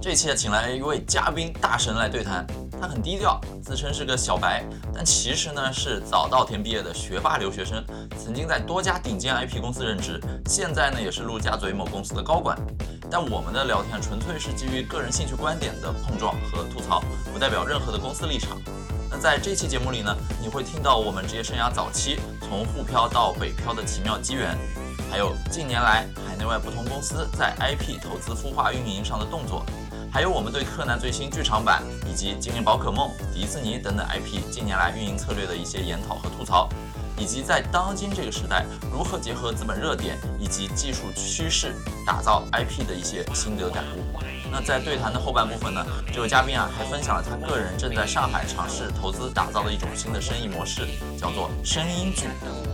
[0.00, 2.46] 这期请来一位嘉宾大神来对谈，
[2.80, 7.84] 他很低调，自称是个小白，但其实呢是早稻田毕业的学霸留学生，
[8.16, 12.56] 曾经在多家顶尖 IP 公司任职，现在呢也是陆家嘴某公司的高管。
[13.10, 18.56] 但我们的聊天纯粹是基于个人兴趣观点的碰撞和吐槽，不代表任何的公司立场。
[19.10, 24.56] 那在这期节目里呢，你会听到我们职业生涯早期从沪漂到北漂的奇妙机缘。
[25.10, 29.64] 还有近年来海内外不同公司在 IP 投资孵化运营上的动作，
[30.10, 36.68] 还有我们对柯南最新剧场版以及精灵宝可梦、迪士尼等等 IP 近年来运营策略的一些研讨和吐槽，
[37.16, 41.74] 以及在当今这个时代如何结合资本热点以及技术趋势
[42.06, 44.18] 打造 IP 的一些心得感悟。
[44.50, 50.88] 那在对谈的后半部分呢，这位嘉宾啊还分享了他个人正在上海尝试投资打造的一种新的生意模式，
[51.18, 52.28] 叫做声音剧。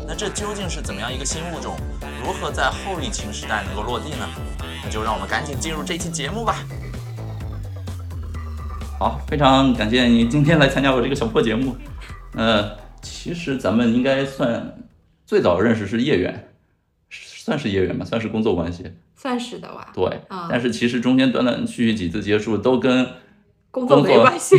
[0.06, 1.76] 那这究竟是怎么样一个新物种？
[2.24, 4.28] 如何在后疫情时代能够落地呢？
[4.84, 6.64] 那就让我们赶紧进入这期节目吧。
[8.96, 11.76] 好，非常感谢你今天来参加我这个小破节目。
[12.34, 12.70] 呃，
[13.02, 14.82] 其实咱们应该算
[15.26, 16.54] 最早认识是业缘，
[17.10, 18.84] 算是业缘吧，算是工作关系。
[19.16, 19.90] 算是的吧。
[19.94, 23.06] 对，但是其实中间断断续续几次接触都跟
[23.70, 24.56] 工作没关系，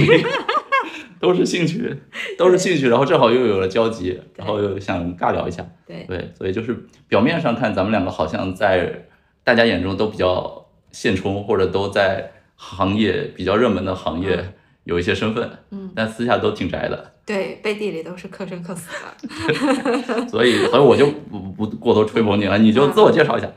[1.19, 1.95] 都是兴趣，
[2.37, 5.65] 都是兴趣，然后正好又有了交集，然后又想尬聊一下。
[5.87, 9.05] 对对，所以就是表面上看咱们两个好像在
[9.45, 14.53] 大家眼中都比较现充，或者都在行业比较热门的行业
[14.83, 17.13] 有一些身份，嗯，但私下都挺宅的。
[17.25, 20.27] 对，背地里都是克生克死的。
[20.29, 23.49] 所以，所以我就不不过多吹捧你了，你就自我介绍一下。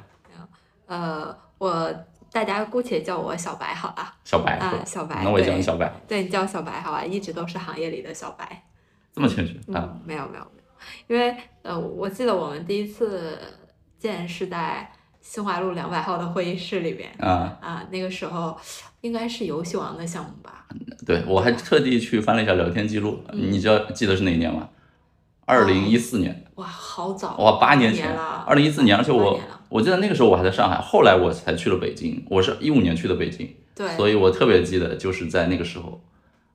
[0.86, 1.94] 呃，我
[2.32, 4.14] 大家姑且叫我小白好了。
[4.24, 5.92] 小白啊，小白，那我也叫你小白。
[6.08, 8.64] 对你叫小白好吧，一直都是行业里的小白。
[9.12, 9.94] 这么谦虚啊？
[10.06, 10.66] 没有没有没有，
[11.06, 13.38] 因为呃，我记得我们第一次
[13.98, 14.90] 见是在
[15.20, 18.56] 新华路两百号的会议室里边啊啊，那个时候
[19.00, 20.66] 应该是游戏王的项目吧？
[21.06, 24.68] 对，我还特地去翻了一下聊天记录，你知道记得是哪一年吗？
[25.44, 26.44] 二零一四年。
[26.56, 27.36] 哇，好早！
[27.38, 28.44] 哇，八年前了。
[28.46, 29.40] 二零一四年，而且我。
[29.70, 32.24] 我记得那个时候我还在上海，后来我才去了北京。
[32.30, 36.00] 我是一五年去的北京，对，所以我特别记得就是在那个时候，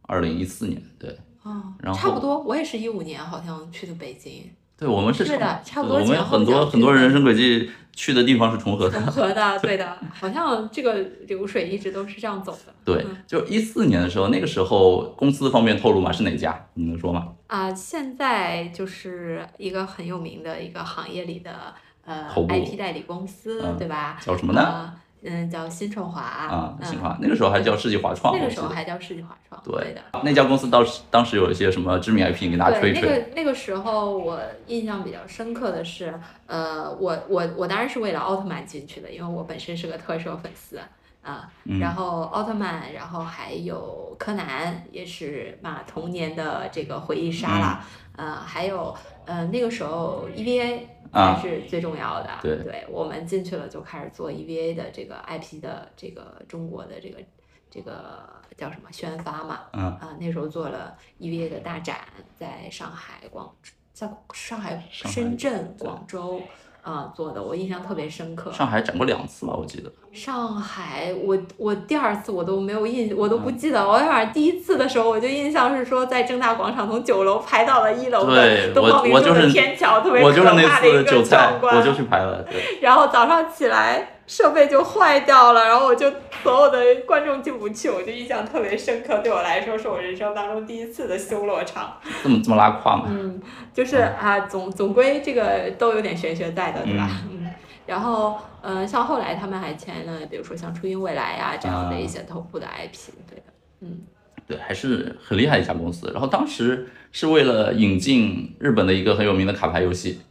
[0.07, 4.49] 二零一四年，对，哦，然后差不多，我也是一五年好像去的北京。
[4.75, 5.99] 对，我们是的，差不多。
[5.99, 8.99] 我们很多很多人生轨迹去的地方是重合的。
[8.99, 10.93] 重合的，对的，好像这个
[11.27, 12.73] 流水一直都是这样走的。
[12.83, 16.67] 对，就一四年的时候，那个时候公司方面透露嘛，是哪家？
[16.73, 17.29] 你能说吗？
[17.47, 21.73] 啊，现在就是一个很有名的一个行业里的。
[22.05, 24.19] 呃 IT 代理公司，对吧？
[24.21, 24.93] 叫什么呢？
[25.25, 27.17] 嗯，叫新创华啊，新创华。
[27.21, 28.37] 那个时候还叫世纪华创。
[28.37, 29.61] 那个时候还叫世纪华创。
[29.63, 30.01] 对的。
[30.23, 33.01] 那家公司当时当时有一些什么知名 IP 给大家吹吹。
[33.01, 36.13] 那个那个时候我印象比较深刻的是，
[36.45, 40.77] 呃，我我我当然是为了奥特曼进去的，因为我本身是个特摄粉丝
[41.21, 41.49] 啊。
[41.79, 47.85] 然后奥特曼，然后还有柯南，也是嘛童年的这个回忆杀了。
[48.17, 48.93] 呃，还有
[49.25, 50.79] 呃那个时候 EVA。
[51.13, 52.29] 才是最重要的。
[52.41, 57.21] 对，对我们进去了就开始做 EVA 的这个 IP 的这个中国的这个
[57.69, 59.61] 这个叫什么宣发嘛。
[59.73, 59.83] 嗯。
[59.83, 61.99] 啊，那时候做了 EVA 的大展，
[62.35, 63.55] 在上海、广
[63.93, 66.41] 在上海、深圳、广州。
[66.83, 68.51] 啊，做的我印象特别深刻。
[68.51, 69.89] 上海展过两次吧，我记得。
[70.11, 73.81] 上海，我我第二次我都没有印，我都不记得。
[73.87, 81.77] 我反正第一次的时候，我就印象是说在正大广场从九楼排到了一楼的东方明珠的天桥，特别可怕的一个壮观。
[81.77, 82.43] 我就去排了。
[82.43, 82.79] 对。
[82.81, 84.12] 然后早上起来。
[84.25, 86.09] 设备就坏掉了，然后我就
[86.41, 89.17] 所有的观众进不去，我就印象特别深刻。
[89.19, 91.97] 对我来说，是我人生当中第一次的修罗场。
[92.23, 93.05] 这么这么拉胯吗？
[93.09, 93.41] 嗯，
[93.73, 97.09] 就是啊，总总归这个都有点玄学在的，对吧？
[97.29, 97.49] 嗯。
[97.85, 103.43] 然后，呃，像后来他们还签了，比如说像初音未来呀这样的一些头部的 IP，对的。
[103.81, 103.99] 嗯。
[104.47, 106.09] 对，还是很厉害一家公司。
[106.13, 110.21] 然后当时是为了引进日本的一个很有名的卡牌游戏，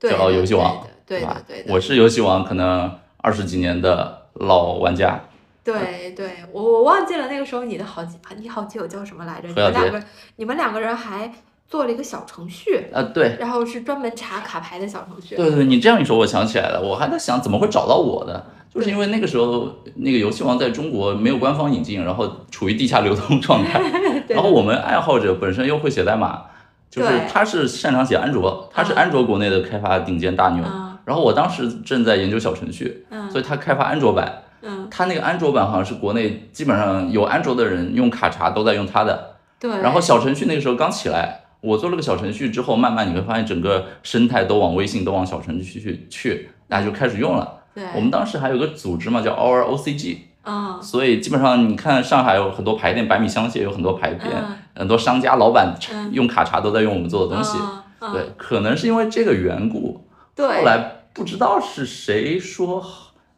[0.00, 1.40] 叫游戏王，对吧？
[1.46, 2.90] 对我是游戏王，可能。
[3.26, 5.20] 二十几年的老玩家，
[5.64, 9.48] 对对，我我忘记了那个时候你的好几你好基友叫什么来着？
[9.48, 10.02] 你们两个
[10.36, 11.32] 你们两个人还
[11.66, 15.34] 做了一个小程序啊，对，然后是专门查卡牌的小程序。
[15.34, 23.82] 对对，你这样一说，我想起来了，我还在想怎么会找到我的，就是因为那个时候那个游戏王在中国没有官方引进，然后处于地下流通状态，
[24.30, 26.44] 然后我们爱好者本身又会写代码，
[26.88, 30.62] 就是他是擅长写安卓，他是安卓国内的开发顶尖大牛。
[31.06, 39.36] 然后我当时正在研究小程序，嗯所以他开发安卓版，嗯他那个安卓版好像是国内基本上有安卓的人用卡查都在用他的。
[39.60, 39.70] 对。
[39.80, 47.60] 然后小程序那个时候刚起来，我做了个小程序之后，慢慢你会发现整个生态都往微信、都往小程序去去，大家就开始用了。
[47.72, 47.84] 对。
[47.94, 57.56] 我们当时还有个组织嘛，叫 Our OCG，嗯所以基本上你看上海有很多牌店，百米香榭有很多牌店，嗯很多商家老板嗯用卡查都在用我们做的东西。
[57.58, 60.04] 嗯嗯对，可能是因为这个缘故，
[60.34, 62.84] 对，后来不知道是谁说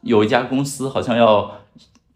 [0.01, 1.61] 有一家公司好像要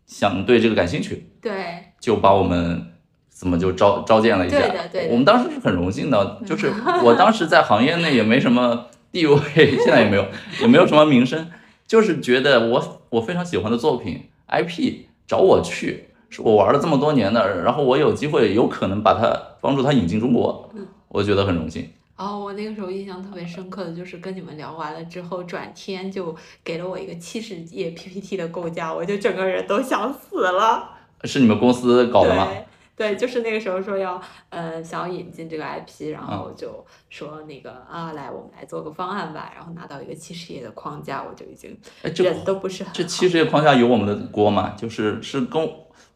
[0.06, 1.56] 想对这个感兴趣，对
[2.02, 2.92] 就把我们
[3.30, 4.60] 怎么就招召见了一下。
[4.60, 6.70] 对的对的我们当时是很荣幸的，就是
[7.02, 10.28] 我当时在行业内也没什么地位， 现在也没有，
[10.60, 11.50] 也没有什么名声，
[11.88, 16.10] 就是觉得我我非常喜欢的作品 IP 找我去。
[16.30, 19.32] 是我玩了这么多年的，然后我有机会有可能把它
[19.62, 21.88] 帮助它引进中国，嗯我觉得很荣幸。
[22.16, 30.90] 哦，我那个时候印象特别深刻的就是跟你们聊完了之后，转天就给了我一个七十页 PPT 的构架，我就整个人都想死了。
[31.24, 32.48] 是你们公司搞的吗？
[32.48, 32.66] 对
[32.96, 41.76] 对，就是那个时候说要呃想要引进这个 IP，然后嗯就说那个啊来我们来做个方案吧，然后拿到一个七十页的框架，我就已经
[42.24, 44.76] 人都不是很这七十页框架有我们的锅吗？
[44.78, 45.68] 就是是跟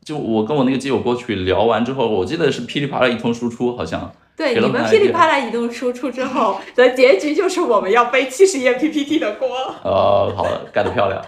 [0.03, 9.49] 就我跟我那个基友过去聊完之后，我记得是噼里啪啦一通输出，好像对你们噼里啪啦移动输出之后 的结局就是我们要背七十页 PPT 的锅。
[9.83, 11.19] 呃好了，干得漂亮。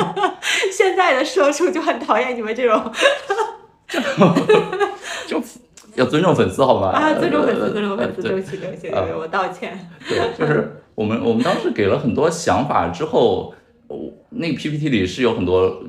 [0.70, 2.92] 现在的社畜就很讨厌你们这种
[5.26, 5.42] 就
[5.94, 6.88] 要尊重粉丝好吗？
[6.88, 9.88] 啊，尊重粉丝，呃尊重粉丝，对对不起，对不起，对不起，我道歉。
[10.06, 13.54] 对，就是我们我们当时给了很多想法之后，
[13.88, 15.82] 我那个 PPT 里是有很多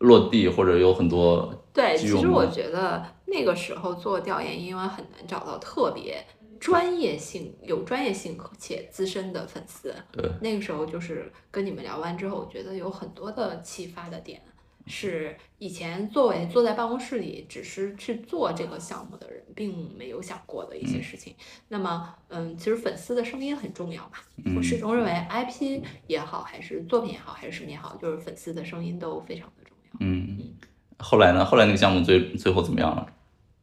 [0.00, 6.24] 落地或者有很多对，其实我觉得那个时候做调研，因为很难找到特别
[6.60, 9.94] 专业性、有专业性且资深的粉丝。
[10.12, 14.40] 对，那个时候就是跟你们聊完之后，我觉得有很多的启发的点，
[14.86, 21.34] 是以前作为坐在办公室里只是去做这个项目的人，并没有想过的一些事情。
[21.68, 24.24] 那么，嗯，其实粉丝的声音很重要吧。
[24.56, 29.96] 我始终认为 IP 也好，还是作品也好，还是什么也好，就是粉丝的声音都非常的重要。
[30.00, 30.54] 嗯嗯。
[30.98, 31.44] 后来呢？
[31.44, 33.06] 后来那个项目最最后怎么样了？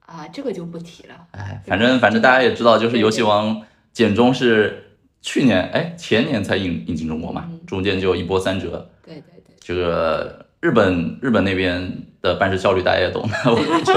[0.06, 1.16] 啊，这个就不提了。
[1.32, 3.62] 哎，反正反正大家也知道，就是游戏王
[3.94, 8.90] 简中是去年哎前年才引引进中国嘛，嗯中间就一波三折。
[9.06, 13.94] 对对对，这个日本日本那边的办事效率大家也懂的，我就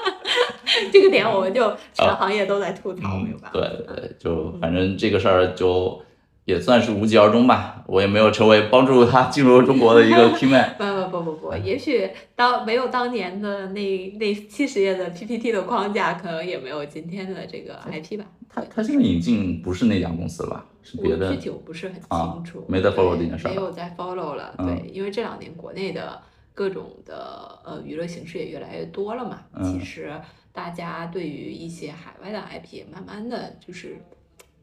[0.92, 3.58] 这个点我们就全行业都在吐槽，嗯没有办法。
[3.58, 6.02] 对对，就反正这个事儿就
[6.48, 7.84] 也算是无疾而终吧。
[7.86, 10.74] 我也没有成为帮助他进入中国的一个 key man。
[10.78, 18.24] 不不不不不，也许当没有当年的那那七十页的 PPT 的框架，可能也没有今天的这个 IP 吧。
[18.48, 20.64] 他他现在引进不是那家公司了吧？
[20.82, 24.54] 是别的具体我不是很啊清楚，没在 follow 对这件事儿没有在 follow 了。
[24.56, 26.18] 嗯对，因为这两年国内的
[26.54, 29.40] 各种的呃娱乐形式也越来越多了嘛。
[29.54, 30.10] 嗯其实
[30.50, 34.00] 大家对于一些海外的 IP 也慢慢的就是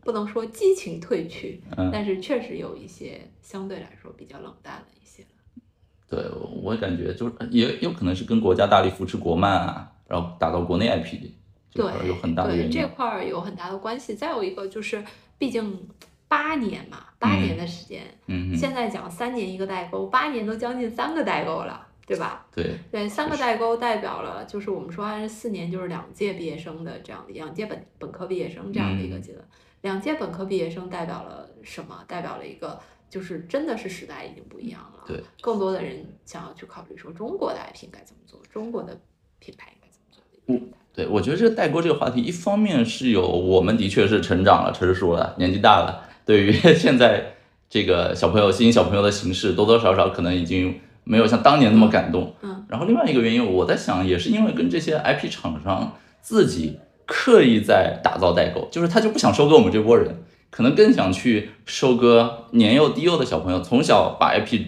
[0.06, 5.24] 不能说激情褪去，嗯但是确实有一些相对来说比较冷淡的一些。
[6.07, 6.24] 对，
[6.62, 11.18] 我感觉就是也有可能是跟国家大力扶持国漫啊，然后打造国内 IP
[11.72, 12.72] 这块儿对，有很大的对原因。
[12.72, 14.13] 这块儿有很大的关系。
[14.13, 15.04] 再有一个就是，
[15.40, 15.90] 毕竟
[16.28, 22.46] 八年嘛，八嗯年的时间，嗯嗯，现在讲三年一个代沟，八年都将近三个代沟了，对吧？
[22.54, 29.44] 对，对，三个代沟代表了，就是我们说按四年就是两届毕业生的这样的两届本本科毕业生这样的一个嗯阶段。
[29.86, 32.04] 两届本科毕业生代表了什么？
[32.08, 35.04] 代表了一个就是真的是时代已经不一样了。
[35.08, 39.00] 对，更多的人想要去考虑说中国的 IP 应该怎么做，中国的
[39.38, 40.77] 品牌应该怎么做的一个状态。
[40.92, 47.36] 对，我觉得这个代沟这个话题，一方面是有我们的确是成长了、成熟了、年纪大了，对于 现在
[47.70, 52.34] 这个小朋友、新小朋友的形式，多多少少可能已经没有像当年那么感动。
[52.42, 64.62] 嗯，然后另外一个原因，我在想，也是因为跟这些 IP 厂商自己刻意在打造代购，就是他就不想收割我们这波人，可能更想去收割年幼低幼的小朋友，从小把 IP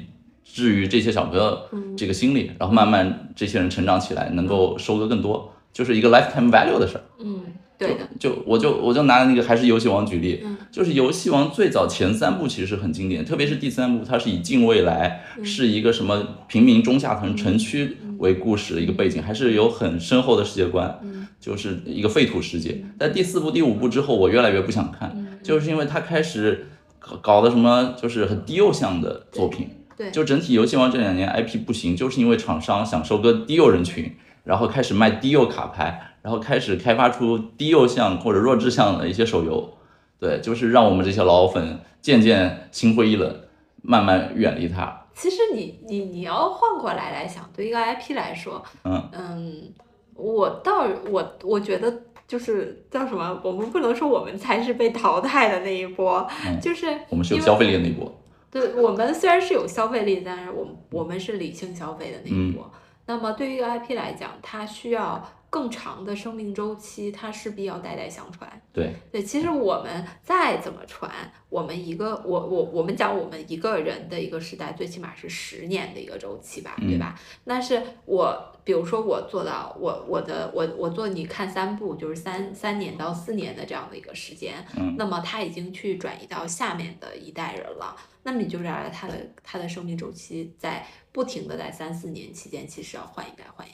[0.44, 1.60] 置于这些小朋友
[1.98, 7.03] 这个心里，然后慢慢这些人成长起来，能够收割更多，就是一个 lifetime value 的事儿。
[7.20, 7.41] 嗯，
[7.77, 15.46] 对的，就我就我就拿那个还是游戏王举例，嗯就是游戏王最早前三部其实很经典，特别是第三部，它是以近未来，嗯。
[15.46, 22.84] 是一个什么平民中下层城区为故事的一个背景，还是有很深厚的世界观，嗯就是一个废土世界。
[23.00, 26.68] 在第四部、第五部之后，我越来越不想看，嗯就是因为它开始
[27.00, 39.78] 搞搞的什么就是很低幼向的作品，对，就整体游戏王这两年 IP 不行，就是因为厂商想收割低幼人群，然后开始卖低幼卡牌，然后开始开发出低幼向或者弱智向的一些手游，
[40.20, 43.34] 对，就是让我们这些老粉渐渐心灰意冷，
[43.82, 45.04] 慢慢远离它。
[45.20, 49.74] 其实你你你要换过来来想，对一个 IP 来说，嗯
[50.14, 51.92] 我倒我我觉得
[52.28, 58.14] 就是叫什么，我们不能说我们才是被淘汰的那一波，嗯就是我们是有消费力的那一波，
[58.52, 62.72] 对我们虽然是有消费力，但是我们我们是理性消费的那一波。
[63.08, 68.62] 那么对于一个 IP 来讲，它需要更长的生命周期，它势必要代代相传。
[68.74, 71.10] 对对，其实我们再怎么传，
[71.50, 77.18] 我们一个我我我们讲我们一个人的一个时代，最起码是十年的一个周期吧，对吧？
[77.46, 87.96] 那是我，比如说我做到我我的我我做你看三部，就是三三年到四年的这样的一个时间，嗯那么他已经去转移到下面的一代人了。
[88.24, 93.72] 那么你就知道他的他的生命周期在不停的在三四年期间，其实要换一代换一。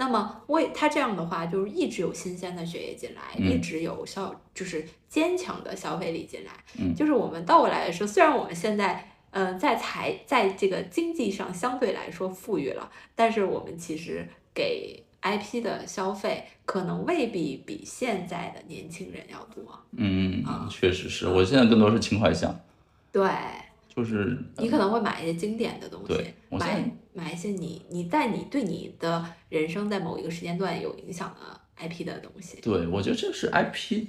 [0.00, 6.52] 那么为他这样的话，就是一直有新鲜的血液进来，嗯一直有消就是坚强的消费力进来。
[6.78, 19.64] 嗯就是我们倒过来说，虽然我们现在嗯在财在这个经济上相对来说富裕了，但是我们其实给 IP 的消费可能未必比现在的年轻人要多。
[19.96, 22.54] 嗯啊，确实是我现在更多是情怀向，
[23.10, 23.28] 对，
[23.98, 26.14] 就是你可能会买一些经典的东西
[26.50, 32.60] 买买一些你你在你对你的人生在某一个时间段有影响的 IP 的东西。
[32.62, 34.06] 对，我觉得这是 IP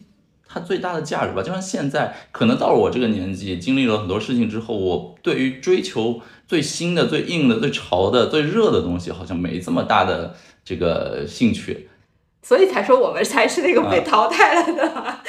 [0.48, 1.42] 它最大的价值吧。
[1.42, 11.90] 就像现在，可能到了我这个年纪，经历了很多事情之后，我对于追求最新的、最硬的、最潮的、最热的东西，好像没这么大的这个兴趣。
[12.44, 15.20] 所以才说我们才是那个啊被淘汰了的。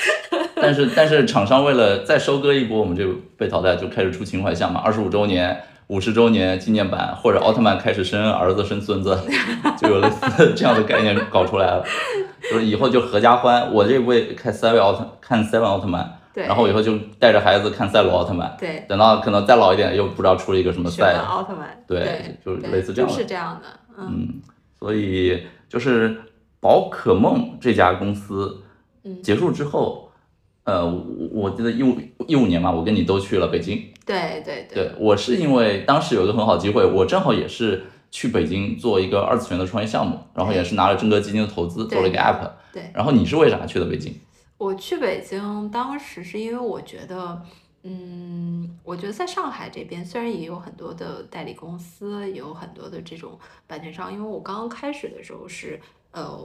[0.62, 5.60] 但是，但是厂商为了再收割一波我们这个被淘汰，就开始出情怀项嘛，二十五周年。
[5.90, 9.18] 五十周年纪念版，或者奥特曼开始生儿子生孙子，
[9.76, 11.84] 就有类似这样的概念搞出来了，
[12.48, 13.74] 就是以后就合家欢。
[13.74, 24.40] 我这位看 seven 奥特看 seven 奥特曼，对，然后以后就带着孩子看赛罗奥特曼，对，等到可能再老一点，又不知道出了一个什么赛，奥特曼，对对，就是类似这样的就是这样的，嗯嗯，
[24.78, 26.16] 所以就是
[26.60, 28.62] 宝可梦这家公司
[29.02, 30.09] 嗯，结束之后，
[30.70, 31.98] 呃，我我记得一五
[32.28, 42.88] 一五年嘛，我跟你都去了北京，对对对我是因为当时有一个很好机会，我正好也是去北京做一个二次元的创业项目，然后也是拿了真格基金的投资做了一个 app，对。
[42.94, 44.14] 然后你是为啥去的北京？
[44.58, 47.42] 我去北京当时是因为我觉得，
[47.82, 53.36] 嗯，我觉得在上海这边虽然也有很多的代理公司，也有很多的这种
[53.66, 55.80] 版权商，因为我刚刚开始的时候是
[56.12, 56.38] 呃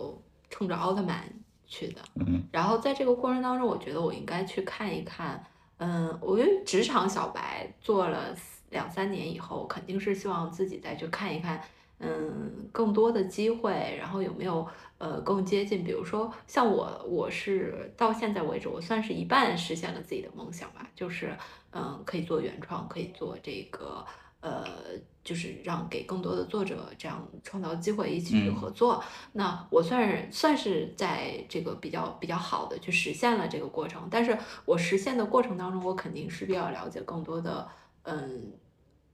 [0.50, 1.24] 冲着奥特曼
[1.68, 5.44] 去的，嗯，然后在这个过程当中，我觉得我应该去看一看，
[5.78, 8.36] 嗯，我觉得职场小白做了
[8.70, 11.62] 两三年以后，肯定是希望自己再去看一看。
[11.98, 14.68] 嗯，更多的机会，然后有没有
[14.98, 15.82] 呃更接近？
[15.82, 21.34] 比如说像我，我是到现在为止，我算是一半实现了自己的梦想吧，就是
[21.72, 24.06] 嗯可以做原创，可以做这个
[24.42, 24.66] 呃，
[25.26, 29.04] 就是让给更多的作者这样创造机会，一起去嗯合作。
[29.34, 37.68] 那我算是算是在这个比较比较好的去实现了这个过程，但是我实现的过程当中，我肯定势必要了解更多的
[38.04, 38.54] 嗯。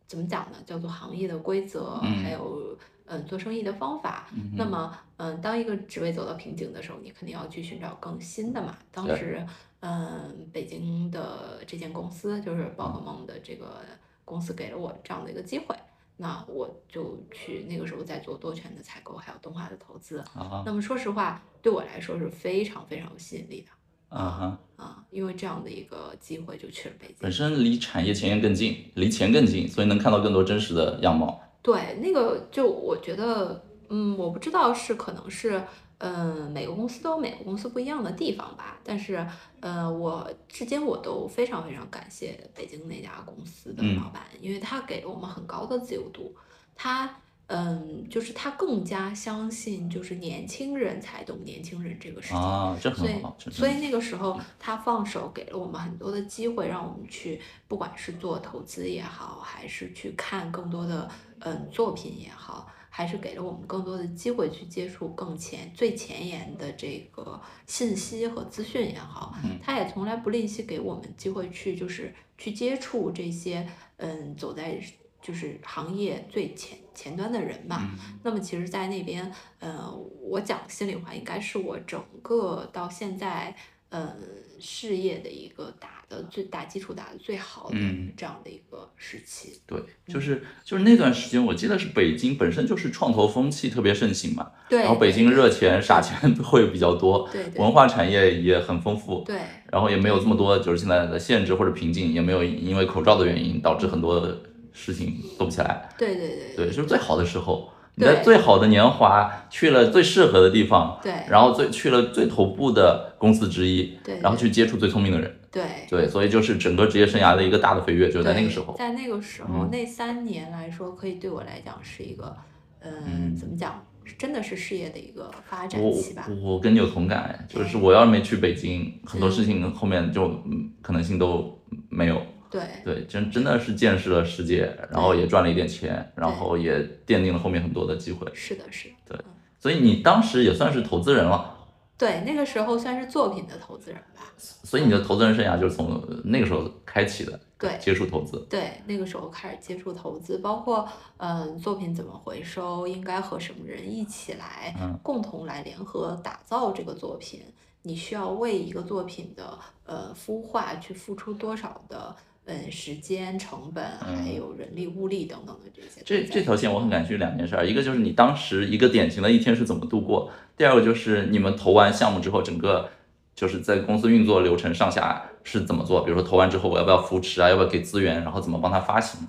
[0.08, 0.58] 怎么讲呢？
[0.66, 4.28] 叫做行业的规则，嗯还有嗯做生意的方法。
[4.34, 8.78] 嗯那么嗯，当一个职位走到瓶颈的时候，你肯定要去寻找更新的嘛。
[8.92, 9.42] 当时
[9.80, 13.78] 嗯，北京的这间公司就是宝可梦的这个
[14.26, 15.74] 公司给了我这样的一个机会，
[16.22, 20.20] 那我就去那个时候在做多权的采购，还有动画的投资。
[20.36, 27.32] 啊那么说实话，对我来说是非常非常有吸引力的啊哈，啊，因为这样的一个机会就去了北京本。
[27.32, 31.42] 身离产业前沿更近，离钱更近，所以能看到更多真实的样貌。
[31.64, 35.64] 对，那个就我觉得，嗯，我不知道是可能是，
[36.02, 38.78] 嗯，每个公司都有每个公司不一样的地方吧。
[38.84, 39.26] 但是，
[39.60, 46.36] 呃，我至今我都非常非常感谢北京那家公司的嗯老板，因为他给了我们很高的自由度，
[46.76, 47.10] 他。
[47.54, 52.38] 嗯，就是他更加相信，就是年轻人才懂年轻人这个事情。
[52.38, 74.78] 啊，这所以很好，这，所以那个时候他放手给了我们很多的机会，让我们去，不管是做投资也好，还是去看更多的嗯作品也好，还是给了我们更多的机会去接触更前最前沿的这个信息和资讯也好，嗯他也从来不吝惜给我们机会去就是去接触这些嗯走在
[75.22, 77.78] 就是行业最前前端的人嘛。
[77.94, 79.90] 嗯那么其实，在那边，呃，
[80.22, 83.56] 我讲心里话，应该是我整个到现在，
[83.90, 84.16] 呃，
[84.62, 89.60] 事业的一个打的最打基础打的最好的嗯这样的一个时期。
[89.66, 99.38] 对，就是就是那段时间，我记得是北京本身就是创投风气特别盛行嘛，对，然后北京热钱傻钱会比较多， 对对文化产业也很丰富，对
[99.72, 104.26] 然后也没有这么多就是现在的限制或者瓶颈，也没有因为口罩的原因导致很多
[104.74, 105.90] 事情做不起来。
[105.98, 107.70] 对对对对，就是最好的时候，
[108.02, 115.40] 你对在最好的年华去了最适合的地方，对然后最去了最头部的公司之一，对，然后去接触最聪明的人。
[115.52, 115.64] 对。
[115.88, 118.74] 对，所以就是整个职业生涯的一个大的飞跃，就在那个时候。
[118.78, 122.36] 在那个时候，嗯那三年来说，可以对我来讲是一个，
[122.82, 123.86] 嗯，怎么讲，
[124.18, 126.26] 真的是事业的一个发展期吧。
[126.42, 132.22] 我跟你有同感，就是我要是没去北京，很多事情后面就嗯可能性都没有。
[132.52, 136.78] 对对，真真的是见识了世界，然后也赚了一点钱，然后也
[137.08, 138.30] 奠定了后面很多的机会。
[138.34, 139.16] 是的，是的。
[139.16, 139.18] 对，
[139.58, 141.58] 所以你当时也算是投资人了。
[141.98, 144.22] 对，那个时候算是作品的投资人吧。
[144.38, 147.40] 所以你的投资人生涯就是从那个时候开启的。
[147.60, 148.44] 对，接触投资。
[148.50, 157.42] 对，那个时候开始接触投资，包括嗯，作品怎么回收，应该和什么人一起来，共同来联合打造这个作品。
[157.84, 162.16] 你需要为一个作品的呃孵化去付出多少的
[162.54, 166.02] 嗯时间成本，还有人力物力等等的这些。
[166.06, 172.90] 这这条线我很感兴趣两件事，一个就是你当时一个典型的一天是怎么度过，第二个就是你们投完项目之后，整个
[173.36, 176.02] 就是在公司运作流程上下是怎么做？
[176.02, 179.28] 比如说投完之后我要不要扶持啊，要不要给资源，然后怎么帮他发行？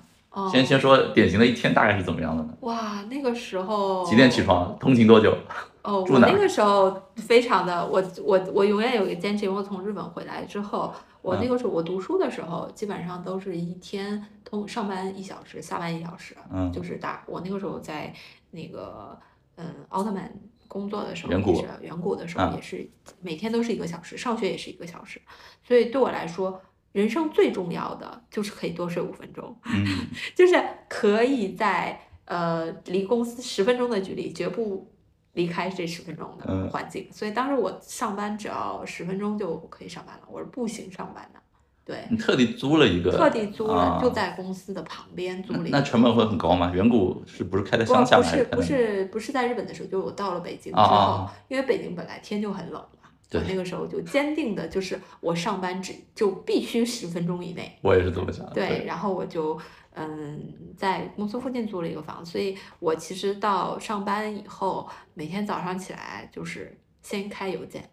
[0.51, 2.49] 先先说典型的一天大概是怎么样的呢？
[2.61, 4.75] 哇，那个时候几点起床？
[4.79, 5.37] 通勤多久？
[5.83, 18.13] 哦，我那个时候非常的，我我我永远有一个坚持，因为我从日本回来之后，我那个时候我读书的时候，基本上都是一天通上班一小时，下班一小时，嗯，就是打我那个时候在
[18.51, 19.19] 那个
[19.57, 20.33] 嗯奥特曼
[20.69, 25.21] 工作的时候，远古远古的时候也是每天都是一个小时，上学也是一个小时，
[25.67, 26.61] 所以对我来说，
[26.93, 29.85] 人生最重要的就是可以多睡五分钟，嗯，
[30.33, 34.87] 就是可以在呃离公司十分钟的距离，绝不。
[35.33, 40.21] 离开这十分钟的环境，所以当时我上班只要十分钟就可以上班了。
[40.31, 41.39] 我是步行上班的，
[41.83, 42.05] 对。
[42.11, 43.11] 你特地租了一个？
[43.11, 45.77] 特地租了，就在公司的旁边租了一个。
[45.77, 46.71] 那成本会很高吗？
[46.73, 48.17] 远古是不是开在乡下？
[48.17, 57.79] 不是不是不是在日本的时候，就是我到了北京之后，因为北京本来天就很冷嘛，我那个时候就坚定的就是我上班只就必须十分钟以内。
[57.81, 58.47] 我也是这么想。
[58.53, 59.59] 对，然后我就。
[59.95, 67.89] 嗯，在公司附近租了一个房，所以我其实到上班以后，每天早上起来就是先开邮件，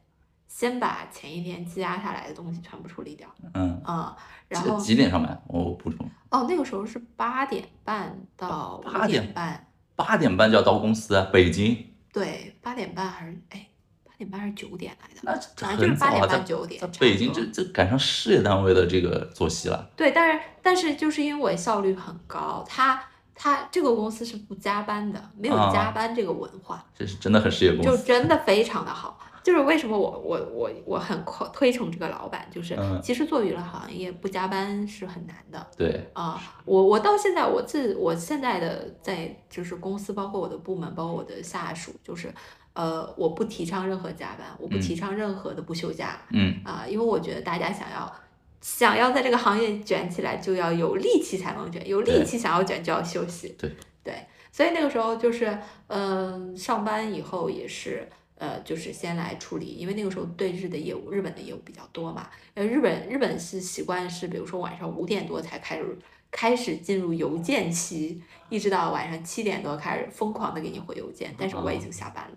[0.48, 3.28] 先把前一天积压下来的东西全部处理掉。
[3.54, 4.16] 嗯嗯，
[4.48, 5.42] 然后几点上班？
[5.46, 6.08] 我补充。
[6.30, 11.86] 哦，那个时候是八点半到八点半，八点半就要到公司，北京。
[12.12, 13.66] 对，八点半还是哎。
[14.20, 16.82] 点半还是九点来的，那反正就是八点半九点。
[16.98, 19.90] 北京这这赶上事业单位的这个作息了。
[19.96, 23.02] 对，但是但是就是因为我效率很高，他
[23.34, 26.84] 他这个公司是不加班的，没有加班这个文化。
[26.94, 29.18] 这是真的很事业公司，就真的非常的好。
[29.42, 35.66] 就是为什么我我我我很推崇这个老板，就是其实做娱乐行业不加班是很难的。
[35.78, 42.30] 对啊，我我到现在我自我现在的在就是公司，包括我的部门，包括我的下属，就是。
[42.72, 46.18] 呃，我不提倡任何加班，我不提倡任何的不休假。
[46.30, 48.12] 嗯啊，因为我觉得大家想要
[48.60, 53.54] 想要在这个行业卷起来，就要有力气才能卷，有力气想要卷就要休息。
[53.58, 53.70] 对
[54.04, 54.14] 对，
[54.52, 62.30] 所以那个时候就是，嗯，上班以后也是，呃，就是先来处理，因为那个时候对日的业务，日本的业务比较多嘛。
[62.54, 65.98] 呃，日本日本是习惯是，比如说晚上五点多才开始
[66.30, 72.30] 开始进入邮件期，一直到晚上七点多开始疯狂的给你回邮件，但是我已经下班了。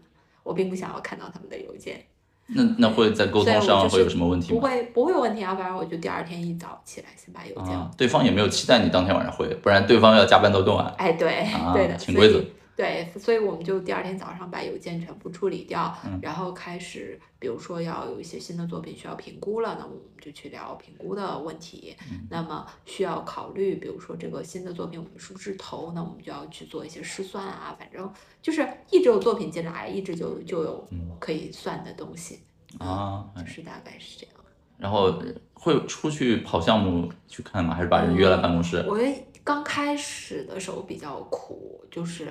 [0.43, 2.03] 我并不想要看到他们的邮件，
[2.47, 4.59] 那那会在沟通上会有什么问题吗？
[4.59, 7.73] 不会不会有问题要不然我就第二天一早起来先把邮件。
[7.97, 10.93] 对方也没有期待你当天晚上回，不然对方要加班到更晚。
[10.97, 12.43] 哎，对，对的，潜规则。
[12.75, 21.95] 对，所以我们就第二天早上把邮件全部处理掉，然后开始，比如说要有一些新的作品需要评估了，那我们就去聊评估的问题。
[22.31, 32.39] 那么需要考虑，比如说这个新的作品我们是不是投，那我们就要去做一些试算啊，反正就是一直有作品进来，一直就就有可以算的东西
[32.79, 34.35] 啊，就是大概是这样。
[34.79, 35.21] 然后
[35.53, 37.75] 会出去跑项目去看吗？
[37.75, 38.83] 还是把人约来办公室？
[38.87, 38.97] 我
[39.43, 42.29] 刚开始的时候比较苦，就是。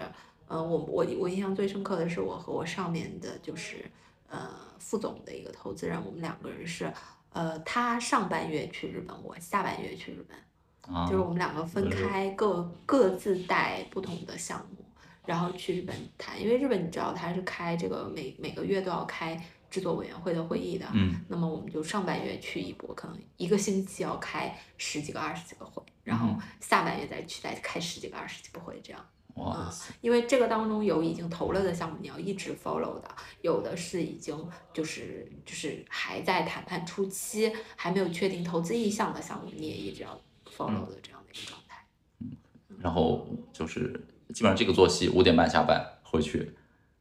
[0.53, 3.91] 嗯，我我我印象最深刻的是我和我上面的就是
[4.29, 6.93] 呃副总的一个投资人，我们两个人是
[7.33, 14.85] 呃他上半月去日本，我下半月去日本，就是我们两个分开各各自带不同的项目，
[15.25, 29.03] 然后去日本谈，因为日本你知道他是开这个每每个月都要开制作委员会的会议的，嗯，那么我们就上半月去一波，可能一个星期要开十几个二十几个会，然后下半月再去再开十几个二十几个会这样。
[29.35, 33.09] 啊，因为这个当中有已经投了的项目，你要一直 follow 的；
[33.41, 34.37] 有的是已经
[34.73, 40.21] 就是就是还在谈判初期，还没有确定投资意向的项目，你也一直要
[40.55, 41.83] follow 的这样的一个状态。
[42.21, 42.31] 嗯，
[42.79, 43.93] 然后就是
[44.35, 46.55] 基本上这个作息，五点半下班回去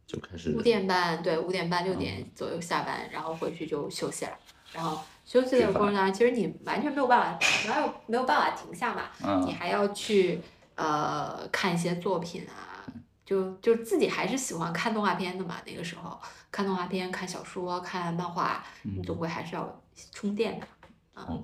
[0.07, 0.51] 就开始。
[0.51, 4.31] 五点半对，五点半六点左右下班，然后回去就休息了。
[4.71, 10.39] 然后休息的过程当中，其实你完全没有办法，没有没有办法停下嘛，你还要去。
[10.81, 12.81] 呃，看一些作品啊，
[13.23, 15.57] 就就自己还是喜欢看动画片的嘛。
[15.63, 20.65] 那个时候看动画片、看小说、看漫画，你总归还是要充电的。
[21.13, 21.43] OK，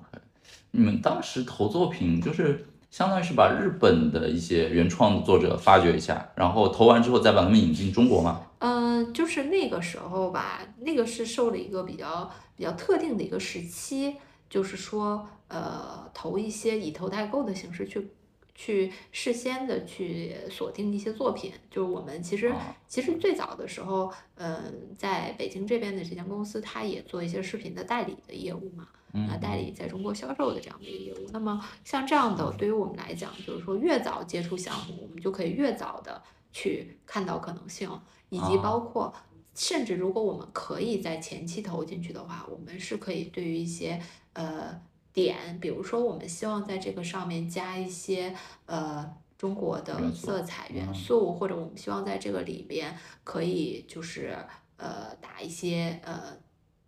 [0.72, 8.40] 你们当时投作品就是相当于是把日本的一些原创作者发掘一下，然后投完之后再把他们引进中国吗？
[8.58, 14.16] 嗯，就是那个时候吧，那个是受了一个比较比较特定的一个时期，
[14.50, 18.10] 就是说，呃，投一些以投代购的形式去
[18.58, 21.52] 去事先的去锁定一些作品。
[21.70, 22.52] 就是我们其实
[22.88, 28.88] 其实最早的时候，嗯，在北京这边的这家公司，它也做一些视频的代理的业务嘛，
[29.30, 31.30] 啊，代理在中国销售的这样的一个业务。
[31.32, 36.20] 那么像这样的，对于我们来讲，就是说越早接触项目，我们就可以越早的
[36.52, 37.88] 去看到可能性。
[38.30, 39.10] 以及包括，
[39.54, 43.98] 甚至如果我们可以在前期投进去的话，我们是可以对于一些
[44.34, 44.78] 呃
[45.12, 48.34] 点，比如说我们希望在这个上面加一些
[48.66, 54.36] 呃中国的色彩元素，或者我们希望在这个里边可以就是
[54.76, 56.36] 呃打一些呃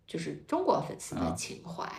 [0.07, 1.89] 就是中国粉丝的情怀，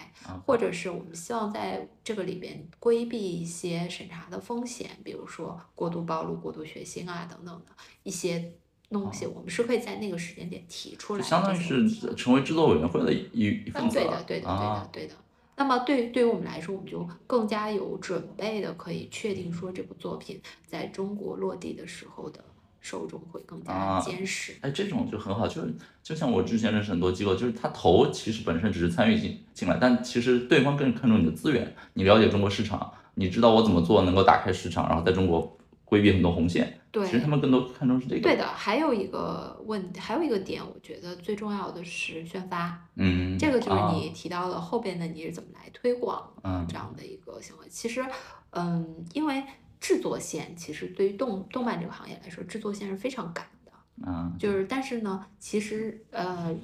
[0.46, 8.52] 或者是我们希望在这个里边规避一些审查的风险，比如说过度暴露、过度血腥啊等等的一些。
[8.90, 13.98] 东西我们是可以在那个时间点提出来，相当于是成为制作委员会的一一份子。
[13.98, 15.14] 对的，对的，对的，对的。
[15.62, 22.42] 那么对对于我们来说，我们就更加有准备的，可以确定说这部作品在中国落地的时候的
[22.80, 24.54] 受众会更加坚实。
[24.62, 25.72] 哎，这种就很好，就是
[26.02, 36.80] 就像我之前认识很多机构，就是他投其实本身只是参与进进来，但其实对方更看重你的资源，你了解中国市场，你知道我怎么做能够打开市场，然后在中国规避很多红线。
[36.92, 38.20] 对，其实他们更多看重是这个。
[38.20, 42.86] 对的，还有一个问，还有一个点，我觉得最重要的是宣发。
[42.96, 46.30] 嗯，这个就是你提到了后边的你是怎么来推广
[46.68, 47.66] 这样的一个行为。
[47.70, 48.04] 其实，
[48.50, 49.42] 嗯，因为
[49.80, 53.72] 制作线其实对于动动漫这个行业来说，制作线是非常赶的。
[54.06, 56.54] 嗯，就是但是呢，其实呃，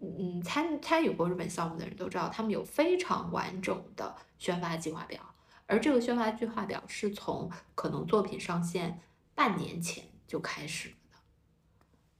[0.00, 5.20] 嗯，参参与过日本项目的人都知道，他们有非常完整的宣发计划表，
[5.66, 9.00] 而这个宣发计划表是从可能作品上线。
[9.38, 10.94] 半年前就开始了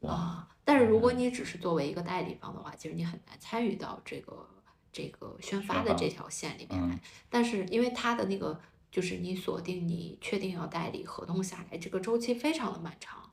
[0.03, 0.49] 的，啊！
[0.65, 4.49] 但是如果你只是作为一个代理方的话，其实你很难参与到这个
[4.93, 7.01] 这个宣发的这条线里面来。
[7.29, 8.61] 但是因为它的那个
[8.93, 13.29] 就是你锁定你确定要代理合同下来，这个周期非常的漫长。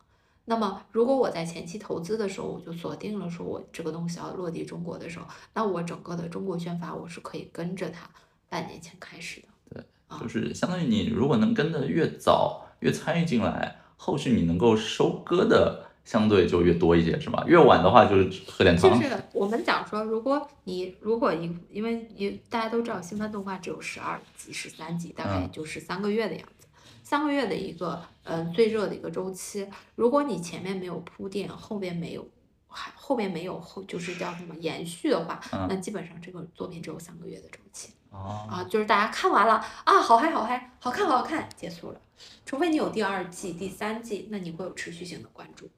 [0.46, 8.10] 那么如果我在前期投资的时候，我就锁定了说我这个东西要落地中国的时候，那我整个的中国宣发我是可以跟着它
[8.50, 9.86] 半年前开始的。
[10.10, 12.65] 对，就是相当于你如果能跟的越早。
[12.80, 17.44] 越参与进来，后续你能够收割的相对就越多一些，是吧？
[17.48, 19.00] 越晚的话就是喝点汤。
[19.00, 26.68] 就是我们讲说，如果你如果一因为你大家都知道新番动画只有十二集、十三集，大概就是三个月的样子，
[27.04, 29.68] 三个月的一个嗯最热的一个周期。
[29.96, 32.28] 如果你前面没有铺垫，后边没有
[32.68, 37.94] 还后边没有后就是叫什么延续的话，那基本上这个作品只有三个月的周期。
[38.12, 42.00] 啊，就是大家看完了啊，好嗨好嗨，好看好看，结束了。
[42.46, 45.70] 除非你有第二季、第三季，那你会有持续性的关注。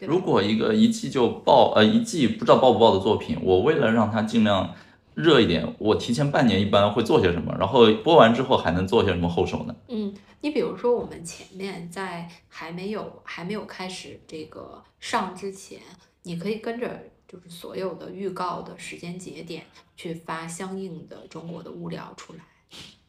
[0.00, 4.74] 如果一个一季就爆，呃，一季不知道爆不爆的作品，我为了让它尽量
[5.14, 7.54] 热一点，我提前半年一般会做些什么？
[7.58, 9.76] 然后播完之后还能做些什么后手呢？
[9.88, 15.80] 嗯，你比如说我们前面在还没有还没有开始这个上之前，
[16.22, 16.88] 你可以跟着。
[17.28, 19.64] 就是所有的预告的时间节点
[19.96, 22.40] 去发相应的中国的物料出来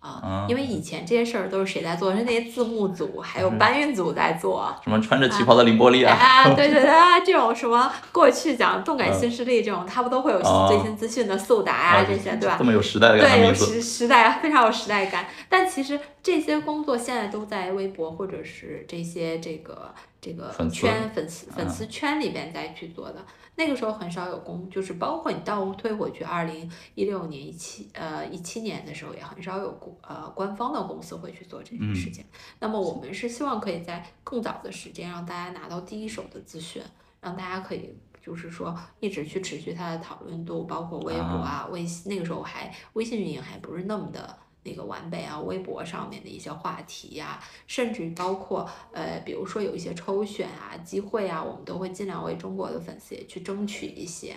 [0.04, 2.14] 啊，因为以前这些事儿都是谁在做？
[2.14, 4.76] 是那些字幕组还有搬运组在做。
[4.84, 6.14] 什么穿着旗袍的凌波丽啊？
[6.14, 6.92] 啊，对对对，
[7.26, 12.58] 这种什么过去讲动感新势力这种，他不都会有最新资讯的速达啊这些，对吧？
[12.60, 13.20] 这么有时代感。
[13.20, 15.26] 对，有时时代非常有时代感。
[15.48, 23.16] 但其实这些工作现在都在微博或者是这些这个这个圈粉丝粉丝圈里边再去做的。
[23.56, 32.26] 那个时候很少有公，就是包括你倒退回去，二零一六年、一七呃一七年的时候，也很少有公呃官方的公司会去做这件事情。
[32.60, 36.82] 那么我们是希望可以在更早的时间让大家拿到第一手的资讯，
[37.22, 44.38] 让大家可以就是说一直去持续它的讨论度，包括微博啊、微信，那个时候还微信运营还不是那么的。
[44.64, 54.36] 那个完备啊，微博上面的一些话题呀，甚至包括呃，比如说有一些抽选啊、机会啊，我们都会尽量为中国的粉丝也去争取一些。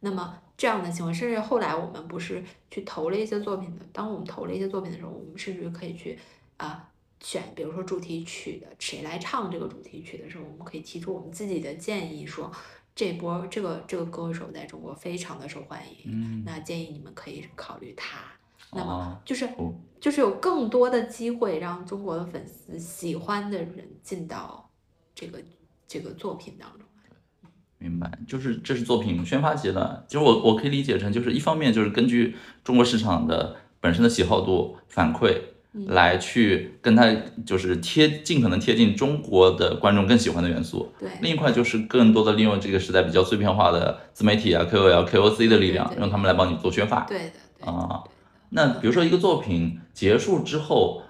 [0.00, 6.18] 那么这样的情况，甚至后来我们不是去投了一些作品的，当我们投了一些作品的时候，我们甚至可以去
[6.56, 6.88] 啊
[7.20, 12.50] 选，比如说主题曲的谁来唱这个主题曲的时候，我们可以提出我们自己的建议，说
[12.94, 18.20] 这波这个这个歌手在中国非常的受欢迎，嗯，那建议你们可以考虑他。
[18.72, 19.48] 那么就是
[20.00, 24.70] 就是有更多的机会让中国的粉丝喜欢的人进到
[25.14, 25.38] 这个
[25.86, 26.80] 这个作品当中。
[27.78, 35.40] 明白，就是这是作品宣发阶段，其实我我可以理解成就是一方面就是根据中国市场的本身的喜好度反馈。
[35.86, 37.14] 来去跟他
[37.46, 40.92] 就是贴尽可能贴近中国的观众更喜欢的元素。
[40.98, 41.08] 对。
[41.22, 47.02] 另一块就是更多的利用这个时代比较碎片化的自媒体啊、KOL、KOC 的力量，让他们来帮你做宣发。
[47.02, 47.70] 对的。
[47.70, 48.02] 啊，
[48.50, 51.02] 那比如说一个作品结束之后，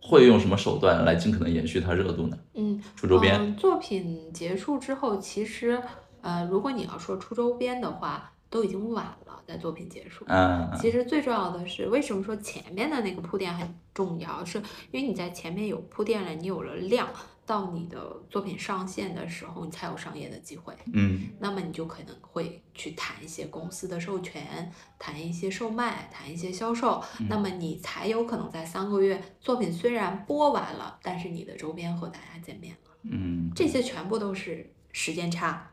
[0.00, 2.38] 会用什么手段来尽可能延续它热度呢？
[2.54, 3.54] 嗯，出周边。
[3.56, 5.80] 作品结束之后，其实
[6.20, 9.36] 呃，如果你要说出周边的话，都已经晚了。
[9.46, 14.44] 在作品结束，嗯，其实最重要的是，为什么说前面的那个铺垫很重要？
[14.44, 14.58] 是
[14.92, 17.08] 因为你在前面有铺垫了，你有了量，
[17.50, 17.98] 到你的
[18.30, 35.72] 作品上线的时候，你才有商业的机会，嗯，那么你就可能会去谈一些公司的授权，谈一些售卖，谈一些销售，那么你才有可能在三个月作品虽然播完了，但是你的周边和大家见面了，嗯，这些全部都是时间差。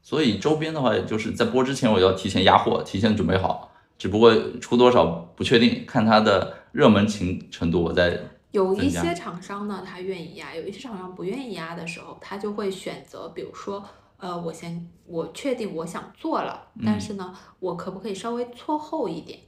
[0.00, 3.72] 所以周边的话，就是在播之前，我要提前压货，提前准备好。
[3.98, 8.16] 只不过出多少不确定，看它的热门情程度，我再
[8.50, 13.84] 有一些厂商呢，他愿意压；有一些厂商不愿意压的时候，他就会选择，比如说，
[14.16, 19.38] 呃，我先我确定我想做了，但是呢，我可不可以稍微错后一点？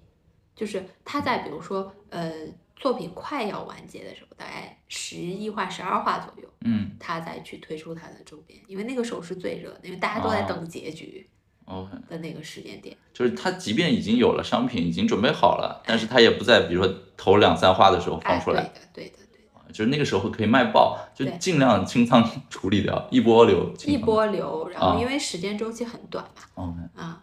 [0.54, 2.32] 就是他在比如说，呃。
[2.74, 11.30] 作品快要完结的时候，大概十一话、十二话左右，嗯，他再去推出他的周边，因为那个时候是最热的，因为大家都在等结局
[11.64, 12.96] ，OK 的那个时间点。
[13.12, 27.22] 就是他即便已经有了商品，已经准备好了，但是他也不在，比如说头两三话的时候放出来，对的，对的，对的，就是那个时候可以卖爆，就尽量清仓处理掉，一波流，一波流，然后因为时间周期很短嘛，OK 啊，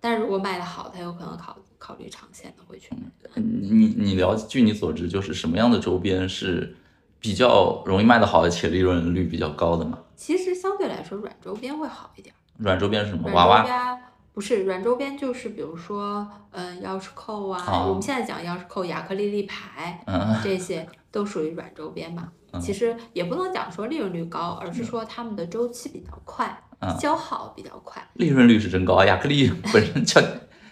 [0.00, 2.90] 但是如果卖的好，他有可能考考虑长线的会去。
[3.34, 6.76] 你你了，据你所知，就是什么样的周边是
[7.18, 9.98] 比较容易卖得好，且利润率比较高的嘛？
[10.14, 12.34] 其实相对来说，软周边会好一点。
[12.58, 13.30] 软周边是什么？
[13.32, 13.98] 娃娃？
[14.34, 17.84] 不是，软周边就是比如说，嗯，钥匙扣啊。
[17.86, 20.02] 我们现在讲钥匙扣、亚克力立牌，
[20.42, 22.28] 这些都属于软周边嘛。
[22.60, 26.62] 其实也不能讲说利润率高，而是说他们的周期比较快，
[26.98, 28.02] 消耗比较快。
[28.14, 29.04] 利润率是真高啊！
[29.06, 30.20] 亚克力 本身就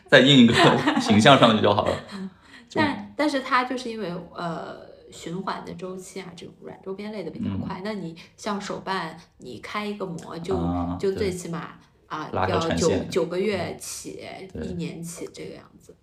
[0.08, 0.54] 再印一个
[1.00, 1.92] 形象上去就好了。
[2.74, 4.76] 但但是它就是因为呃
[5.12, 7.80] 循环的周期啊，这种软周边类的比较快。
[7.84, 10.56] 那你像手办，你开一个模就
[10.98, 14.24] 就最起码啊要九九个月起，
[14.62, 15.94] 一年起这个样子。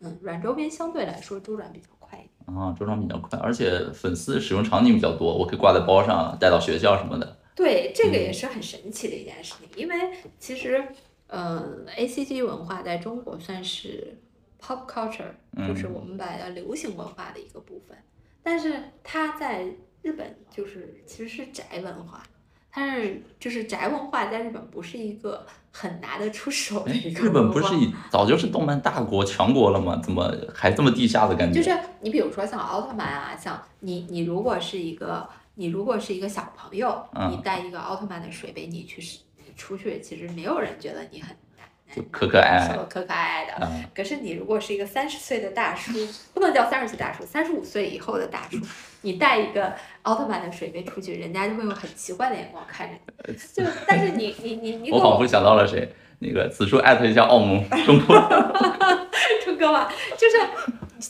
[0.00, 2.58] 嗯，软周边相对来说周转比较快一点。
[2.58, 7.38] 啊，周转比较快，而且粉丝使用场景比较多，我可以挂在包上，带到学校什么的。
[7.54, 9.94] 对，这个也是很神奇的一件事情，因为
[10.38, 10.84] 其实
[11.28, 14.18] 嗯，A C G 文化在中国算是。
[14.64, 15.32] Pop culture
[15.66, 17.98] 就是我们把它流行文化的一个部分，
[18.42, 19.64] 但是它在
[20.02, 22.22] 日本就是其实是宅文化，
[22.70, 27.24] 它是就是宅文化在日本不是一个很拿得出手的一个。
[27.24, 30.00] 日本不是已早就是动漫大国强国了吗？
[30.02, 31.62] 怎么还这么地下的感觉？
[31.62, 39.00] 就是你比如说像奥特曼啊，像你你如果是一个你如果是一个小朋友，你带一个奥特曼的水杯，你去
[39.56, 41.36] 出去，其实没有人觉得你很。
[42.10, 43.70] 可可爱爱，可可爱爱的。
[43.94, 45.92] 可是你如果是一个三十岁的大叔，
[46.32, 48.58] 不能叫三十岁大叔，三十五岁以后的大叔，
[49.02, 52.94] 你带一个奥特曼的水杯出去，人家就会用很奇怪的眼光看着
[53.26, 53.34] 你。
[53.34, 58.16] 就但是你你你你，我仿佛想到了谁，那个此处艾特一下澳门中国，
[59.44, 60.36] 中哥吧，就是。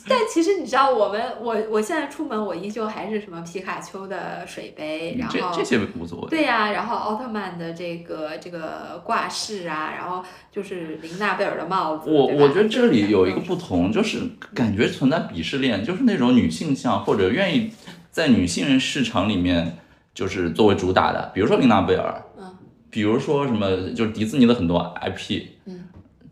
[0.09, 6.29] 但其实你知道，我们我我现在出门，我依旧还是什么皮卡丘的水杯，然后这些无所谓。
[6.29, 12.11] 对呀，然后奥特曼的这个这个挂饰啊，然后就是林娜贝尔的帽子。
[12.11, 14.21] 我我觉得这里有一个不同，就是
[14.55, 17.71] 感觉存在鄙视链，就是那种女性向或者愿意
[18.11, 19.79] 在女性人市场里面
[20.15, 22.57] 就是作为主打的，比如说林娜贝尔，嗯，
[22.91, 25.85] 比如说什么就是迪士尼的很多 IP，嗯，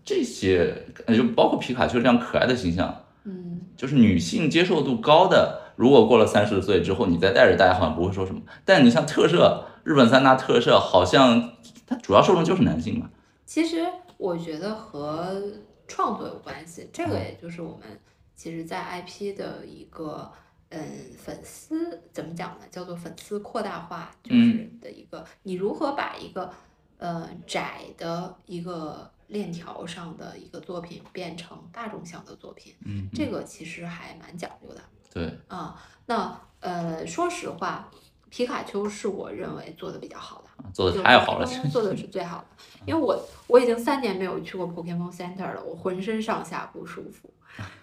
[0.05, 0.75] 这些
[1.09, 2.94] 就包括皮卡丘这样可爱的形象。
[3.25, 3.50] 嗯，
[3.81, 8.43] 就是女性接受度高的，如果过了三十岁之后，你再带着，大家好像不会说什么。
[8.62, 11.55] 但你像特摄，日本三大特摄，好像
[11.87, 13.09] 它主要受众就是男性嘛。
[13.47, 13.87] 其实
[14.19, 15.43] 我觉得和
[15.88, 17.99] 创作有关系，这个也就是我们
[18.37, 20.31] 其实在 IP 的一个
[20.69, 20.79] 嗯
[21.16, 22.66] 粉丝怎么讲呢？
[22.71, 26.51] 叫做粉丝扩大化，就是的一个，你如何把一个
[26.99, 29.11] 呃窄的一个。
[29.31, 34.81] 链条上的一个作品变成大众向的作品，嗯，这个其实还蛮讲究的。
[35.12, 37.88] 对，啊，那呃，说实话，
[38.29, 42.47] 皮卡丘是我认为做的比较好的，做的太好了，做的是最好的。
[42.87, 47.33] 因为我我已经三年没有去过 Pokemon Center 了，我浑身上下不舒服，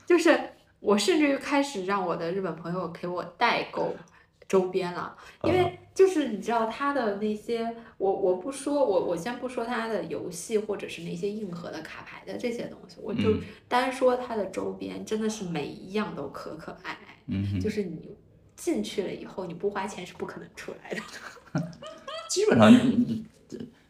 [0.05, 3.95] 就是我甚至于开始让我的日本朋友给我代购
[4.47, 13.36] 周边了，因为就是你知道他的那些，我我不说，我我先不说他的游戏或者是那些硬核的卡牌的这些东西，我就
[13.67, 18.15] 单说他的周边，真的是每一样都可可爱爱，嗯，就是你
[18.55, 21.01] 进去了以后，你不花钱是不可能出来的。
[22.29, 22.71] 基本上，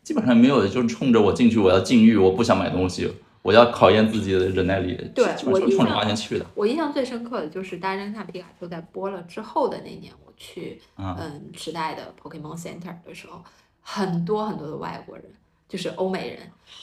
[0.01, 3.13] 基本上没有，就是冲着我进去，我要禁欲，我不想买东西。
[3.47, 6.45] 我要考验自己的忍耐力，对我冲着花钱去的。
[6.53, 13.41] 我印象最深刻的就是《大侦探皮卡丘》在播了之后的那年，我去嗯时代的 Pokemon Center 的时候，
[13.79, 15.23] 很多很多的外国人，
[15.69, 16.39] 就是欧美人，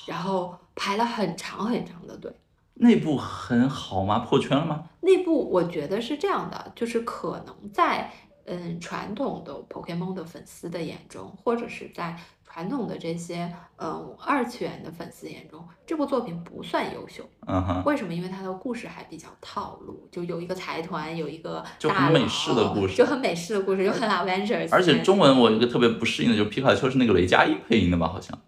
[0.07, 2.33] 然后排了很长很长的队。
[2.77, 4.21] 内部很好吗？
[4.21, 4.85] 破圈了吗？
[5.03, 8.11] 内部我觉得是这样的，就是可能在
[8.47, 12.19] 嗯传统的 Pokemon 的粉丝的眼中，或者是在。
[12.55, 17.25] 传统的这些，嗯，二次元的粉丝眼中，这部作品不算优秀。
[17.49, 17.83] 嗯哼。
[17.85, 18.15] 为什么？
[18.15, 24.69] 因为它的故事还比较套路，就有一个财团，有一个就很美式的故事，就很美式的故事，就很 Avengers。
[24.71, 28.07] 而且中文我一个特别不适应的，就是皮卡丘是那个雷佳音配音的吧？
[28.07, 28.39] 好像。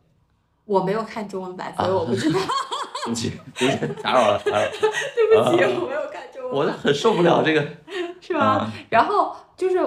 [0.66, 2.38] 我没有看中文版，所以我不知道。
[2.38, 4.70] 对不起，对不起，打扰了，打扰了。
[4.70, 6.52] 对不起，我没有看中文。
[6.52, 7.66] 我很受不了这个。
[8.22, 8.70] 是吗？
[8.88, 9.84] 然后就是。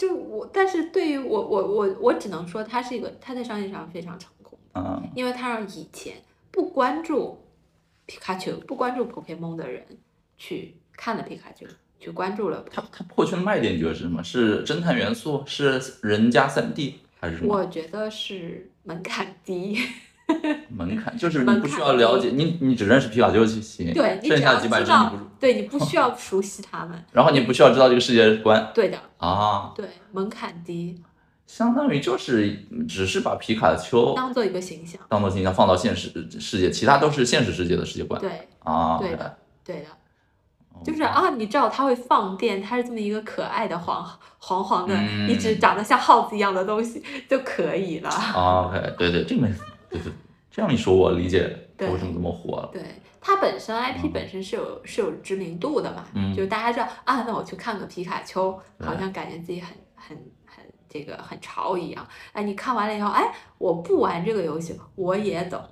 [0.00, 6.14] 就我，但是对于我，我我我只能说，他是一个，他在商业上非常成功，嗯，因为他让以前
[6.50, 7.38] 不关注
[8.06, 9.84] 皮卡丘、不关注 Pokemon 的人
[10.38, 11.66] 去看了皮卡丘，
[11.98, 12.64] 去关注了。
[12.72, 12.82] 他。
[12.90, 14.24] 他破圈的卖点你觉得是什么？
[14.24, 15.42] 是侦探元素？
[15.44, 17.54] 是人家三 D 还是什么？
[17.58, 19.76] 我觉得是门槛低。
[20.70, 28.98] 门槛就是你不需要了解，你你只认识皮卡丘就行，对，剩下几百只你不，对你不需要熟悉他们， 然后你不需要知道这个世界观，对的。
[29.18, 31.02] 啊，对，门槛低，
[31.46, 39.76] 相当于就是只是把皮卡丘当做一个形象，当做形象放到现实世界，其他都是现实世界的世界观，对，啊，对的，对。
[39.80, 39.86] 的，
[40.82, 44.02] 就是啊，你知道它会放电，它是这么一个可爱的黄
[44.38, 44.94] 黄黄的，
[45.28, 49.52] 一只长得像耗子一样的东西就可以了，OK，对对，这没。
[49.90, 50.12] 对对，
[50.50, 51.40] 这样一说，我理解
[51.78, 52.70] 为什么这么火了。
[52.72, 52.82] 对
[53.20, 62.06] 它本身 IP 本身是有是有知名度的嘛，就是大家知道啊，那我去看个皮卡丘，好像感觉自己很很很这个很潮一样。
[62.32, 65.62] 哎，你看完了以后，哎，我不玩这个游戏，我也懂，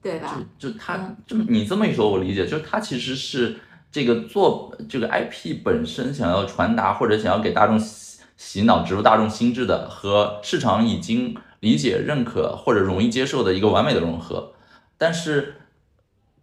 [0.00, 0.40] 对吧？
[0.58, 3.58] 就就他，就你这么一说，我理解，就是他其实是
[3.90, 11.36] 这个做这个 IP 本身想要传达或者想要给大众洗洗脑、植入大众心智的，和市场已经。
[11.60, 14.52] 理解、认可或者容易接受的一个完美的融合，
[14.96, 15.56] 但是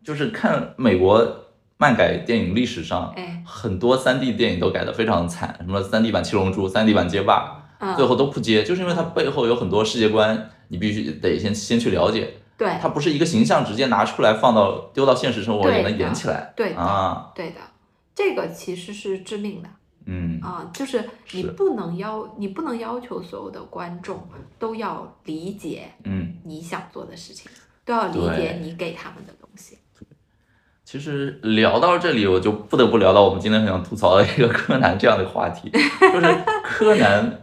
[0.03, 1.45] 就是看美国
[1.77, 3.13] 漫改电影历史上，
[3.45, 7.63] 很多三 D 电影都改得非常惨，什么三 D 版七龙珠、三 D 版街霸，
[7.95, 12.33] 最后都不接，就是因为它背后有很多世界观，你必须得先先去了解。
[12.57, 16.53] 对，它不是一个形象直接拿出来放到丢到现实生活里能演起来。
[16.55, 17.55] 对啊，对的，
[18.15, 19.69] 这个其实是致命的。
[20.05, 24.27] 嗯啊，就是你不能要，你不能要求所有的观众
[24.59, 27.51] 都要理解，嗯，你想做的事情，
[27.83, 29.77] 都要理解你给他们的东西。
[30.83, 37.41] 其实聊到这里，我就不得不聊到我们今天很想吐槽的一个柯南这样的话题，就是柯南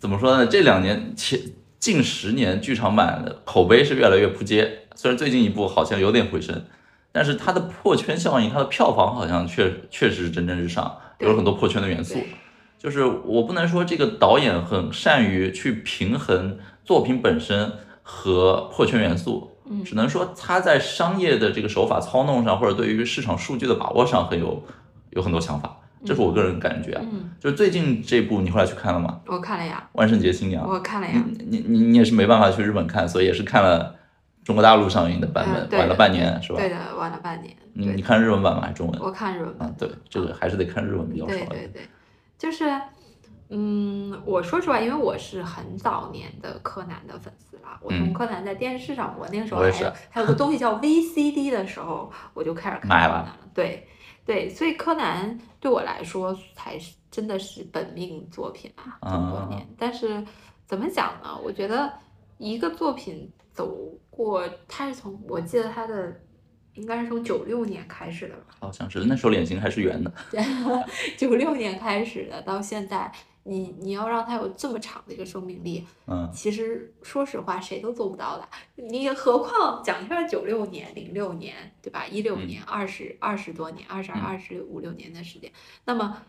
[0.00, 0.44] 怎么说呢？
[0.44, 1.38] 这两年前
[1.78, 6.64] 近十年剧场版的口碑是越来越扑街，虽然最近一部好像有点回升，
[7.12, 10.98] 但是它的破圈效应，它的票房好像确确实是蒸蒸日上。
[11.20, 12.18] 有很多破圈的元素，
[12.78, 17.70] 就是我不能说这个导演很善于去平衡作品本身
[18.02, 19.50] 和破圈元素，
[19.84, 24.64] 只能说他在商业的这个手法操弄上，或者对于市场数据的把握上很有
[25.10, 26.98] 有很多想法，这是我个人感觉。
[27.00, 29.20] 嗯，就是最近这部你后来去看了吗？
[29.26, 29.86] 我看了呀。
[29.92, 30.66] 万圣节新娘。
[30.66, 31.22] 我看了呀。
[31.46, 33.94] 你你你也是没办法去日本看，所以也是看了
[34.42, 36.58] 中国大陆上映的版本，晚了半年是吧？
[36.58, 37.54] 对的，晚了半年。
[37.74, 38.62] 你你看日文版吗？
[38.62, 39.00] 还是中文？
[39.00, 39.74] 我看日文版。
[39.78, 41.38] 对，这个还是得看日文比较爽。
[41.48, 41.82] 对对对，
[42.36, 42.80] 就是，
[43.48, 53.36] 嗯，我说实话，因为我是很早年的柯南的粉丝了，我从柯南在电视上我，那个时候还有还有个东西叫 VCD 的时候，我就开始看柯南了。
[53.54, 53.86] 对
[54.24, 59.66] 对，所以柯南对我来说才是真的是本命作品啊，这么多年。
[59.78, 60.24] 但是
[60.66, 61.38] 怎么讲呢？
[61.42, 61.92] 我觉得
[62.38, 63.76] 一个作品走
[64.10, 66.12] 过，它是从我记得它的。
[66.74, 70.12] 应该是从九六年开始的吧，好像是那时候脸型还是圆的。
[71.16, 73.10] 九六年开始的，到现在，
[73.42, 78.48] 你你要让它有这么长的一个生命力，嗯，其实说实话谁都做不到的。
[78.76, 82.06] 你何况讲一下九六年、零六年，对吧？
[82.06, 85.50] 一六年二十二十多年，二十二、二十五六年的时间，
[85.84, 86.22] 那么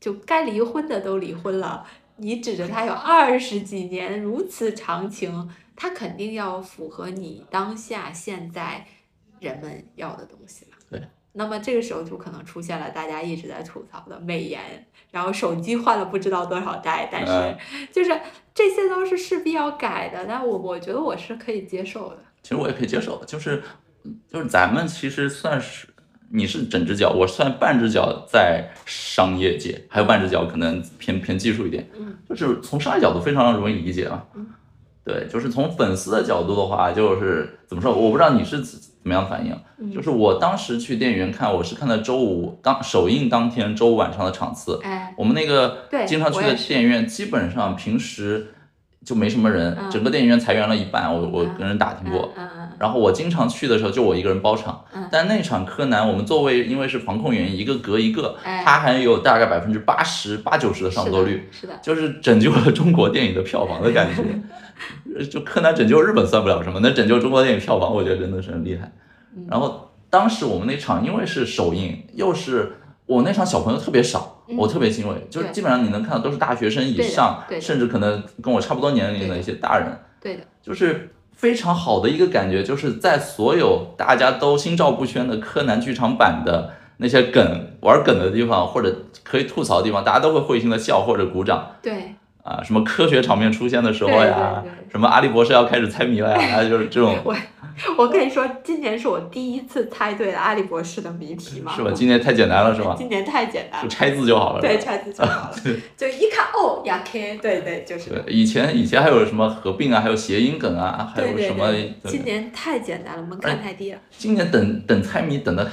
[0.00, 8.86] 就该离婚的都离婚了，你指着他有二十几年如此长情，他肯定要符合你当下现在。
[9.44, 10.76] 人们要的东西了。
[10.90, 11.00] 对，
[11.32, 14.60] 那么这个时候就可能出现了大家一直在吐槽的美颜，
[15.10, 17.56] 然后手机换了不知道多少代，但是
[17.92, 18.10] 就是
[18.52, 20.24] 这些都是势必要改的。
[20.26, 22.18] 但我我觉得我是可以接受的。
[22.42, 23.62] 其实我也可以接受，就是
[24.28, 25.88] 就是咱们其实算是
[26.30, 31.88] 你是整只脚，我算半只脚在商业界，还有半只脚可能偏偏技术一点。
[31.96, 34.26] 嗯，就是从商业角度非常容易理解啊。
[34.34, 34.46] 嗯，
[35.04, 37.94] 对，就是从粉丝的角度的话，就是怎么说？
[37.94, 38.62] 我不知道你是
[39.04, 39.52] 怎怎么样反应。
[39.78, 44.80] 嗯就是我当时去电影院看，我是看的周五当首映当天周五晚上的场次。
[44.82, 45.76] 哎，我们那个
[46.06, 48.54] 经常去的电影院，基本上平时
[49.04, 51.14] 就没什么人，嗯整个电影院裁员了一半。
[51.14, 52.32] 我我嗯跟人打听过，
[52.78, 54.82] 然后我经常去的时候，就我一个人包场。
[54.94, 64.22] 嗯但那场柯南，我们座位因为是防控原因，一个隔一个，哎它还有大概百分之八十八九十的嗯，上座率，是的，就是拯救了中国电影的票房的感觉。
[65.16, 68.90] 呃就柯南拯救日本算不了什么，能拯救中国电影票房，我觉得真的是很厉害。
[69.36, 72.72] 嗯然后当时我们那场因为是首映，又是
[73.06, 79.88] 我那场小朋友特别少，嗯我特别欣慰，就是基本上你能看到都是大学生以上，甚至可能跟我差不多年龄的一些大人。
[80.20, 92.62] 对的，就是非常好的一个感觉，就是在所有大家都心照不宣的柯南剧场版的那些梗玩梗的地方，或者可以吐槽的地方，大家都会会心的笑或者鼓掌对啊。
[92.62, 97.34] 什么科学场面出现的时候呀，对对对什么阿笠博士要开始猜谜了呀， 就是这种，我
[97.98, 101.74] 我跟你说，今年是我第一次猜对了阿笠博士的谜题嘛？
[101.74, 101.90] 是吧？
[101.92, 102.94] 今年太简单了，是吧？
[102.96, 104.60] 今年太简单了，就拆字就好了。
[104.60, 105.56] 对，是吧拆字就好了，
[105.96, 108.10] 就一看哦，亚 K，对对，就是。
[108.10, 111.66] 对，以前以前还有什么合并啊，还有谐音梗啊，还有什么？
[112.04, 113.98] 今年太简单了，门槛太低了。
[114.16, 115.68] 今年等等猜谜等的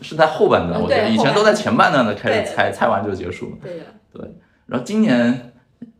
[0.00, 3.56] 是在后半段，嗯我觉得以前都在前半段的开始猜，猜完就结束了。
[3.60, 4.30] 对的，
[4.66, 5.49] 然后今年，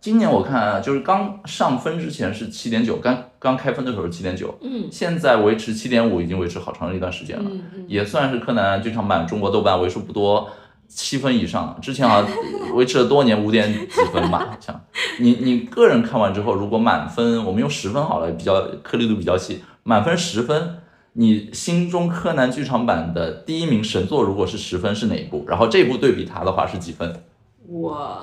[0.00, 10.48] 今年我看啊就是刚上分之前是七点九，刚刚开分的时候是七点九，嗯现在维持七点五，已经维持好长的一段时间了，嗯嗯，也算是柯南剧场版中国豆瓣为数不多
[10.88, 12.30] 七分以上，之前好像
[12.74, 14.80] 维持了多年五点几分吧，好像。
[15.18, 20.76] 你你个人看完之后，如果满分，我们用十分好了，比较颗粒度比较细，满分十分。
[21.12, 25.44] 你心中柯南剧场版的第一名神作如果是十分是哪一部？
[25.46, 27.22] 然后这部对比它的话是几分？
[27.66, 28.16] 我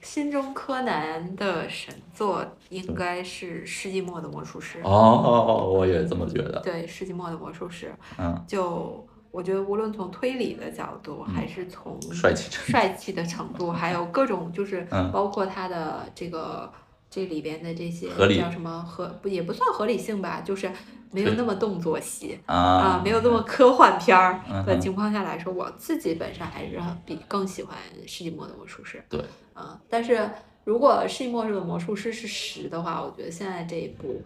[0.00, 4.78] 心中柯南的神作应该是《世纪末的魔术师》。
[4.82, 6.60] 哦，我也这么觉得。
[6.60, 7.86] 对，《世纪末的魔术师》
[8.18, 15.12] 嗯，就我觉得无论从推理的角度，还是从帅气帅气的程度，还有各种就是嗯。
[15.12, 16.72] 包括他的这个
[17.10, 20.70] 这里边的这些叫什么合不也不算合理性吧，就是
[21.12, 27.76] 没有那么动作戏啊、啊，没有那么科幻片儿的情况下来说，我自己本身还是比更喜欢
[28.08, 28.98] 《世纪末的魔术师》。
[29.08, 29.20] 对，
[29.54, 30.30] 啊、但是
[30.64, 34.22] 如果《世纪末日的魔术师》是十的话，我觉得现在这一部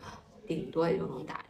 [0.47, 1.41] 顶多也就能打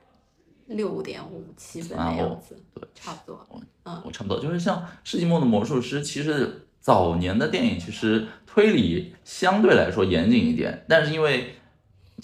[0.67, 3.47] 六点五七的样子，对差不多。
[3.85, 11.55] 嗯我差不多，就是像《世纪末的魔术师》，其实早年的电影其实推理相对来说严谨一点，但是因为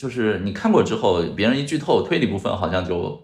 [0.01, 3.23] 就是你看过之后，别人一剧透，推理部分好像就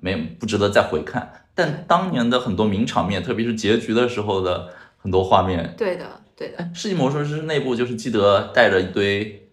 [0.00, 1.46] 没不值得再回看。
[1.54, 4.68] 但当年的很多名场面，特别是结局的时候的
[4.98, 6.58] 很多画面，对的，对的。
[6.58, 9.48] 哎，《世纪魔术师》内部就是基德带着一堆，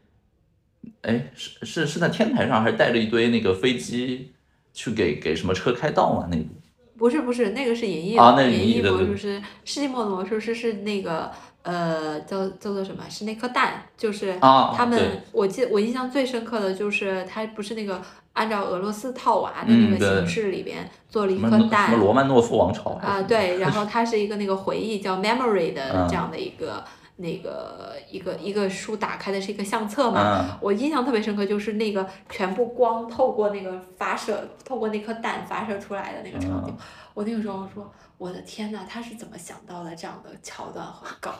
[1.03, 4.33] 哎，是是是在天台上还是带着一堆那个飞机
[4.73, 6.27] 去给给什么车开道嘛？
[6.29, 6.49] 那部
[6.97, 11.31] 不是不是，那个是银翼啊那是银翼魔术师，世纪末的魔术师是那个
[11.63, 13.03] 呃叫叫做什么？
[13.09, 18.01] 是那颗蛋，就是啊他们，对我记我印象最深刻的就是他不是那个
[18.33, 26.83] 按照俄罗斯套娃的那个形式里边做了一颗蛋么罗曼诺夫王朝啊，对，然 后它是一个那个回忆叫 memory 的嗯这样的一个
[27.17, 36.73] 那个一个一个书打开的是一个相册嘛，嗯我印象特别深刻，就是那个全部光透过那个发射，透过那颗蛋发射出来的那个场景。
[37.15, 41.33] 我那个时候说，我的天呐，他是怎么想到的这样的桥段和梗？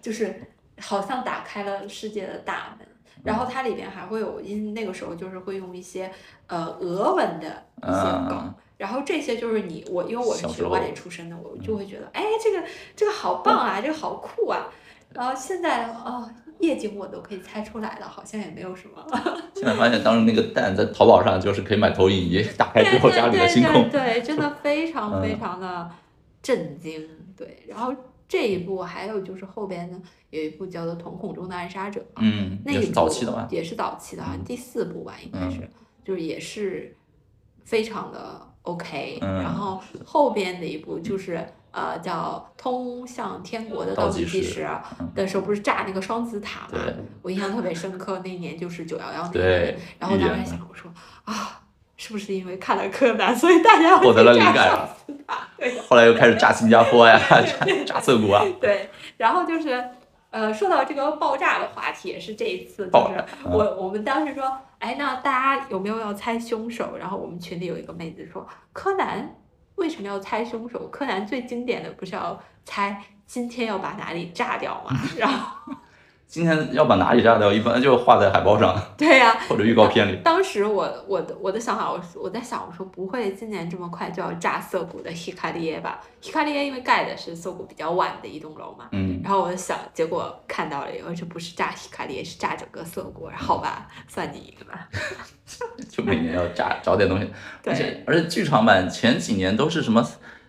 [0.00, 0.42] 就是
[0.80, 2.86] 好像打开了世界的大门。
[3.22, 6.12] 然后它里边还会有，因那个时候就是会用一些
[6.46, 7.46] 呃俄文的
[7.78, 14.66] 一些梗，嗯然后这些就是你我，因为我是学外语出身的，我就会觉得，哎，这个这个好棒啊，这个好酷啊。
[15.14, 16.28] 然后现在哦，
[16.58, 19.02] 夜景我都可以猜出来了，好像也没有什么。
[19.54, 23.88] 现在发现当时那个蛋在淘宝上就是可以买投影仪，打开之后家里的星空。
[23.88, 25.90] 对对对，真的非常嗯非常的
[26.44, 27.08] 震惊。
[27.36, 27.92] 对，然后
[28.28, 32.00] 这一部还有就是后边呢，有一部叫做《瞳孔中的暗杀者》，
[32.64, 33.48] 那一部早期的吧？
[33.50, 35.68] 也是早期的，好像嗯第四部吧，应该是，嗯
[36.04, 36.94] 就是也是
[37.64, 39.18] 非常的 OK。
[39.20, 44.68] 嗯然后后边的一部就是呃叫《通向天国的倒倒计计时
[45.14, 46.78] 的时候，不是炸那个双子塔嘛？
[47.20, 50.88] 我印象特别深刻，那年就是九幺幺那对年，然后当时想我说
[51.24, 51.62] 啊。
[52.06, 54.68] 是不是因为看了柯南，所以大家获得了灵感
[55.26, 55.48] 啊？
[55.56, 58.44] 对，后来又开始炸新加坡呀， 炸炸涩谷啊。
[58.60, 59.82] 对，然后就是。
[60.30, 66.96] 呃，说到这个爆炸的话题，也是这一次，就是我我们当时说，哎，那大家有没有要猜凶手？
[66.98, 69.36] 然后我们群里有一个妹子说，柯南
[69.76, 70.88] 为什么要猜凶手？
[70.88, 74.98] 柯南最经典的不是要猜今天要把哪里炸掉吗？
[75.16, 75.72] 然后
[76.26, 80.18] 今天要把哪里炸掉，一般就画在海报上 对呀、或者预告片里。
[80.24, 93.30] 当时我我的我的想法，我我在想，我说不会今年这么快就要炸涩谷的 Hikarie 吧？Hikarie 因为盖的是涩谷比较晚的一栋楼嘛，嗯，然后我就想，结果看到了以后，这不是炸 Hikarie，是炸整个涩谷。
[93.36, 94.78] 好吧， 算你赢了。
[95.88, 97.24] 就每年要炸找点东西，
[97.64, 100.04] 而对且而且剧场版前几年都是什么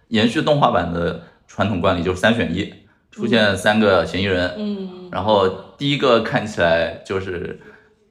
[0.08, 2.74] 延续动画版的传统惯例，就是三选一，
[3.12, 5.48] 出现三个嫌疑人，嗯，然后
[5.78, 7.58] 第一个看起来就是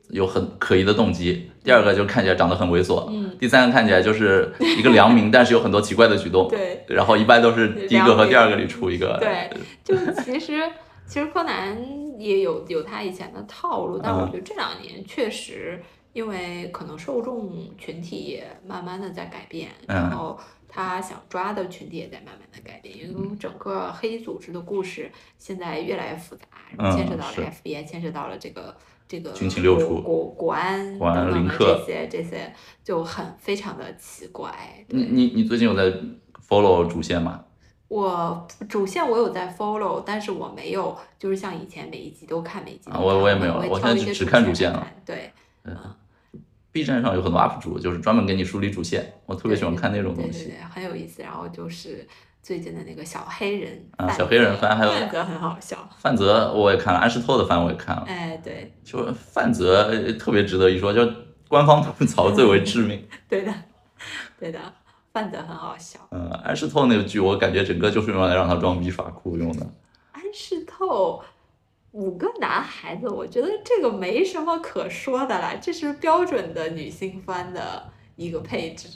[0.09, 9.51] 有很可疑的动机，第二个就看起来长得很猥琐，嗯，第三个看起来就是一个良民， 但是有很多奇怪的举动，对然后一般都是第一个和第二个里出一个，对，
[9.85, 10.63] 就其实
[11.07, 11.77] 其实柯南
[12.19, 14.33] 也有有他以前的套路，但我嗯。
[14.33, 15.79] 觉得这两年确实，
[16.15, 19.95] 因为可能受众群体也慢慢的在改变，嗯。
[19.95, 20.39] 然后
[20.75, 26.43] 他想抓的群体也在慢慢的改变，因嗯为整个黑组织的故事现在越来越复杂，
[26.79, 28.77] 嗯牵涉到了 FBI，牵涉到了这个。
[29.07, 32.51] 这个军情六处国国国安等等这些这些
[32.83, 34.51] 就很非常的奇怪。
[34.89, 35.95] 你你你最近有在
[36.49, 37.45] follow 主线吗？
[37.89, 45.33] 我主线我有在 follow，但是我没有就是像以前每一集都看每一集啊我我也没有我现在只看主线了来
[45.67, 45.97] 看。
[46.75, 51.23] 对，B 站上有很多 UP 主，就是专门给你梳理主线，我特别喜欢看那种东西对对对，很有意思。
[51.23, 52.07] 然后就是
[52.43, 55.89] 最近的那个小黑人范啊小黑人番还有范泽很好笑。
[55.99, 61.09] 范泽我也看了，安室透的番我也看了，哎，对就范泽呃特别值得一说，就
[61.49, 63.07] 官方吐槽最为致命。
[63.29, 63.55] 对的
[64.39, 64.59] 对的，
[65.13, 66.01] 范泽很好笑。
[66.11, 69.65] 嗯，安室透那个剧，我感觉整个就是用来让他装逼耍酷用的。
[70.13, 71.23] 安室透。
[71.95, 77.85] 五个男孩子，我觉得这个没什么可说的啦，这是标准的女性番的
[78.17, 78.89] 一个配置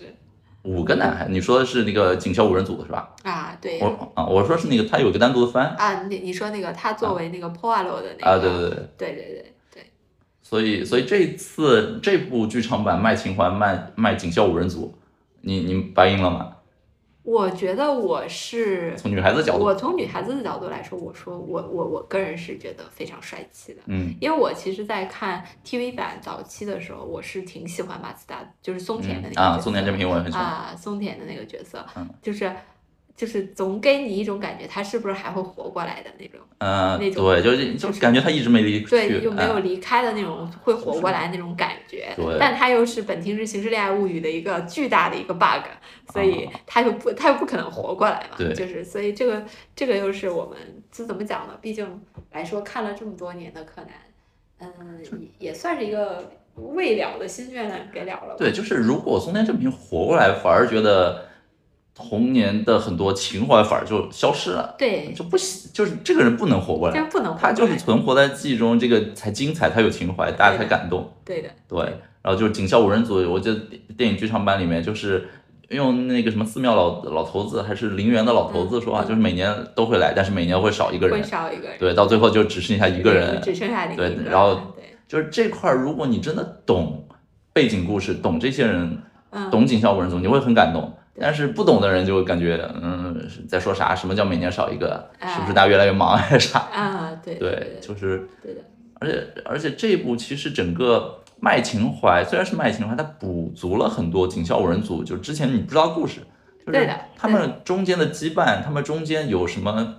[0.65, 3.15] 五个男孩，你说的是那个警校五人组的是吧？
[3.23, 3.57] 啊。
[3.61, 9.87] 对，我啊，我说是那个他有个单独的番啊，你你说那个他作为那个 Poirot 的那个啊，对对对，对对对对
[10.43, 14.93] 所以所以这次这部剧场版卖情怀卖卖警校五人组，
[15.43, 16.57] 你你白银了吗？
[17.29, 30.47] 我觉得我是从女孩子角度，我从女孩子的角度来说，我说我我我个人是觉得非常帅气的，嗯因为我其实，在看 TV 版早期的时候，我是挺喜欢马自达，就是松田的那个嗯啊，松田真平我也很喜欢。
[30.47, 32.51] 啊，松田的那个角色，嗯就是
[33.19, 36.39] 就是总给你一种感觉，他是不是还会活过来的那种。
[36.59, 45.67] 嗯，那种对，就是就就是感觉他一直没离去，对，就没有哎离开的那种会活过来那种感觉，对但他又是本庭是《刑事恋爱物语》的一个巨大的一个 bug，
[46.13, 49.45] 所以他又不他又不可能活过来嘛，啊对就是所以这个
[49.75, 50.57] 这个又是我们
[50.93, 51.55] 这怎么讲呢？
[51.61, 52.01] 毕竟
[52.31, 55.01] 来说看了这么多年的柯南，嗯，
[55.39, 58.37] 也也算是一个未了的心愿给了了吧。
[58.39, 61.28] 对，就是如果松田正平活过来，反而觉得
[61.99, 71.13] 童年的很多情怀反而就消失了，对，就不喜，就是这个人不能活过来，这不能活他就是存活在记忆中，这个才精彩，才有情怀，大家才感动。
[71.25, 71.81] 对的，对，
[72.23, 75.29] 然后就是警校五人组，我记得电电影剧场版里面就是
[75.71, 79.05] 用那个什么寺庙老老头子还是陵园的老头子说话，嗯。
[79.05, 83.41] 嗯就是每年都会来，但是每年会少一个会人，少一个人，对，到最后就只剩下一个人。
[83.43, 84.31] 只剩下那个对一个人。
[84.31, 84.61] 然后，
[85.09, 87.07] 就是这块儿，如果你真的懂
[87.53, 90.95] 背景故事，懂这些人，嗯，懂警校五人组，你会很感动。
[91.19, 93.93] 对但是不懂的人就会感觉，嗯，在说啥？
[93.93, 95.11] 什么叫每年少一个？
[95.19, 96.61] 哎是不是大家越来越忙还是啥？
[96.61, 98.61] 啊，对对，就是，对的，
[99.01, 106.21] 而且而且这一部其实整个卖情怀，虽然是卖情怀，它补足了很多警校五人组就之前你不知道故事，
[106.61, 109.97] 就是对的他们中间的羁绊，他们中间有什么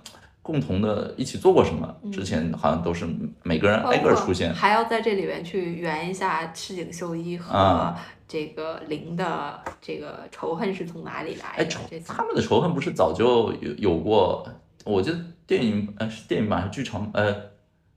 [0.49, 1.95] 共同的，一起做过什么？
[2.11, 3.07] 之前好像都是
[3.43, 4.51] 每个人挨个儿出现。
[4.51, 7.95] 还要在这里面去圆一下赤井秀一和啊
[8.27, 11.81] 这个零的这个仇恨是从哪里来哎，的仇？
[12.07, 14.43] 他们的仇恨不是早就有有过？
[14.85, 17.35] 我记得电影呃是电影版还是剧场呃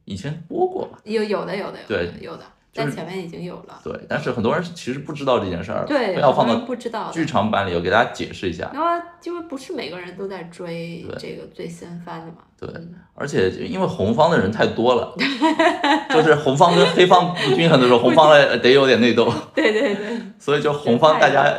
[0.04, 0.98] 以前播过吧？
[1.04, 3.78] 有有的有的有的对有的，就是在前面已经有了。
[3.84, 8.70] 对，但是很多人其实不知道这件事儿，对，非要放到不知道剧场版里，我给大家解释一下。
[8.72, 8.88] 然后
[9.22, 12.38] 因为不是每个人都在追这个最新番的嘛。
[12.58, 15.14] 对嗯而且因为红方的人太多了，
[16.10, 21.54] 就是红方跟黑方不均衡的时候，红方得得有点内斗，对对对，所以就红方大家。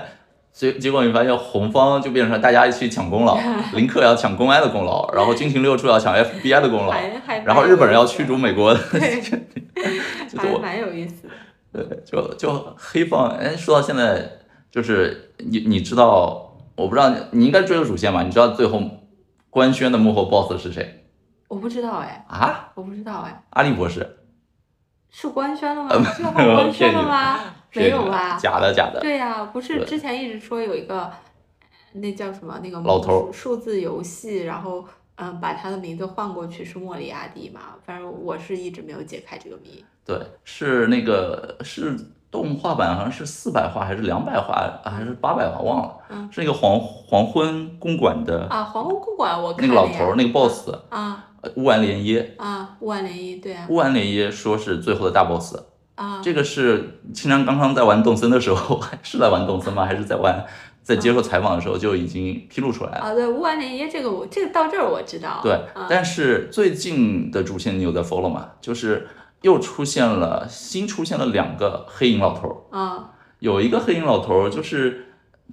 [0.53, 3.37] 结结果你发现红方就变成大家一起抢功劳，
[3.73, 6.93] 林克要抢公安的功劳， 然后军情六处要抢 FBI 的功劳，
[7.43, 11.33] 然后日本人要驱逐美国的，对， 蛮有意思的。
[11.83, 14.29] 对，就就黑方，哎，说到现在，
[14.71, 18.21] 就是你你知道，我不知道你你应该追了主线吧？
[18.21, 18.79] 你知道最后
[19.49, 21.05] 官宣的幕后 BOSS 是谁
[21.47, 22.69] 我不知道哎，啊？
[22.75, 24.17] 我不知道哎，阿笠博士，
[25.09, 25.89] 是官宣了吗？
[25.89, 27.39] 呃最后官宣了吗？
[27.73, 28.37] 没有吧？
[28.37, 28.99] 假的假的。
[29.01, 31.11] 对呀、不是之前一直说有一个，
[31.93, 34.83] 那叫什么那个老头数数字游戏，然后
[35.15, 37.61] 嗯把他的名字换过去是莫里亚蒂嘛？
[37.85, 39.83] 反正我是一直没有解开这个谜。
[40.05, 41.95] 对，是那个是
[42.29, 45.97] 动画版，好像是四百话还是两百话还是八百话，忘了。
[46.09, 52.35] 嗯是那个黄黄昏公馆的啊，黄昏公馆我看那个老头儿，那个 boss，啊呃乌丸莲耶。
[52.37, 55.55] 啊，乌丸连耶对啊乌丸莲耶说是最后的大 boss，
[55.95, 59.85] 啊这个是青山刚刚在玩动森的时候， 是在玩动森吗？
[59.85, 60.45] 还是在玩
[60.81, 62.97] 在接受采访的时候就已经披露出来了？
[62.97, 65.39] 啊对乌丸涟漪这个我这个到这儿我知道。
[65.43, 68.49] 对，啊但是最近的主线你有在 follow 吗？
[68.59, 69.07] 就是
[69.41, 75.07] 又出现了新出现了两个黑影老头儿，啊有一个黑影老头儿就是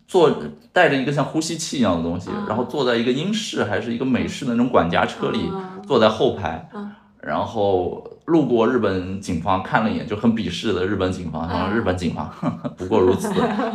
[0.07, 0.33] 坐
[0.73, 12.31] 带着一个像呼吸器一样的东西，啊然后坐在一个英式还是一个美式的那种管家车里，啊坐在后排，啊然后路过日本警方看了一眼，就很鄙视的日本警方，然后啊日本警方
[12.77, 13.29] 不过如此，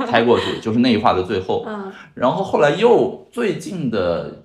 [0.07, 1.91] 猜过去就是那一话的最后，嗯。
[2.13, 4.43] 然后后来又最近的。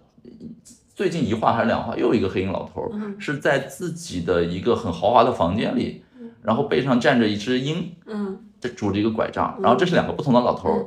[0.92, 6.05] 最近一话还是两话，又一个黑鹰老头是在自己的一个很豪华的房间里，
[6.42, 8.38] 然后背上站着一只鹰，嗯。
[8.61, 10.86] 这拄着一个拐杖，然后这是两个不同的老头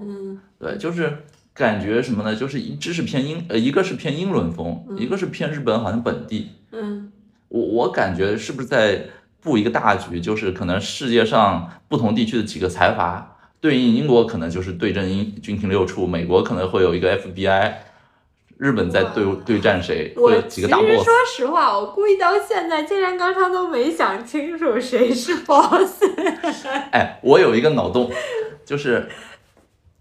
[0.60, 1.24] 对，就是
[1.56, 2.36] 感觉什么呢？
[2.36, 6.50] 就是一只是偏英，呃，一个是偏英伦风，一个是偏日本好像本地。
[6.72, 7.12] 嗯
[7.54, 9.06] 我我感觉是不是在
[9.40, 10.20] 布一个大局？
[10.20, 17.74] 就是可能世界上不同地区的几个财阀对应英国，可能就是对阵英军情六处；美国可能会有一个 FBI，
[18.58, 20.12] 日本在对对战谁？
[20.18, 21.06] 我会有几个大其实说。
[21.26, 26.04] 实话，我估计到现在竟然刚刚都没想清楚谁是 boss。
[26.92, 28.12] 哎，我有一个脑洞，
[28.66, 29.08] 就是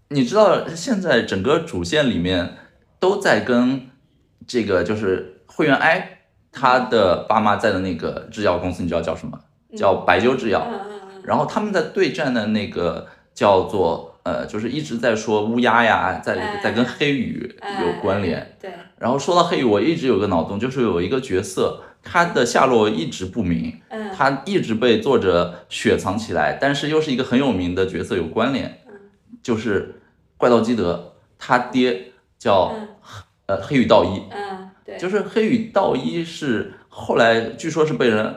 [0.09, 2.57] 你知道现在整个主线里面
[2.99, 3.89] 都在跟
[4.47, 6.12] 这个就是会员 I
[6.53, 9.37] 他的爸妈在的那个制药公司，你知道叫什么？
[9.75, 10.65] 叫白鸠制药。
[11.23, 18.39] 然后他们在对战的那个叫做呃，就是一直在说乌鸦呀，在哎在跟黑羽有关联。
[18.39, 18.53] 嗯。
[18.61, 24.11] 对，然后说到黑羽，我一直有个脑洞，就是有一个角色，他的下落一直不明，嗯。
[24.13, 28.79] 他一直被作者雪藏起来，但是又是一个很有名的角色有关联，
[29.41, 30.01] 就是
[30.37, 32.87] 怪盗基德，他爹叫嗯。
[33.45, 38.35] 呃黑羽道一，嗯对，就是黑羽道一是后来据说是被人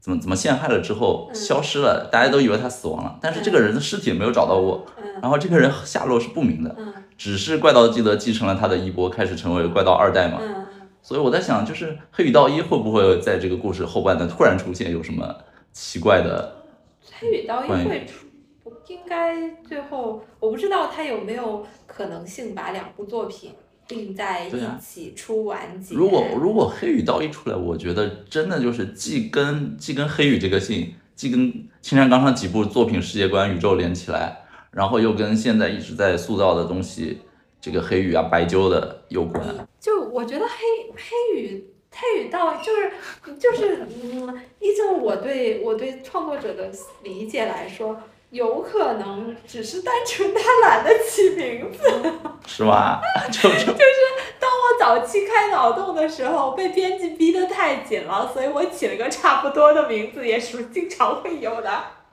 [0.00, 10.38] 怎么怎么陷害了之后嗯消失了，大家都以为他死亡了，但是这个人的尸体没有找到过，嗯然后这个人下落是不明的，嗯只是怪盗基德继承了他的衣钵，开始成为怪盗二代嘛。
[10.40, 10.64] 嗯
[11.00, 15.34] 所以我在想，就是黑羽道一会不会在这个故事后半段突然出现，有什么
[15.72, 16.54] 奇怪的？
[17.18, 18.26] 黑羽道一会出，
[18.62, 23.52] 不应该最后我不知道他有没有可能性把两部作品
[23.88, 25.94] 并在一起出完结。
[25.94, 37.18] 如果如果黑羽道一出来，我觉得真的就是既跟既跟黑羽这个姓，既跟青山刚昌几部作品世界观宇宙连起来，然后又跟现在一直在塑造的东西，
[37.60, 39.42] 这个黑羽啊白鸠的有关。
[39.80, 42.92] 就我觉得黑黑羽黑羽道就是
[43.38, 46.70] 就是嗯，依照我对我对创作者的
[47.02, 47.98] 理解来说，
[48.30, 52.12] 有可能只是单纯他懒得起名字。
[52.46, 53.00] 是吧？
[53.30, 53.66] 就就是
[54.40, 61.70] 当我早期开脑洞的时候，被编辑逼得太紧了，所以我起了个差不多的名字，也是经常会有的。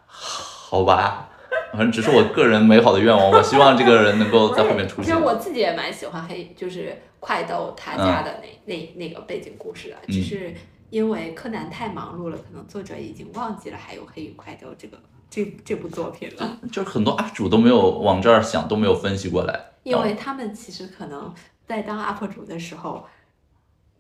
[0.08, 1.30] 好吧，
[1.72, 5.18] 反正只是我个人美好的愿望，我希望这个人能够在后面出 现其实。
[5.18, 10.54] 我自己也蛮喜欢黑，就是快斗他家的那、那那个背景故事的，只嗯是
[10.90, 14.98] 因为柯南太忙碌了，可能作者已经忘记了还有《黑与快斗》这个
[15.36, 16.60] 这这部作品了。
[16.72, 19.72] 就是很多 UP 主都没有往这儿想，都没有分析过来。
[19.84, 21.34] 因为他们其实可能
[21.68, 23.06] 在当 UP 主的时候，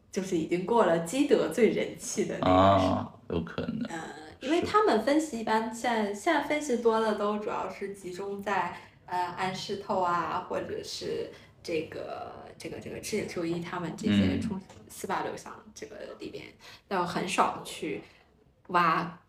[0.10, 2.94] 就是已经过了积德最人气的那个时候。
[2.94, 3.86] 啊，有可能。
[3.90, 4.00] 嗯，
[4.40, 11.30] 因为他们分析一般现在现在分析多的都主要是集中在呃安室透啊，或者是
[11.62, 16.46] 这个这个这个赤井秀一他们这些嗯冲四八六上这个里边，
[16.88, 18.02] 但很少去
[18.68, 19.20] 挖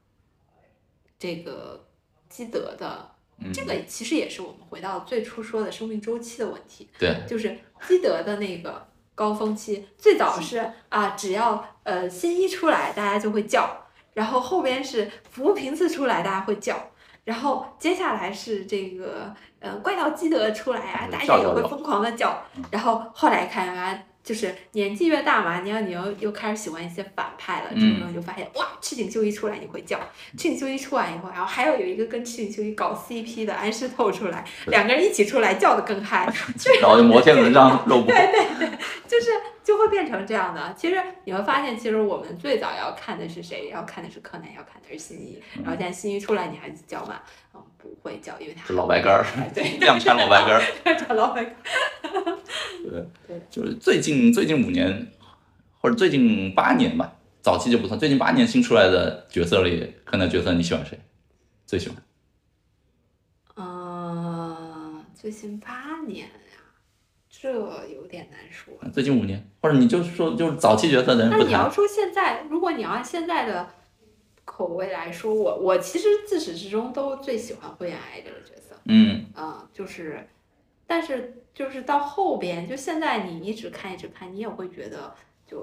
[1.18, 1.85] 这个
[2.28, 3.10] 基德的。
[3.38, 16.90] 嗯，这个其实也是我们回到最初说的生命周期的问题，对，就是积德的那个高峰期，最早是啊，只要呃新一出来，大家就会叫，然后后边是服务频次出来，大家会叫，
[17.24, 24.02] 然后接下来是这个呃怪盗基德出来啊，大家也会疯狂的叫，然后后来看啊。
[24.26, 29.96] 就是年纪越大嘛，你要你又又开始喜欢一些反派了，这种东西就发现哇，赤井秀一出来你会叫，
[30.36, 36.26] 赤井秀一出来以后，然后还有有一个跟赤井秀一搞 CP 的安室透出来，两个人一起出来叫的更嗨，
[36.82, 39.30] 然后就摩天轮上肉搏，对对对，就是
[39.62, 40.74] 就会变成这样的。
[40.76, 43.68] 其实你会发现，其实我们最早要看的是谁？
[43.72, 45.40] 要看的是柯南，要看的是新一。
[45.62, 47.20] 然后现在新一出来，你还叫吗？
[47.86, 49.24] 嗯，不会叫，因为他是老白干儿，
[49.54, 50.62] 对，量产老白干儿。
[51.06, 52.36] 叫老白干儿。
[53.26, 55.08] 对，就是最近最近五年，
[55.78, 57.12] 或者最近八年吧，
[57.42, 57.98] 早期就不算。
[57.98, 60.98] 最近八年新出来的角色里，柯南角色你喜欢谁？
[61.66, 61.96] 最喜欢？
[63.56, 66.32] 嗯，最近八年呀，
[67.28, 67.50] 这
[67.88, 68.72] 有点难说。
[68.92, 71.30] 最近五年，或者你就说就是早期角色的人。
[71.30, 73.66] 那你要说现在，如果你要按现在的
[74.56, 78.74] 口味来说，我我其实自始至终都最喜欢灰原哀这个角色。
[78.86, 79.26] 嗯。
[79.34, 80.26] 啊，就是，
[80.86, 81.42] 但是。
[81.56, 85.14] 就是到后边，就现在你一直看一直看，你也会觉得
[85.46, 85.62] 就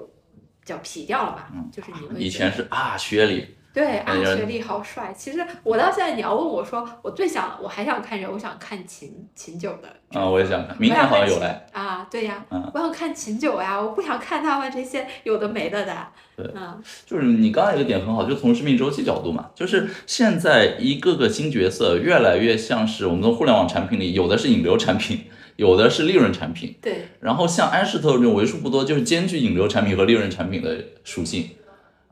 [0.58, 1.52] 比较皮掉了吧？
[1.54, 5.12] 嗯，就是你会以前是啊，学历对啊，学历好帅。
[5.14, 8.26] 其实我到现在，你要问我说，我最想我还想看谁？
[8.26, 16.06] 我想看秦秦九的啊，我也想看，明年好像有来啊，对呀，我想看秦九呀，我不想看他们这些有的没的的。
[16.36, 25.24] 对，嗯，就是你刚才一个点很好，就从生命周期角度嘛，就是现在一个个新角色越来越像是我们的互联网产品里有的是引流产品。
[25.56, 31.48] 有的是利润产品，对，然后像安室透这种为数不多，就是兼具引流产品和利润产品的属性，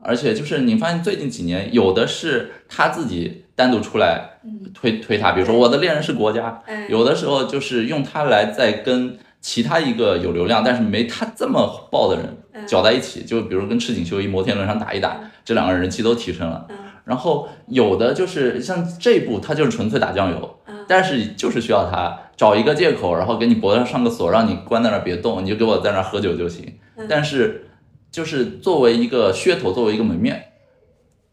[0.03, 4.39] 而且就是你发现最近几年，有的是他自己单独出来
[4.73, 16.67] 推推他，比如说我的恋人是国家，有的时候就是用他来再跟其他一个有流量但是没他这么爆的人搅在一起，就比如跟赤井秀一摩天轮上打一打，这两个人人气都提升了。
[17.05, 26.73] 然后有的就是像这一部，他就是纯粹打酱油，但是就是需要他找一个借口，然后给你脖子上上个锁，让你关在那儿别动，你就给我在那儿喝酒就行。
[27.09, 27.67] 但是
[28.13, 30.51] 就是作为一个噱头，作为一个门面，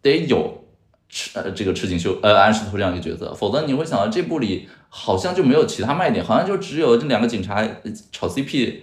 [0.00, 0.64] 得有
[1.10, 7.62] 赤呃这个赤井秀呃安室透这样一个角色，否则你会想到这部里好像就没有其他卖点，好像就只有这两个警察
[8.10, 8.76] 炒 CP，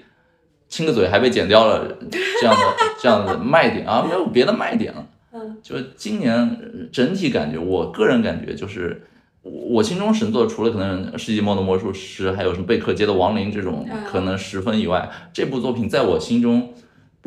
[0.69, 1.97] 亲个嘴还被剪掉了
[2.39, 2.61] 这样的
[3.01, 5.05] 这样的卖点啊，没有别的卖点了。
[5.33, 9.07] 嗯就今年整体感觉，我个人感觉就是，
[9.41, 16.73] 我心中神作除了可能《世纪末的魔术师》，还有什么贝克街的亡灵这种可能十分以外，这部作品在我心中，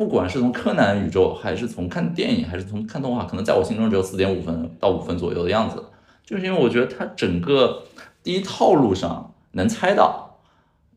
[0.01, 5.83] 不管是从柯南宇宙，还是从看电影，还是从看动画，可能在我心中只有四点五分到五分左右的样子。
[6.25, 7.83] 就是因为我觉得它整个
[8.23, 10.39] 第一套路上能猜到，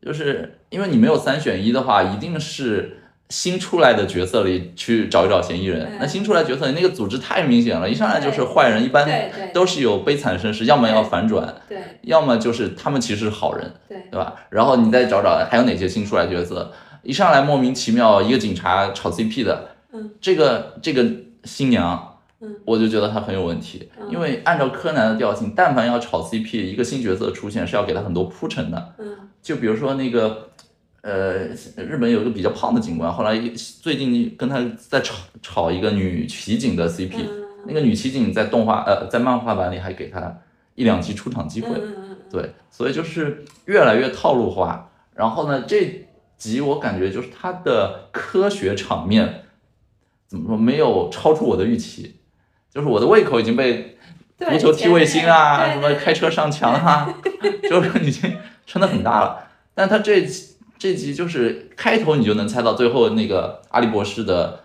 [0.01, 3.01] 就是因为你没有三选一的话，一定是。
[3.29, 9.09] 新出来的角色里去找一找嫌疑人，那新出来角色那个组织太明显了，一上来就是坏人，一般
[9.51, 14.35] 都是有悲惨身世，要么要反转，对，要么就是他们其实是好人，对，对吧？
[14.51, 16.71] 然后你再找找还有哪些新出来角色，
[17.05, 21.05] 一上来莫名其妙一个警察炒 CP 的，嗯，这个这个
[21.45, 30.49] 新娘，嗯，我就觉得她很有问题，因为按照柯南的调性，但凡要炒 CP，一个新角色出现是要给他很多铺陈的，嗯，就比如说那个。
[31.07, 33.39] 呃，日本有一个比较胖的警官，后来
[33.79, 37.17] 最近跟他在炒炒一个女骑警的 CP，
[37.67, 40.35] 那个女骑警在动画呃在漫画版里还给他
[40.73, 41.79] 一两集出场机会，
[42.31, 44.89] 对，所以就是越来越套路化。
[45.13, 46.04] 然后呢，这
[46.37, 49.43] 集我感觉就是他的科学场面
[50.27, 52.15] 怎么说没有超出我的预期，
[52.73, 53.97] 就是我的胃口已经被
[54.37, 57.13] 足球踢卫星啊，什么开车上墙啊，
[57.69, 60.25] 就是已经撑得很大了，但他这。
[60.77, 64.59] 这集就是开头，你就能猜到最后那个阿笠博士的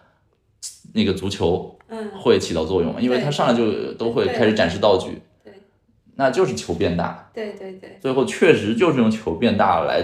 [0.93, 1.79] 那个足球
[2.21, 5.53] 会起到作用，因为他上来就都会开始展示道具，对，
[6.17, 10.03] 那就是球变大，对对对，最后确实就是用球变大来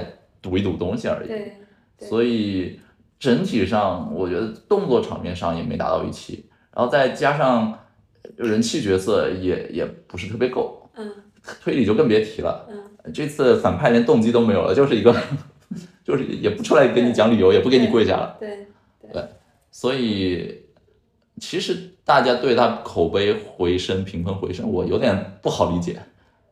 [0.48, 1.52] 赌一赌东西而已，对，
[1.98, 2.78] 所以
[3.18, 7.76] 整体上我觉得动作场面上也没达到预期，然后再加上
[8.36, 11.10] 人气角色也也不是特别够，嗯，
[11.62, 15.12] 推理就更别提了，嗯，这次反派连动机都没有了，就是一个。
[16.06, 18.36] 就是也不出来跟你讲理由，也不给你跪下了。
[18.38, 18.68] 对
[19.12, 19.20] 对，
[19.72, 20.62] 所以
[21.40, 26.00] 其实大家对他口碑回升、评分回升，我有点不好理解。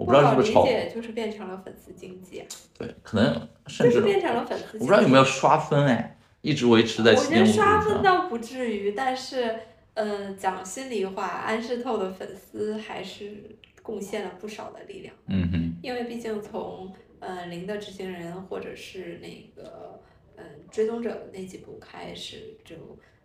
[0.04, 2.44] 我不知道是不是炒，就是变成了粉丝经济。
[2.78, 4.78] 对，可能甚至变成了粉丝。
[4.78, 7.46] 我不知道有没有刷分哎，一直维持在七点五。
[7.46, 9.54] 我觉得刷分倒不至于，但是
[9.94, 15.14] 呃，讲心里话，安室透的粉丝还是贡献了不少的力量。
[15.28, 15.74] 嗯哼。
[15.82, 16.92] 因为毕竟从。
[17.20, 19.98] 呃，零的执行人，或者是那个
[20.36, 22.76] 嗯追踪者那几部开始就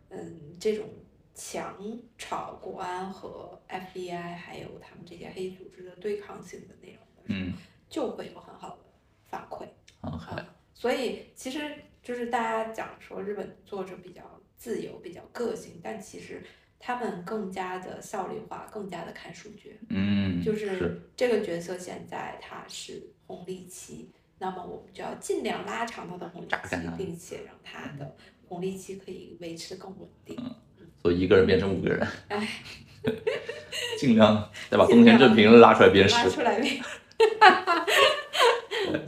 [0.09, 0.85] 嗯这种
[1.39, 1.73] 强
[2.17, 7.57] 炒国安和 FBI 还有他们这些黑组织的对抗性的内容的时候，
[7.89, 8.83] 就会有很好的
[9.29, 9.65] 反馈。
[10.01, 10.37] 好，
[10.73, 11.61] 所以其实
[12.03, 14.21] 就是大家讲说日本作者比较
[14.57, 16.43] 自由、比较个性，但其实
[16.77, 19.79] 他们更加的效率化，更加的看数据。
[19.87, 28.13] 嗯，就是这个角色现在他是红利期，那么我们就要尽量拉长他的红利期，并且让他的
[28.49, 30.35] 红利期可以维持的更稳定。
[31.01, 32.47] 所以一个人变成五个人，哎，
[33.97, 36.15] 尽量再把宫田正平拉出来鞭尸。
[36.15, 36.81] 拉出来鞭。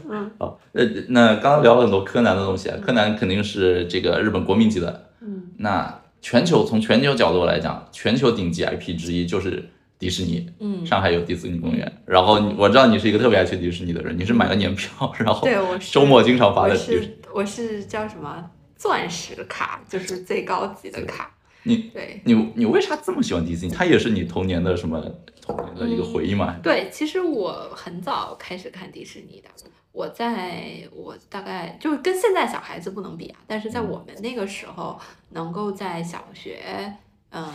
[0.10, 5.10] 嗯， 好，那那刚刚聊了很多柯南的东西啊，柯南肯定是这个日本国民级的。
[5.22, 10.50] 嗯，那全球从全球角度来讲，全球顶级 IP 之一就是迪士尼。
[10.60, 16.74] 嗯，上海有迪士尼公园，然后我知道你是一个特别爱去迪士尼的人，你是买了年票， 然后对我周末经常发的。
[16.74, 18.44] 我是我是叫什么
[18.76, 21.32] 钻石卡，就是最高级的卡。
[21.64, 23.72] 你对你你为啥这么喜欢迪士尼？
[23.72, 25.00] 它也是你童年的什么
[25.42, 26.58] 童年的一个回忆嘛？
[26.64, 29.50] 对，其实我很早开始看迪士尼的。
[29.92, 34.98] 我在我大概就是跟现在小孩子不能比啊，但是在我们那个时候，
[35.32, 36.96] 能够在小学，
[37.30, 37.46] 嗯，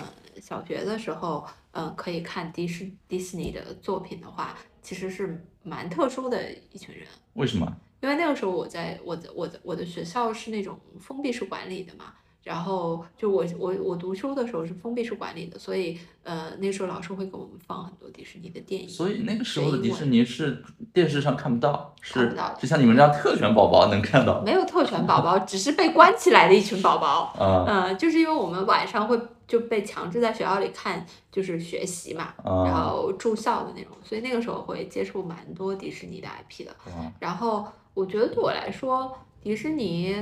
[0.40, 7.06] 小学的时候，嗯，可以看迪士迪士尼的作品的话，其实是蛮特殊的一群人。
[7.32, 7.74] 为什么？
[8.02, 12.12] 因为那个时候我在我的我的我的学校是那种封闭式管理的嘛。
[12.46, 18.88] 然后就我我我读书的时候是封闭式管理的，所以呃那时候老师会给我们放很多迪士尼的电影。
[18.88, 24.40] 所以那个时候的迪士尼是电视上看不到，看不到，就像你们这样特权宝宝能看到。
[24.42, 27.34] 没有特权宝宝，只是被关起来的一群宝宝。
[27.40, 36.70] 嗯，嗯，就是因为我们晚上会就被强制在学校里看，就是学习嘛，然后住校的那种，所以那个时候会接触蛮多迪士尼的 IP 的。
[37.18, 40.14] 然后我觉得对我来说，迪士尼。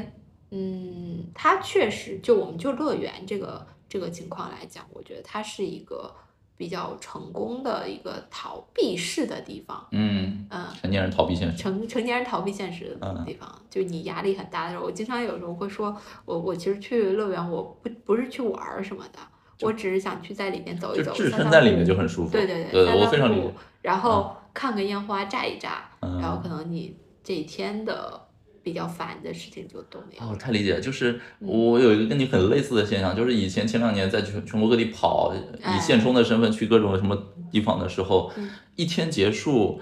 [0.57, 6.15] 嗯，它确实就我们就乐园这个这个情况来讲，我觉得它是一个
[6.57, 9.85] 比较成功的一个逃避式的地方。
[9.91, 11.57] 嗯嗯，成年人逃避现实。
[11.57, 19.19] 成成年人逃避现实的地方，就你压力很大的时候，我经常有时候会说，我我其实去乐园，我不不是去玩什么的，
[19.63, 22.31] 我只是想去在里面走一走，置身在里面就很舒服。
[22.31, 23.53] 对对对，我非常理解。
[23.83, 28.21] 然后看个烟花炸一炸，然后可能你这一天的。
[28.65, 30.27] 比较烦的事情就都没有。
[30.27, 37.17] 哦，太理解了，就是我有一个跟你很类似的现象，就是以前前两年在全全国各地跑，以现充的身份去各种什么
[37.53, 38.33] 地方的时候，
[38.75, 39.79] 一天结束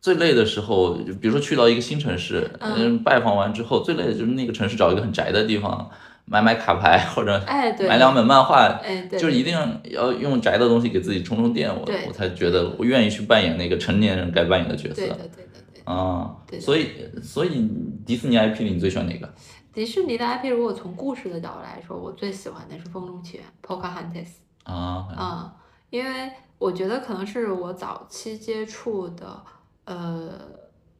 [0.00, 5.90] 最累的时候，比如说去到一个新城市，嗯，拜访完之后最累的就是那个城市找一个很宅的地方
[6.24, 7.40] 买买卡牌或者
[7.86, 9.54] 买两本漫画，哎，对，就是一定
[9.90, 14.94] 要用宅的东西给自己充充电，我我才觉得我愿意去扮演那个成年人该扮演的角色。
[14.94, 15.51] 对的，对的。
[15.84, 16.90] 啊，所以
[17.22, 17.68] 所以
[18.06, 19.34] 迪士尼 IP 里你最喜欢哪个？
[19.72, 24.28] 迪士尼的 IP 如果从故事的角度来说，我最喜欢的是《风中奇缘》（Pocahontas）。
[24.64, 25.56] 啊啊，
[25.90, 29.42] 因为我觉得可能是我早期接触的
[29.86, 30.38] 呃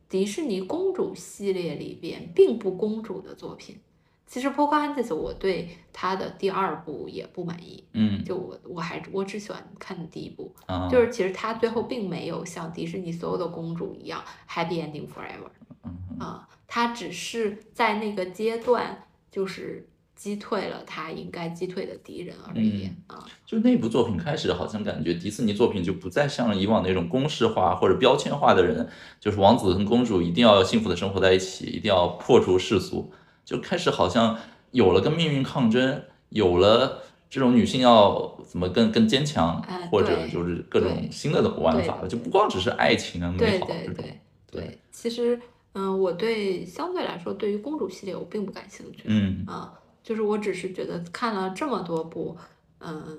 [0.08, 3.78] 迪士尼公主系列里边并不公主的作品。
[4.32, 15.50] 其实《Pocahontas》我对它的第二部也不满意，嗯，就我我还我只喜欢看第一部，啊，就是其实他最后并没有像迪士尼所有的公主一样 happy ending forever，
[15.84, 28.88] 嗯啊，它只是在那个阶段就是击退了他应该击退的敌人而已，啊，就那部作品开始好像感觉迪士尼作品就不再像以往那种公式化或者标签化的人，
[29.20, 33.12] 就是王子跟公主一定要幸福的生活在一起，一定要破除世俗。
[33.44, 34.38] 就开始好像
[34.70, 44.20] 有了跟命运抗争，有了这种女性要怎么更更坚强，或者就是各种新的玩法了，就不光只是爱情啊美好对对。
[44.50, 45.40] 对，其实
[45.72, 49.04] 嗯，我对相对来说对于公主系列我并不感兴趣。
[49.06, 49.72] 嗯啊，
[50.02, 52.36] 就是我只是觉得看了这么多部
[52.80, 53.18] 嗯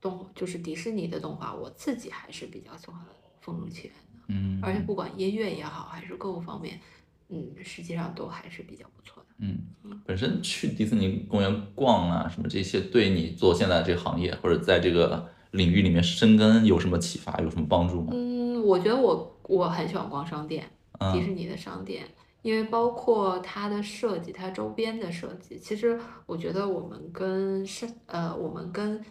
[0.00, 2.96] 动就是迪士尼的动画，我自己还是比较喜欢
[3.42, 4.24] 《风中奇缘》的。
[4.28, 6.80] 嗯，而且不管音乐也好，还是各个方面，
[7.28, 9.25] 嗯，实际上都还是比较不错的。
[9.38, 9.58] 嗯，
[10.04, 18.08] 本身去迪士尼公园逛啊，什么这些，对你做现在这个行业或者在这个领域里面深耕有什么启发，有什么帮助吗？
[18.12, 20.70] 嗯，我觉得我我很喜欢逛商店，
[21.12, 22.04] 迪士尼的商店，
[22.40, 29.04] 因为包括它的设计，它周边的设计，其实我觉得我们跟是呃，我们跟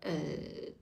[0.00, 0.12] 呃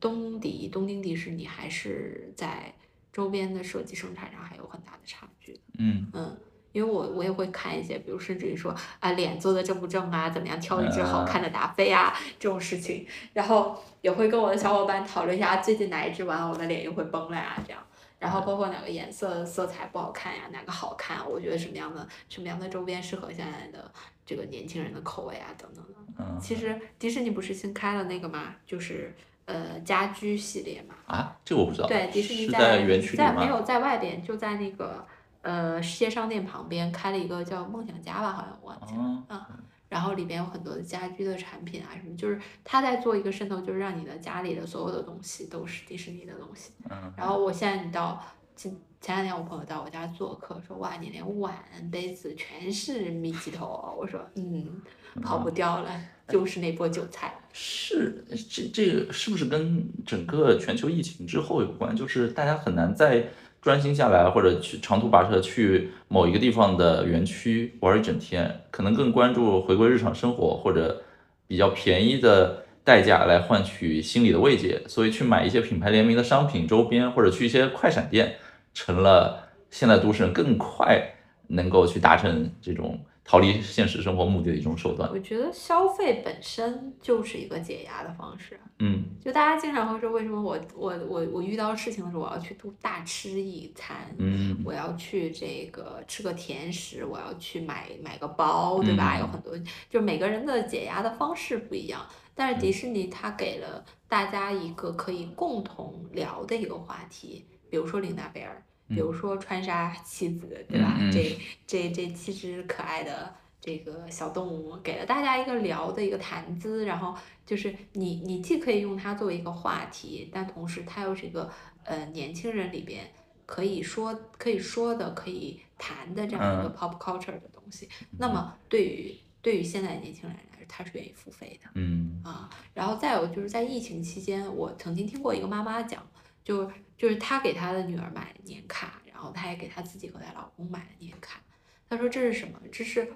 [0.00, 2.74] 东迪东京迪士尼还是在
[3.12, 5.60] 周边的设计生产上还有很大的差距。
[5.78, 6.34] 嗯嗯。
[6.74, 17.80] 因为我我也会看一些，比如甚至于说啊脸做的正不正啊，怎么样挑一只好看的达菲啊这种事情，然后也会跟我的小伙伴讨论一下最近哪一只玩偶的脸又会崩了呀这样，
[18.18, 23.88] 然后包括哪个颜色色彩不好看呀，哪个好看，我觉得什么样的什么样的周边适合现在的
[24.26, 26.40] 这个年轻人的口味啊等等的。
[26.40, 29.14] 其实迪士尼不是新开了那个嘛，就是
[29.44, 30.96] 呃家居系列嘛。
[31.06, 31.86] 啊，这个我不知道。
[31.86, 35.06] 对，迪士尼在园区在没有在外边，就在那个。
[35.44, 39.48] 呃世界商店旁边开了一个叫梦想家吧，好像我忘记了哦啊。
[39.88, 46.72] 然后里边有很多的家居的产品啊什么，就是他在做一个渗透，就是让你的家里的所有的东西都是迪士尼的东西。
[46.90, 48.20] 嗯然后我现在你到
[48.56, 51.54] 前前两天我朋友到我家做客，说哇你连碗
[51.92, 54.82] 杯子全是米奇头哦，我说嗯
[55.22, 57.32] 跑不掉了，就是那波韭菜。
[57.52, 61.94] 是这这个是不是跟整个全球疫情之后有关？
[61.94, 63.28] 就是大家很难再
[63.64, 71.02] 专心下来，或者去长途跋涉去某一个地方的园区玩一整天，可能更关注回归日常生活或者
[71.46, 78.34] 比较便宜的代价来换取心理的慰藉，所以去买一些品牌联名的商品周边，或者去一些快闪店，
[78.74, 81.14] 成了现在都市人更快
[81.46, 85.10] 能够去达成这种逃离现实生活目的的一种手段。
[85.10, 88.60] 我觉得消费本身就是一个解压的方式。
[88.80, 99.16] 嗯就大家经常会说，为什么我我我我遇到事情的时候，我要去度大吃一餐，嗯我要去这个吃个甜食，我要去买买个包，对吧？
[99.16, 99.56] 嗯有很多，
[99.88, 102.04] 就是每个人的解压的方式不一样。
[102.34, 110.98] 但是迪士尼它给了大家一个可以共同聊的一个话题，比如说琳娜贝尔，比如说川沙妻子，对吧？
[111.12, 117.16] 这这这七只可爱的这个小动物，给了大家一个聊的一个谈资，然后
[117.46, 121.50] 就是你你既可以用它作为一个话题，但同时它又是一个
[121.84, 123.10] 呃年轻人里边
[123.46, 127.88] 可以说可以说的可以谈的这样一个 pop culture 的东西。
[128.18, 131.70] 那么对于对于现在年轻人来说，他是愿意付费的。
[131.74, 136.02] 嗯啊，然后再有就是在疫情期间，我曾经听过一个妈妈讲，
[136.42, 141.40] 就就是她给她的女儿买了年卡，然后她也给她自己和她老公买了年卡。
[141.88, 142.58] 她说这是什么？
[142.72, 143.06] 这是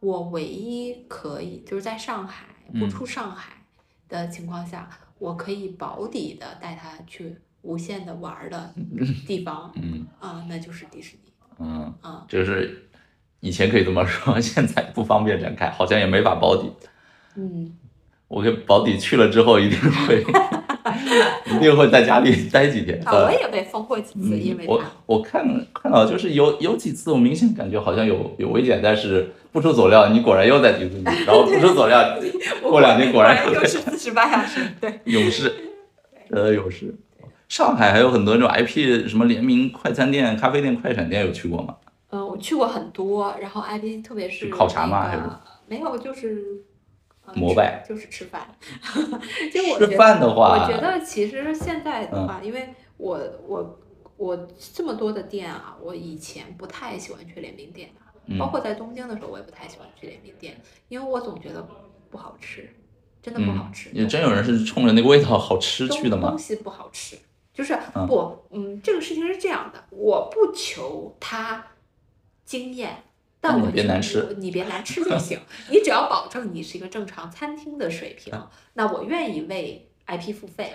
[0.00, 3.52] 我唯一可以就是在上海不嗯出上海
[4.08, 8.74] 的情况下，我可以保底的带她去无限的玩儿的
[9.26, 12.24] 地方嗯啊，那就是迪士尼嗯，啊。
[12.28, 12.88] 就是
[13.40, 16.70] 以前可以这么说， 现在不方便展开，好像也没法保底。
[17.36, 17.76] 嗯，
[18.28, 20.24] 我给保底去了之后，一定会
[21.46, 23.00] 一定会在家里 待几天。
[23.04, 24.82] 啊，我也被封过几次，因为我。
[25.06, 32.18] 我看看到就是有有几次，我明显感觉好像有有危险，但是不出所料，你果然又在迪士尼， 然后不出所料，
[32.62, 35.00] 过两天果然又是四十八小时，对。
[35.04, 35.52] 勇士，
[36.30, 36.94] 呃，勇士。
[37.48, 41.74] 上海还有很多那种 IP 什么联名快餐店、咖啡店、快闪店，有去过吗？
[42.10, 45.22] 嗯，我去过很多，然后 IP 特别是是考察吗还是
[45.66, 46.42] 没有，就是
[47.34, 48.48] 膜拜就是吃饭。
[49.52, 53.80] 就我吃饭的话，我觉得其实现在的嗯话，因为我我
[54.16, 61.66] 我这么多的店啊，我以前不太喜欢去联名店的，嗯包括在东京的时候，我也不太喜欢去联名店，因为我总觉得
[62.10, 62.68] 不好吃，
[63.22, 63.90] 真的不好吃。
[63.92, 66.38] 也真有人是冲着那个味道好吃东去的吗东？
[66.38, 67.16] 西不好吃，
[67.52, 71.64] 就是嗯不，嗯，这个事情是这样的，我不求它
[72.44, 73.04] 惊艳，
[73.40, 75.38] 但那你我别难吃你别难吃就 行，
[75.70, 80.72] 你只要保证你是一个正常餐厅的水平，嗯那我愿意为 IP 付费。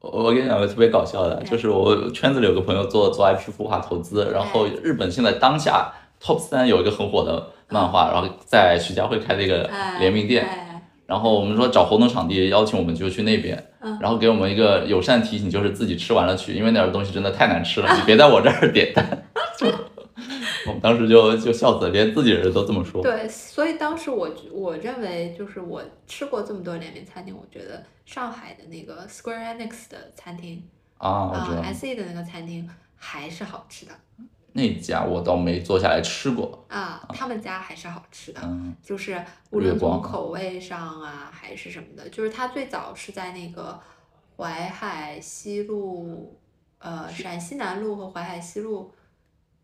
[0.00, 5.92] 我我跟你讲个特别搞笑的，哎就是我圈子里有个朋友做做 IP 孵化投资，然后哎日本现在当下
[6.22, 19.29] top 三有一个很火的漫画，然后在徐家汇开了一个哎，联名店，哎，然后我们说找活动场地，邀请我们就去那边，嗯然后给我们一个友善提醒，就是自己吃完了去，因为那儿东西真的太难吃了， 你别在我这儿点单。
[20.64, 23.02] 就我们当时就就笑死了，连自己人都这么说。
[23.02, 30.62] 对，所以当时我我认为就是我吃过这么多联名餐厅，我觉得上海的那个 Square Enix 的餐厅
[30.98, 33.92] 啊，SE 的那个餐厅还是好吃的
[34.52, 38.40] 那家我倒没坐下来吃过，啊，他们家还是好吃的。
[38.42, 43.78] 嗯就是无论从口味上啊，还是什么的，就是它最早是在那个
[44.36, 46.36] 淮海西路，
[46.78, 48.92] 呃，陕西南路和淮海西路，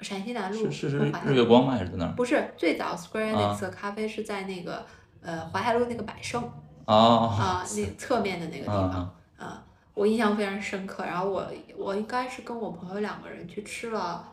[0.01, 1.73] 陕西南路日月光吗？
[1.75, 2.13] 还是在哪儿？
[2.15, 4.85] 不是最早 Square 啊 Enix 的咖啡是在那个
[5.23, 6.43] 呃淮海路那个百盛
[6.85, 11.05] 啊啊，那侧面的那个地方啊啊，我印象非常深刻。
[11.05, 14.33] 然后我我应该是跟我朋友两个人去吃了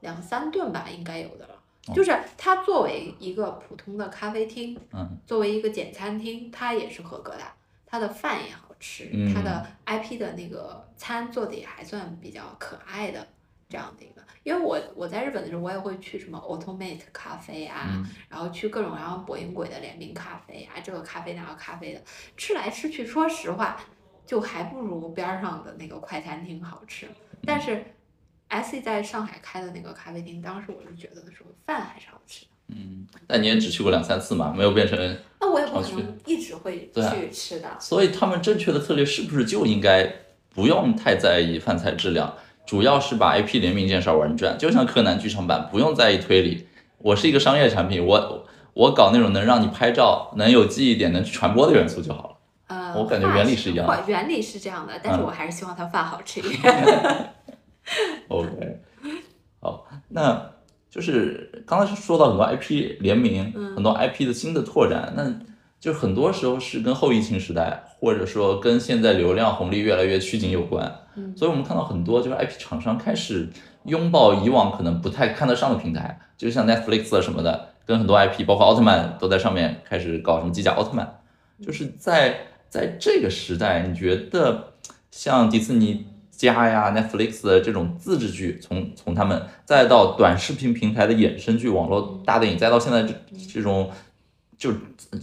[0.00, 1.54] 两三顿吧，应该有的了。
[1.94, 7.42] 就是它作为一个普通的咖啡厅，嗯作为一个简餐厅，它也是合格的，
[7.86, 13.26] 它的饭也好吃，嗯它的 IP 的那个餐做的也还算比较可爱的
[13.68, 14.22] 这样的一个。
[14.44, 22.02] 因为我我在日本的时候，我也会去什么 Automate 咖啡啊，嗯然后去各种各样博音鬼的联名咖啡啊，这个咖啡那个咖啡的，
[22.36, 23.78] 吃来吃去，说实话，
[24.24, 27.06] 就还不如边儿上的那个快餐厅好吃。
[27.44, 27.84] 但是
[28.48, 32.50] S E 在上海开的那个咖啡厅，当时我是觉得说饭还是好吃的。
[32.68, 34.96] 嗯，但你也只去过两三次嘛，没有变成，
[35.40, 37.76] 那我也不可能一直会去吃的。
[37.78, 40.10] 所以他们正确的策略是不是就应该
[40.50, 42.34] 不用太在意饭菜质量，
[42.68, 46.68] 主要是把 IP 联名这件事玩转，就像柯南剧场版，不用在意推理。
[46.98, 52.36] 我是一个商业产品，我我搞那种能让你拍照、能有记忆点、能传播的元素就好了。
[52.66, 57.32] 呃，我感觉原理是一样的原理是这样的，但是嗯我还是希望它饭好吃一点。
[58.28, 58.80] OK，
[59.60, 60.50] 好，那
[60.90, 65.24] 就是刚才说到很多 IP 联名，嗯很多 IP 的新的拓展，那
[65.80, 70.92] 就很多时候是跟后疫情时代，或者说跟现在流量红利越来越趋紧有关。
[71.16, 73.48] 嗯所以我们看到很多就是 IP 厂商开始
[73.84, 81.20] 拥抱以往可能不太看得上的平台，就像 Netflix 啊什么的，跟很多 IP，包括奥特曼都在上面开始搞什么机甲奥特曼。
[81.60, 82.36] 就是在
[82.68, 84.74] 在这个时代，你觉得
[85.10, 93.12] 像迪士尼家呀、Netflix 的这种自制剧，从从他们再到短视频平台的衍生剧、网络大电影，再到现在这
[93.52, 93.90] 这种
[94.58, 94.72] 就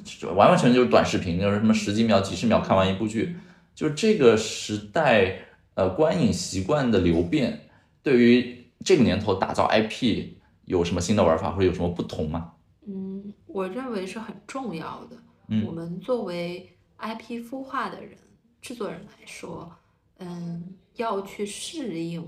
[0.04, 3.36] 就完完全全就是短视频，就是什么十几秒、几十秒看完一部剧，
[3.76, 5.40] 就是这个时代
[5.74, 7.68] 呃观影习惯的流变，
[8.02, 12.54] 对于这个年头打造 IP 有什么新的玩法或者有什么不同吗？
[12.88, 15.18] 嗯，我认为是很重要的。
[15.48, 18.18] 嗯我们作为 IP 孵化的人、
[18.62, 19.72] 制作人来说，
[20.20, 22.28] 嗯，要去适应，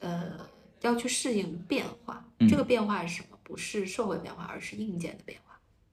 [0.00, 0.32] 呃，
[0.80, 2.24] 要去适应变化。
[2.40, 3.38] 嗯这个变化是什么？
[3.44, 5.51] 不是社会变化，而是硬件的变化。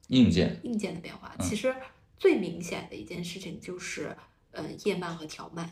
[0.09, 1.75] 硬件，硬件的变化，嗯其实
[2.17, 4.15] 最明显的一件事情就是，
[4.51, 5.65] 呃，叶漫和条漫，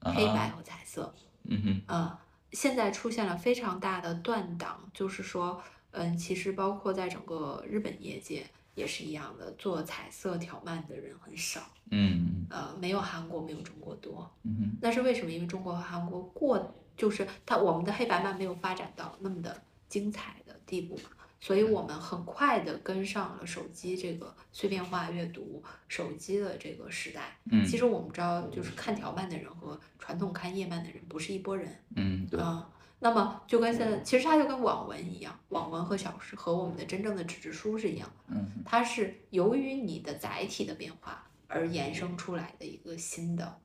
[0.00, 1.12] 啊黑白和彩色。
[1.44, 2.18] 嗯哼，呃，
[2.52, 5.62] 现在出现了非常大的断档，就是说，
[5.92, 11.60] 嗯，其实包括在整个日本业界也是一样的，做彩色条漫的人很少，
[11.90, 14.30] 嗯呃，没有韩国没有中国多。
[14.42, 15.30] 嗯哼，那是为什么？
[15.30, 20.98] 因为中国和韩国过就是它我们的黑白漫没有发展到那么的精彩的地步，
[21.40, 27.36] 所以我们很快的跟上了手机这个碎片化阅读手机的这个时代。
[27.50, 31.68] 嗯，其实我们知道，就是看条漫的人和传统看页漫的人不是一拨人。
[31.94, 32.68] 嗯对，啊、
[32.98, 43.60] 那么就跟现在，其实它就跟网文一样，网文和小说和我们的真正的纸质书是一样的，嗯它是由于你的载体的变化而衍生出来的一个新的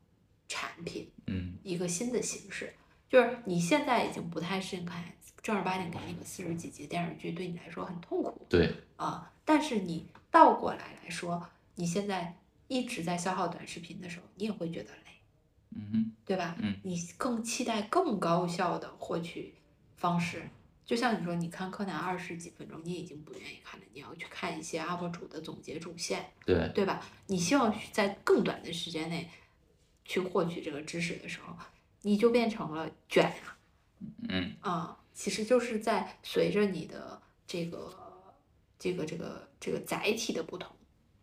[0.47, 2.73] 产品，嗯一个新的形式。
[3.09, 5.03] 就是你现在已经不太适应看
[5.41, 9.31] 正儿八经看一个四十几集电视剧，对你来说很痛苦对，啊。
[9.43, 12.37] 但是你倒过来来说，你现在
[12.67, 14.99] 一直在消耗短视频的时候，你也会觉得累。
[15.71, 16.55] 嗯哼，对吧？
[16.59, 19.55] 嗯，你更期待更高效的获取
[19.95, 20.43] 方式。
[20.85, 27.01] 就像你说，你看柯南二十几分钟，你已经不愿意看了，你要去看一些 UP 主的总结主线，对，对吧？
[27.27, 29.29] 你希望在更短的时间内
[30.03, 31.55] 去获取这个知识的时候，
[32.01, 33.57] 你就变成了卷啊，
[34.27, 37.93] 嗯啊、其实就是在随着你的这个
[38.79, 40.67] 这个这个这个载体的不同，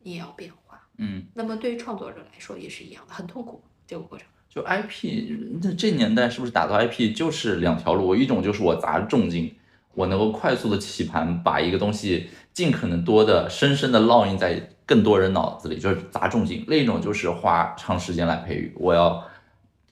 [0.04, 0.80] 你也要变化。
[0.98, 4.24] 嗯，那么对于创作者来说也是一样的，很痛苦这个过程。
[4.48, 8.14] 就 IP，那这年代是不是打造 IP 就是两条路？
[8.14, 9.52] 一种就是我砸重金，
[9.94, 19.26] 我能够快速的起盘，把一个东西尽可能多的、深深的烙印在更多人脑子里，就是砸重金；另一种就是花长时间来培育，我要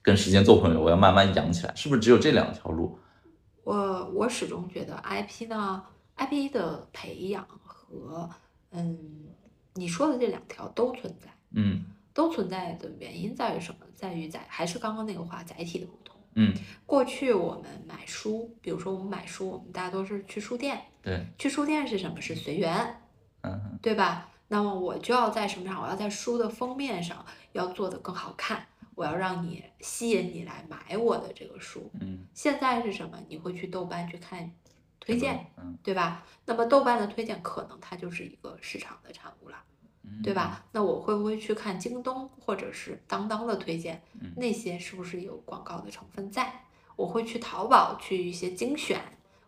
[0.00, 2.96] 跟时间做朋友，我要慢慢养起来，是不是只有这两条路？
[3.66, 5.84] 我我始终觉得 IP 呢
[6.16, 8.30] ，IP 的培养和
[8.70, 8.96] 嗯
[9.74, 13.78] 你说的这两条都存在，嗯都存在的原因在于什么？
[13.96, 16.16] 在于载还是刚刚那个话，载体的不同。
[16.34, 16.54] 嗯，
[16.86, 22.20] 过去我们买书，比如说我们买书，我们大多是去书店，对，去书店是什么？
[22.20, 23.02] 是随缘，
[23.42, 24.28] 嗯对吧？
[24.46, 25.82] 那么我就要在什么上？
[25.82, 28.64] 我要在书的封面上要做的更好看，
[28.96, 31.88] 我要让你吸引你来买我的这个书。
[32.00, 33.16] 嗯，现在是什么？
[33.28, 34.50] 你会去豆瓣去看
[34.98, 36.24] 推荐，嗯，对吧？
[36.46, 39.62] 那么豆瓣的推荐可能它就是一个市场的产物了，
[40.02, 40.32] 嗯对？
[40.32, 40.64] 吧？
[40.72, 44.32] 那我会不会去看京东或者是当当的推荐嗯？
[44.36, 46.64] 那些是不是有广告的成分在？
[46.96, 48.98] 我会去淘宝去一些精选，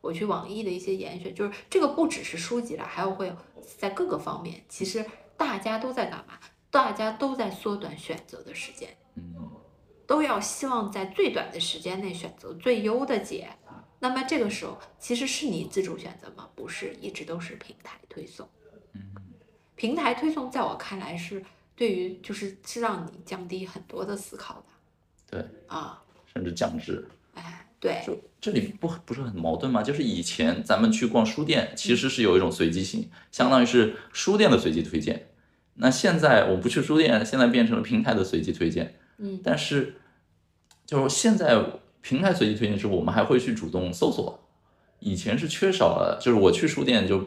[0.02, 3.34] 我去网易的一些严选，就是这个不只是书籍了，还有会
[3.78, 5.02] 在各个方面，其实
[5.38, 6.38] 大家都在干嘛？
[6.70, 8.94] 大家都在缩短选择的时间。
[9.18, 9.50] 嗯
[10.06, 13.48] 都要希望在最短的时间内选择最优的解。
[14.00, 16.48] 那么这个时候，其实是你自主选择吗？
[16.54, 18.48] 不是，一直都是平台推送。
[18.94, 19.00] 嗯
[19.76, 21.44] 平台推送在我看来是
[21.76, 24.64] 对于就是是让你降低很多的思考的
[25.30, 27.06] 对，啊，甚至降智。
[27.34, 29.80] 哎，对，就这里不不是很矛盾吗？
[29.82, 35.28] 就是以前咱们去逛书店，其实是有一种随机性，相当于是书店的随机推荐。
[35.74, 38.97] 那现在我不去书店，现在变成了平台的随机推荐。
[39.18, 39.96] 嗯但是，
[40.86, 41.62] 就是现在
[42.00, 44.38] 平台随机推荐之后，我们还会去主动搜索。
[45.00, 47.24] 以前是缺少了，就是我去书店就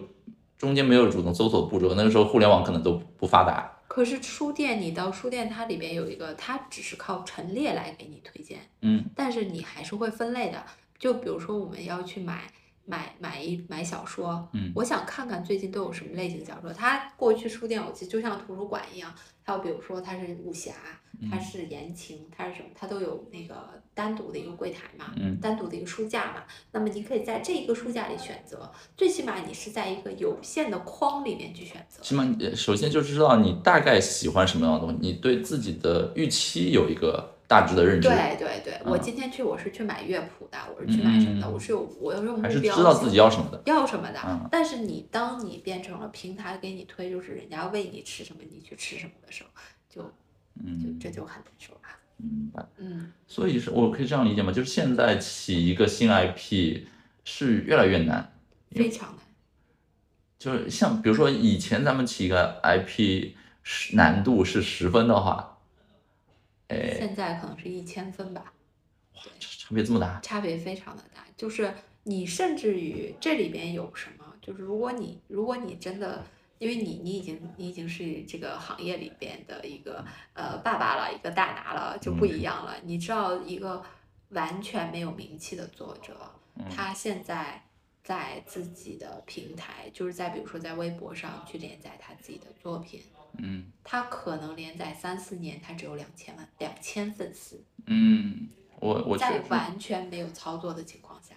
[0.57, 3.79] 中间没有主动搜索步骤，那个时候互联网可能都不发达。
[3.87, 10.63] 可是书店，你到书店，它里边有一个，它只是靠陈列来给你推荐，嗯但是你还是会分类的。
[10.97, 12.43] 就比如说我们要去买
[12.85, 16.71] 买买一买小说，嗯我想看看最近都有什么类型小说。
[16.73, 19.13] 它过去书店，我记得就像图书馆一样，
[19.43, 20.73] 还有比如说它是武侠，
[21.29, 23.55] 它嗯是言情，它是什么，它都有那个
[23.93, 26.43] 单独的一个柜台嘛，嗯单独的一个书架嘛。
[26.71, 32.01] 那么你可以在这一个书架里选择，最起码你是在一个有限的框里面去选择。
[32.01, 43.61] 起码你首先就知道你大概喜欢什么样的东西，你对自己的预期有一个大致的认知，对对对，我嗯今天去我是去买乐谱的，我是去买什么的，嗯我是有我有目还是知道自己要什么的。
[43.65, 44.19] 要什么的。
[44.25, 49.49] 嗯但是你当你变成了平台给你推，就是人家喂你吃什么你去吃什么的时候，
[49.89, 50.09] 就就
[50.63, 51.79] 嗯，这就很难受了。
[52.15, 52.65] 明白。
[52.77, 54.53] 嗯，所以是我可以这样理解吗？
[54.53, 56.83] 就是现在起一个新 IP
[57.25, 58.31] 是越来越难，
[58.71, 59.17] 非常难。
[60.39, 65.50] 就是像比如说以前咱们起一个 IP 是难度是十分的话，
[66.71, 68.53] 哎，现在可能是一千分吧，
[69.39, 71.25] 差别这么大，差别非常的大。
[71.35, 71.73] 就是
[72.03, 76.23] 你甚至于这里边有什么，就是如果你如果你真的。
[76.61, 82.75] 因为你你已经你已经是这个行业里边的一个呃爸爸了，一个大拿了，就不一样了。
[82.83, 83.83] 你知道一个
[84.29, 86.15] 完全没有名气的作者，
[86.69, 87.63] 他现在
[88.03, 93.01] 在自己的平台，就是在比如说在微博上去连载他自己的作品，
[93.37, 93.65] 嗯。
[93.83, 98.47] 他可能连载三四年，他只有两千万两千粉丝，嗯，
[98.79, 101.33] 我我确在完全没有操作的情况下，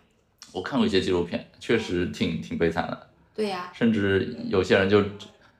[0.53, 5.03] 我看过一些纪录片，确实挺挺悲惨的，对呀、甚至有些人就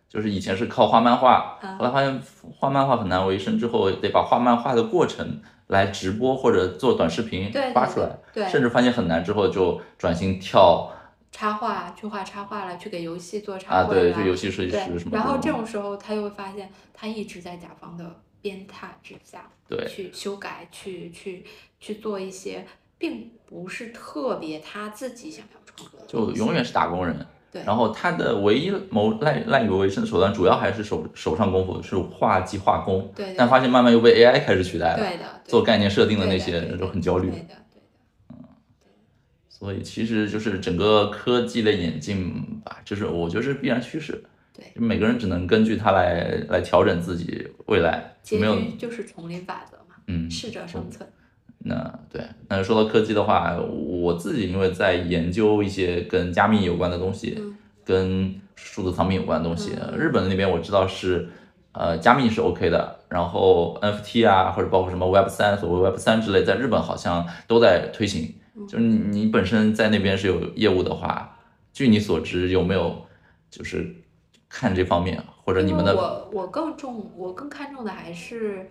[0.09, 2.23] 就是以前是靠画漫画，嗯后来发现
[2.57, 8.47] 画漫画很难为生，之后得把画漫画的过程来直播或者做短视频发出来，对。
[8.49, 10.93] 甚至发现很难之后就转型跳
[11.35, 21.45] 插画去画插画了，去给游戏做插啊，对，绘了就游戏设计师什么，然后这种时候他又会发现，他一直在甲方的鞭挞之下，对去修改，去去
[21.81, 22.65] 去做一些，
[22.97, 27.27] 并不是特别他自己想要创作的，就永远是打工人。
[27.51, 33.11] 对然后他的唯一谋赖赖以为生的手段，主要还是手手上功夫，是画技画工。
[33.15, 37.39] 对对但发现慢慢又被 AI 开始取代了，对的，对做概念设定的那些人就很焦虑对。
[37.39, 37.64] 的，对的，
[39.65, 44.23] 所以其实就是整个科技的演进吧，就是我觉得是必然趋势。
[44.53, 50.31] 对每个人只能根据它来来调整自己未来，结没有局就是丛林法则嘛，嗯。
[50.31, 51.09] 适者生存。
[51.61, 52.21] 那对，
[52.51, 59.73] 那说到科技的话，我自己因为在研究一些跟加密有关的东西，嗯跟数字藏品有关的东西。
[59.81, 61.27] 嗯日本那边我知道是，
[61.73, 68.35] 呃，加密是 OK 的，然后 NFT 啊，或者包括什么 Web 三，所谓 Web 三之类，在日本好像都在推行。
[68.55, 68.67] 嗯。
[68.67, 71.39] 就是你你本身在那边是有业务的话，
[71.73, 73.05] 据你所知有没有
[73.51, 73.95] 就是
[74.49, 78.69] 看这方面，或者你们的我我更重，我更看重的还是，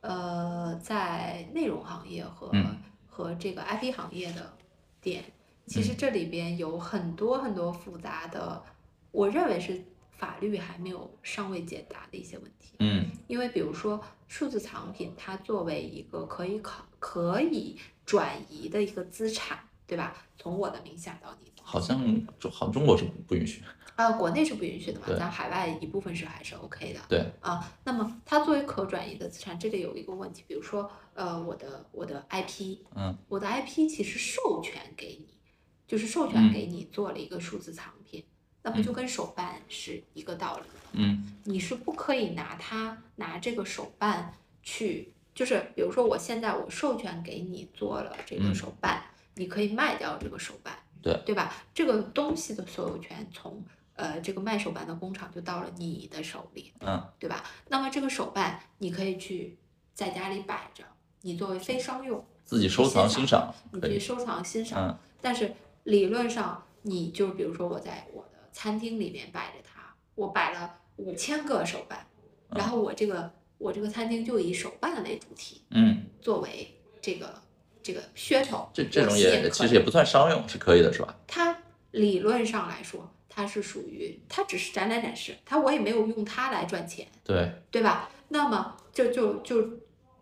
[0.00, 2.76] 呃，在内容行业和、嗯。
[3.08, 4.52] 和这个 IP 行业的
[5.00, 5.24] 点，
[5.66, 5.96] 其实嗯。
[5.96, 8.62] 这里边有很多很多复杂的，
[9.10, 12.74] 我认为是法律还没有尚未解答的一些问题。
[12.80, 13.06] 嗯。
[13.26, 13.98] 因为比如说
[14.28, 20.16] 数字藏品，它作为一个可以考可以转移的一个资产，对吧？
[20.38, 21.98] 从我的名下到你的好像
[22.38, 23.62] 中好中国是不允许。
[23.96, 27.00] 啊，国内是不允许的嘛，对咱海外一部分是还是 OK 的。
[27.08, 35.38] 对啊，那么它作为可转移的资产，这里有一个问题，比如说，呃，我的我的 IP，嗯我的 IP 其实授权给你，
[35.86, 38.22] 就是授权嗯给你做了一个数字藏品，
[38.62, 40.64] 那不就跟手办是一个道理。
[40.92, 49.02] 嗯你是不可以拿它拿这个手办去，就是比如说我现在我授权给你做了这个嗯手办，
[49.34, 51.54] 你可以卖掉这个手办，对对吧？
[51.74, 53.62] 这个东西的所有权从
[53.96, 57.44] 呃这个卖手办的工厂就到了你的手里，嗯对吧？
[57.68, 59.58] 那么这个手办你可以去
[59.92, 60.82] 在家里摆着，
[61.20, 63.92] 你作为非商用，自己收藏欣赏你可以。
[63.92, 64.88] 去收藏欣赏。
[64.88, 65.52] 嗯但是
[65.84, 72.06] 理论上，你就比如说我在我的餐厅里面摆着它，我摆了五千个手办，
[72.50, 77.34] 嗯然后我这个我这个餐厅就以手办为主题嗯，作为这个
[77.82, 81.16] 这个噱头，这这种也其实也不算商用，是可以的，是吧？
[81.26, 81.56] 它
[81.92, 88.10] 理论上来说，它是属于它只是展览展示，它我也没有用它来赚钱，对，对吧？
[88.28, 89.70] 那么就就就，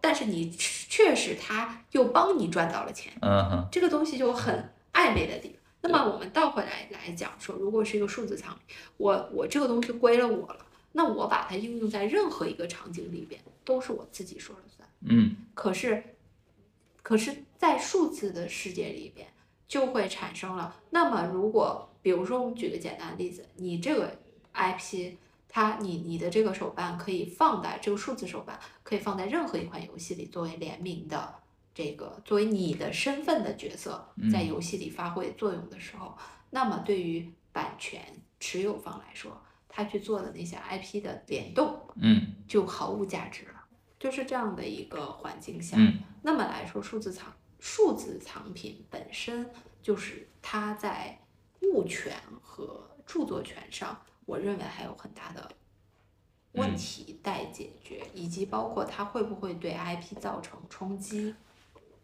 [0.00, 5.58] 但是你确实它又帮你赚到了钱，嗯哼，这个东西就很暧昧的地方。
[5.80, 10.63] 那么我们倒回来来讲说，如果是一个数字藏品，我我这个东西归了我了，
[10.96, 14.88] 那我把它应用在任何一个场景里边，都是我自己说了算。
[15.00, 16.02] 嗯可是，
[17.02, 19.26] 可是，在数字的世界里边，
[19.66, 20.76] 就会产生了。
[20.90, 24.16] 那么，如果比如说我们举个简单的例子，你这个
[24.54, 25.14] IP
[25.48, 31.34] 它你你的这个手办可以放在这个数字手办可以放在任何一款游戏里作为联名的
[31.74, 36.16] 这个作为你的身份的角色在游戏里发挥作用的时候，
[36.50, 38.00] 那么对于版权
[38.38, 39.40] 持有方来说，
[39.76, 43.64] 他去做的那些 IP 的联动，嗯就毫无价值了。
[43.98, 49.50] 就是这样的一个环境下，嗯那么来说，数字藏数字藏品本身
[49.82, 51.18] 就是它在
[51.62, 55.50] 物权和著作权上，我认为还有很大的
[56.52, 61.34] 问嗯题待解决，以及包括它会不会对 IP 造成冲击。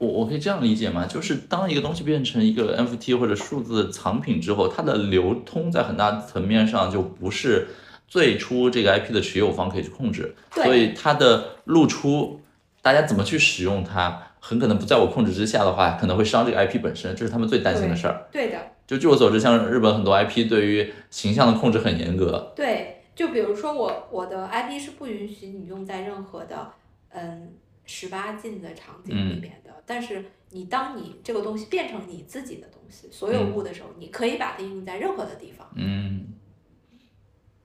[0.00, 1.04] 我我可以这样理解吗？
[1.06, 7.68] 就是当一个东西变成一个 NFT 或者数字藏品之后，它的流通在很大层面上就不是
[8.08, 12.40] 最初这个 IP 的持有方可以去控制，对所以它的露出，
[12.80, 18.26] 大家怎么去使用它，很可能不在我控制之下的话，可能会伤这个 IP 本身，这是他们最担心的事儿。
[18.32, 18.56] 对的，
[18.86, 26.72] 就据我所知，像日本很多 IP 对于形象的控制很严格，对，就比如说我我的 IP 是不允许你用在任何的
[27.10, 27.52] 嗯
[27.90, 29.40] 十八禁的场景里嗯。
[29.40, 33.50] 面的，但是你当你这个东西变成你自己的东西，所有嗯。
[33.52, 36.28] 物的时候，你可以把它应用在任何的地方，嗯。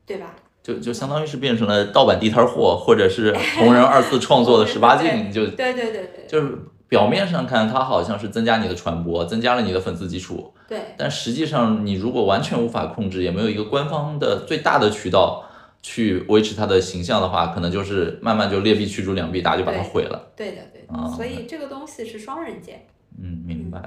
[0.07, 0.35] 对吧？
[0.63, 6.25] 就就相当于是变成了盗版地摊货，或者是同人二次创作的十八 禁，就对对对对。
[6.27, 6.57] 就是
[6.87, 10.79] 表面上看它好像是增加你的传播，增加了你的粉丝基础，对。
[10.97, 15.43] 但实际上你如果完全无法控制，也没有一个官方的最大的渠道
[15.87, 20.31] 去维持它的形象的话，可能就是慢慢就劣币驱逐良币，大家就把它毁了。
[20.35, 22.87] 对的对的，啊所以这个东西是双刃剑。
[23.19, 23.79] 嗯，明白。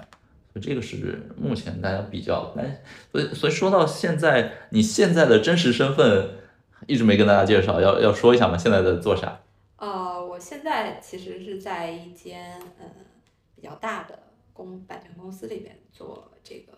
[0.52, 2.80] 所以这个是目前大家比较，哎，
[3.10, 6.38] 所以所以说到现在，你现在的真实身份
[6.86, 8.56] 一直没跟大家介绍，要要说一下吗？
[8.56, 9.40] 现在在做啥？
[9.76, 12.86] 呃，我现在其实是在一间呃
[13.56, 14.16] 比较大的
[14.52, 16.72] 公版权公司里边做这个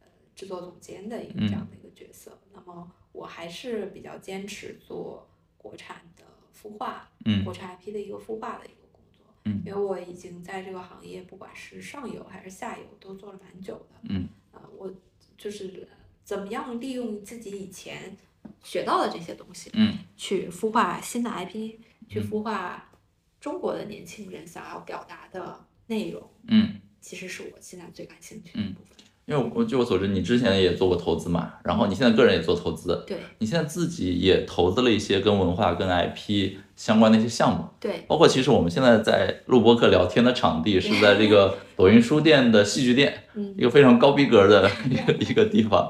[0.00, 0.06] 呃
[0.36, 2.30] 制作总监的一个这样的一个角色。
[2.52, 5.26] 那么我还是比较坚持做
[5.56, 9.24] 国产的孵化，嗯国产 IP 的一个孵化的一个工作。
[9.44, 14.00] 嗯因为我已经在这个行业，不管是上游还是下游，都做了蛮久的。
[14.10, 14.92] 嗯呃，我
[15.38, 15.88] 就是
[16.24, 18.16] 怎么样利用自己以前
[18.62, 21.78] 学到的这些东西，嗯去孵化新的 IP，
[22.08, 22.90] 去孵化
[23.40, 26.80] 中国的年轻人想要表达的内容，嗯。
[27.00, 28.96] 其实是我现在最感兴趣的部分。
[29.26, 45.88] 因为我据我所知，你之前也做过投资嘛，然后你现在个人也做投资，对你现在自己也投资了一些跟文化、跟 IP 相关的一些项目，对包括其实我们现在在录播客聊天的场地是在这个抖音书店的戏剧店，嗯一个非常高逼格的一个一个地方。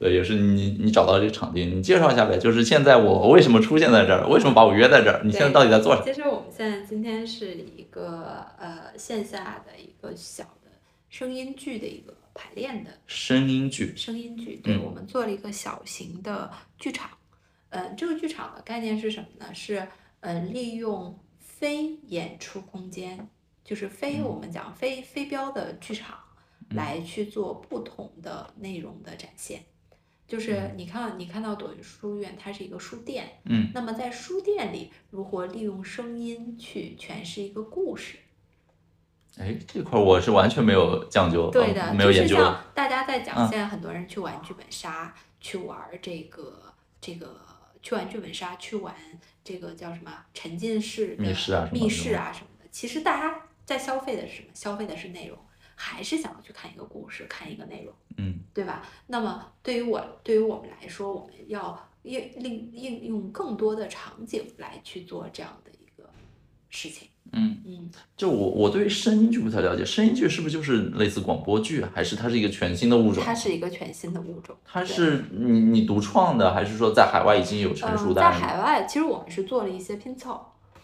[0.00, 2.38] 对，也是你你找到这个场地，你介绍一下呗。
[2.38, 5.20] 就是现在我为什么出现在这儿，为什么把我约在这儿？
[5.24, 6.06] 你现在到底在做什么？
[6.06, 10.70] 其实我们现在今天是一个呃线下的一个小的
[11.08, 16.48] 声音剧的一个排练的声音剧，声音剧，对、嗯我们做了一个小型的
[16.78, 17.10] 剧场。
[17.70, 19.52] 嗯、这个剧场的概念是什么呢？
[19.52, 19.80] 是
[20.20, 23.28] 嗯、呃利用非演出空间，
[23.64, 26.16] 就是非嗯我们讲非非标的剧场，
[26.70, 29.64] 来去做不同的内容的展现。
[30.26, 38.18] 就是你看，你看到朵云书院，它是一个书店，嗯那么在书店里，如何利用声音去诠释一个故事？
[39.38, 47.36] 哎，这块儿我是完全没有讲究，对的，呃没有研究就是像大家在讲，嗯现在很多人去玩剧本杀，去玩这个这个，
[47.80, 48.94] 去玩剧本杀，去玩
[49.44, 52.68] 这个叫什么沉浸式的密室啊什么的密室啊什么的。
[52.70, 54.48] 其实大家在消费的是什么？
[54.54, 55.38] 消费的是内容，
[55.74, 58.84] 还是想要去看一个故事，看一个内容，嗯对吧？
[59.06, 66.10] 那么对于我，对于我们来说，我们要应应应用更多的场景来去做这样的一个
[66.68, 67.08] 事情。
[67.32, 73.22] 嗯，嗯，就我我对于声音剧不太了解，声音剧是不是就是类似广播剧，还是它是一个全新的物种？
[73.24, 74.56] 它是一个全新的物种。
[74.64, 78.42] 它是你你独创的，还是说在海外已经有成熟嗯，在的案例？
[78.42, 80.40] 海外，其实我们是做了一些拼凑，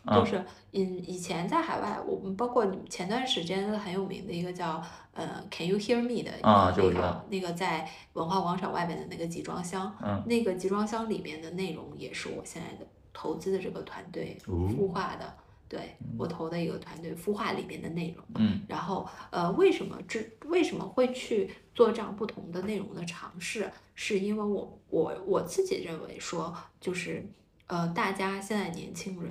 [0.07, 4.83] 嗯就是嗯，以前在海外，我们包括你前段时间很有名的一个叫
[5.15, 15.35] 呃 Can You Hear Me 的啊这那个我知道那个在文化广场外面的那个集装箱，嗯那个集装箱里面的内容也是我现在的投资的这个团队哦孵化的，
[15.75, 18.25] 对我投的一个团队孵化里面的内容。
[18.37, 23.69] 嗯然后呃，为什么这为什么会去做这样不同的内容的尝试？
[23.97, 27.25] 是因为我我我自己认为说，就是
[27.67, 29.31] 呃，大家现在年轻人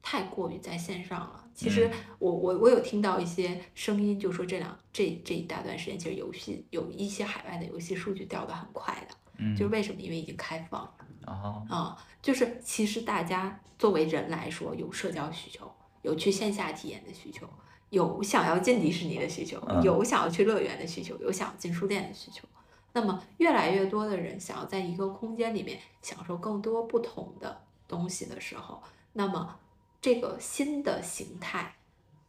[0.00, 1.44] 太过于在线上了。
[1.54, 10.00] 其实嗯我我我有听到一些声音，就说这两这这一大段时间，其实游戏有一些海外的游戏数据掉的很快的，嗯，就是为什么？
[10.00, 10.94] 因为已经开放了。
[11.26, 15.70] 啊，啊、就是其实大家作为人来说，有社交需求，
[16.02, 17.48] 有去线下体验的需求，
[17.90, 22.46] 有想要进迪士尼的需求，嗯有想要去乐园的需求，有想要进书店的需求。
[22.92, 28.82] 那么越来越多的人想要在一个空间里面享受更多不同的东西的时候，
[29.12, 29.58] 那么
[30.00, 31.74] 这个新的形态，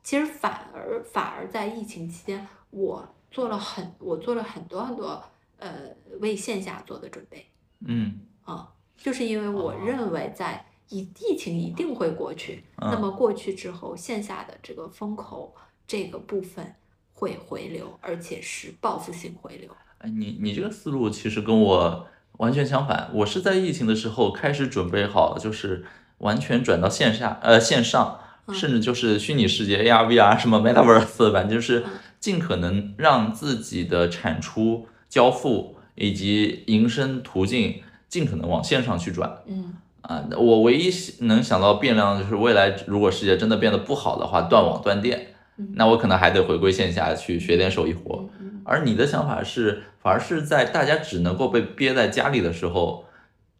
[0.04, 5.24] 其实反而反而在疫情期间，我做了很我做了很多很多
[5.58, 5.70] 呃
[6.20, 7.46] 为线下做的准备。
[7.86, 15.54] 嗯啊，就是因为我认为在疫疫情一定会过去，嗯那么过去之后，线下的这个风口
[15.86, 16.76] 这个部分
[17.14, 19.70] 会回流，而且是报复性回流。
[20.00, 22.08] 哎，你你这个思路其实跟我
[22.38, 23.10] 完全相反。
[23.14, 25.86] 我是在疫情的时候开始准备好，就是
[26.20, 39.38] 完全转到线下，呃，线上，嗯甚至就是虚拟世界 AR、VR 什么 Metaverse，反正就是嗯尽可能让自己的产出、交付以及营生途径尽可能往线上去转。
[39.48, 40.90] 嗯啊，我唯一
[41.22, 48.30] 能想到变量就是未来如果世界真的变得不好的话，断网断电，嗯那我可能还得回归线下去学点手艺活。
[48.64, 53.06] 而你的想法是，反而是在大家只能够被憋在家里的时候，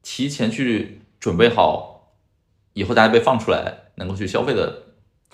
[0.04, 2.14] 提前去准备好，
[2.74, 4.84] 以后大家被放出来能够去消费的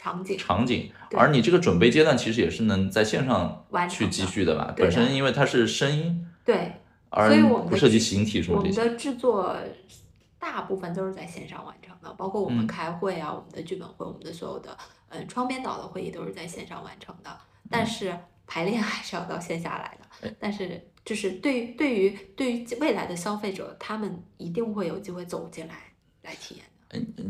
[0.04, 0.92] 场景场景。
[1.16, 4.66] 而你这个准备阶段其实也是能在线上去继续的吧？
[4.66, 6.74] 的本身因为它是声音，对，
[7.10, 8.82] 而所以我们不涉及形体什么这些。
[8.82, 9.56] 我们的制作
[10.38, 14.78] 大部分都是在线上完成的，包括我们嗯开会啊，我们的剧本会，我们的所有的
[15.08, 17.30] 嗯双编导的会议都是在线上完成的，
[17.70, 18.14] 但是
[18.46, 20.36] 排练还是要到线下来的哎。
[20.42, 25.76] 但是就是对于对于对于未来的消费者，他们一定会有机会走进来
[26.24, 26.73] 来体验的。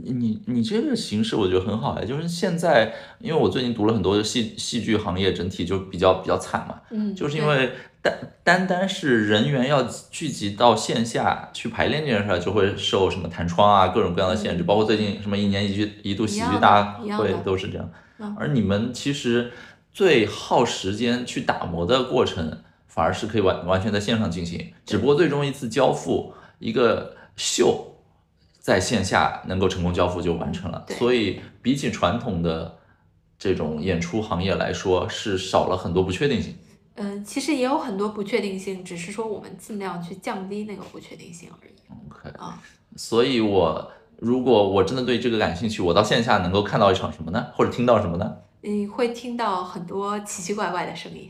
[0.03, 7.71] 你你你这个形式我觉得很好哎，就是现在，因为我最近读了很多戏戏剧行业整体就比较比较惨嘛，嗯，就是因为
[8.01, 8.13] 单
[8.43, 18.35] 单单是人员要聚集到线下去排练这件事儿，就会受什么弹窗啊各种各样的限制，嗯包括最近什么一年一剧一度喜剧大会都是这样嗯。
[18.37, 19.51] 而你们其实
[19.93, 27.91] 最耗时间去打磨的过程，反而是可以完完全在线上进行，只不过最终一次交付一个秀。
[28.63, 32.77] 在线下能够成功交付就完成了，对所以比起传统的
[33.37, 36.55] 这种演出行业来说，是少了很多不确定性。
[36.95, 41.73] 嗯，其实也有很多不确定性，只是说我们尽量去降低那个不确定性而已
[42.07, 42.57] OK，啊。
[42.95, 47.47] 所以我如果我真的对这个感兴趣，我到线下能够看到一场什么呢？
[47.53, 48.37] 或者听到什么呢？
[48.61, 51.29] 你会听到很多奇奇怪怪的声音，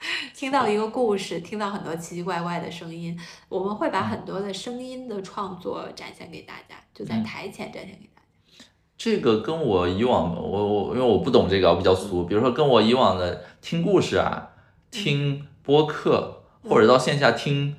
[0.34, 3.18] 听到一个故事，听到很多奇奇怪怪的声音。
[3.48, 8.64] 我们会把很多的声音的创作展现给大家，就在嗯台前展现给大家。
[8.96, 12.24] 这个跟我以往我我因为我不懂这个，我比较俗。
[12.24, 14.50] 比如说跟我以往的听故事啊、
[14.90, 17.76] 听播客，或者到线下听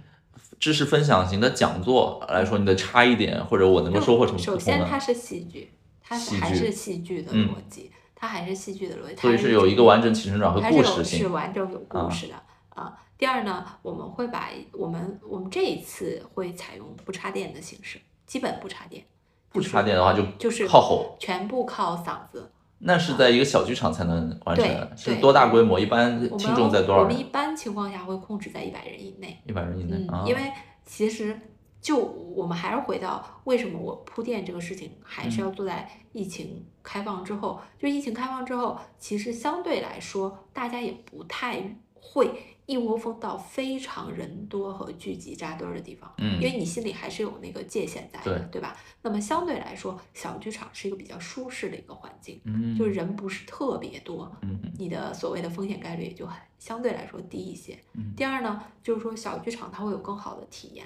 [0.60, 4.60] 知识分享型的讲座来说，你的差异点，或者我能够收获什么不首？
[4.60, 5.72] 先它是喜剧，
[6.02, 7.91] 它是还是戏剧的嗯逻辑，
[8.22, 11.31] 它还是戏剧的逻辑，所以它是有一个完整起承转合故事性。
[11.31, 12.35] 完整有故事的
[12.69, 12.95] 啊。
[13.18, 19.03] 第二呢，我们会把我们我们这一次会采用不插电的形式，基本不插电，
[19.49, 22.52] 不插电的话就就是靠吼，全部靠嗓子。
[22.77, 25.80] 那是在一个小剧场才能完成，是多大规模？
[25.80, 27.10] 一般我听众在多少人？
[27.10, 30.23] 我们一般情况下会控制在一百人以内，一百人以内嗯，啊。
[30.27, 30.52] 因为
[30.85, 31.39] 其实
[31.82, 37.60] 就我们还是回到为什么我铺垫这个事情，还是要做在疫情开放之后。
[37.80, 42.32] 就疫情开放之后，其实相对来说，大家也不太会
[42.68, 48.78] 一窝蜂到非常人多和聚集扎堆儿的地方，嗯因为你心里还是有那个界限在的，对对吧？
[49.02, 57.78] 那么相对来说，小剧场是一个比较舒适的一个环境，嗯，就是人不是特别多，嗯你的所谓的风险概率也就很相对来说低一些。
[57.94, 60.86] 嗯第二呢，就是说小剧场它会有更好的体验，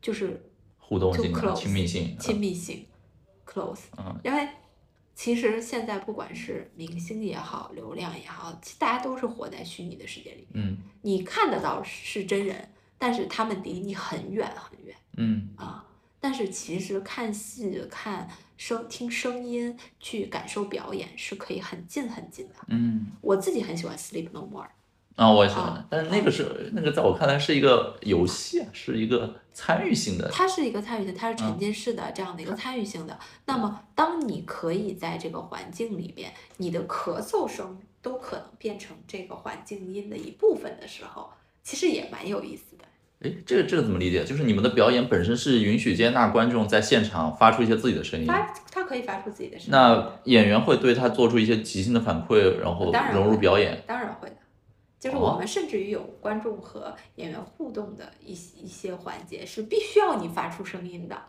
[0.00, 0.36] 就是就
[0.78, 2.86] 互动性 close 亲密性，亲密性
[3.46, 3.82] ，close。
[3.98, 4.48] 嗯因为
[5.14, 10.64] 其实现在不管是明星也好，流量也好，其大家都是活在虚拟的世界里面。
[10.66, 15.86] 嗯你看得到是真人，但是他们离你很远很远嗯啊。
[16.22, 18.28] 但是其实看戏、看
[18.58, 22.54] 声、听声音、去感受表演是可以很近很近的。
[22.68, 24.64] 嗯我自己很喜欢《Sleep No More》，
[25.20, 33.18] 啊，我也喜欢啊，但是那个是那个在我看来是一个游戏啊，是一个参与性的，它是一个参与性，它是沉嗯浸式的这样的一个参与性的。
[33.44, 41.28] 那么，当你可以在这个环境里边，你的咳嗽声都可能变成这个环境音的一部分的时候，
[41.62, 42.84] 其实也蛮有意思的。
[43.20, 44.24] 哎，这个这个怎么理解？
[44.24, 49.70] 就是你们的表演本身是允许接纳观众在现场发出一些自己的声音，发，他可以发出自己的声音。
[49.70, 53.82] 那演员会对他做出一些即兴的反馈，然后融入表演。
[53.86, 54.36] 当然会的，
[55.00, 61.20] 就是哦我们甚至于有观众和演员互动的一些一些环节是必须要你发出声音的，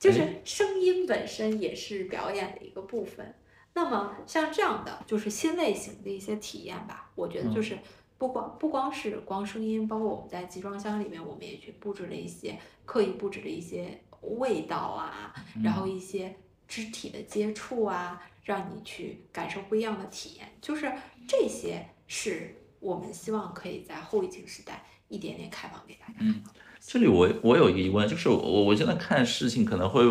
[0.00, 3.34] 就是哎声音本身也是表演的一个部分。
[3.74, 7.78] 那么像这样的就是新类型的一些体验吧，我觉得嗯就是
[8.18, 16.34] 不光不光是光声音，包括我们在集装箱里面，我们也去布置了一些刻意布置了一些味道啊，然后一些
[16.68, 20.46] 肢体的接触啊，让你去感受不一样的体验。
[20.60, 20.92] 就是
[21.26, 26.14] 这些是我们希望可以在后疫情时代一点点开放给大家。
[26.20, 26.42] 嗯，
[26.78, 30.02] 这里我我有一个疑问，就是我我现在看事情可能会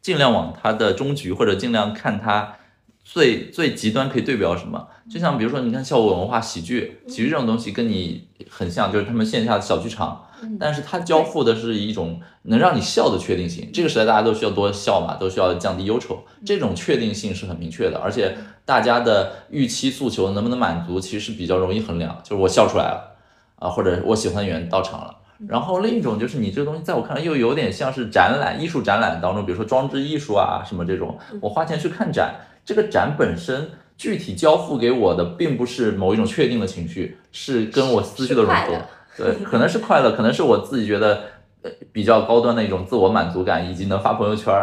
[0.00, 2.56] 尽量往它的终局，或者尽量看它。
[3.04, 4.88] 最最极端可以对标什么？
[5.10, 10.24] 就像比如说，你看效果文化喜剧，喜剧这种东西跟你很像，就是他们线下的小剧场，
[10.58, 13.70] 但是它交付的是一种能让你笑的确定性。
[13.72, 22.18] 这个时代大家都需要多笑嘛，都需要降低忧愁，这种确定性是很明确的，而且大家的预期诉求能不能满足，其实比较容易衡量。
[22.22, 23.16] 就是我笑出来了
[23.56, 25.16] 啊，或者我喜欢的演员到场了。
[25.48, 32.34] 然后另一种就是你这个东西在我看来又有点像是展览、艺术展览当中，比如说装置艺术啊什么这种，我花钱去看展。
[32.64, 38.80] 这个展本身具体交付给我的，并不是某一种确定的情绪，是跟我思绪的融合。
[39.16, 41.24] 对，可能是快乐，可能是我自己觉得
[41.62, 44.54] 呃比较高端的一种自我满足感，以及能发朋友圈、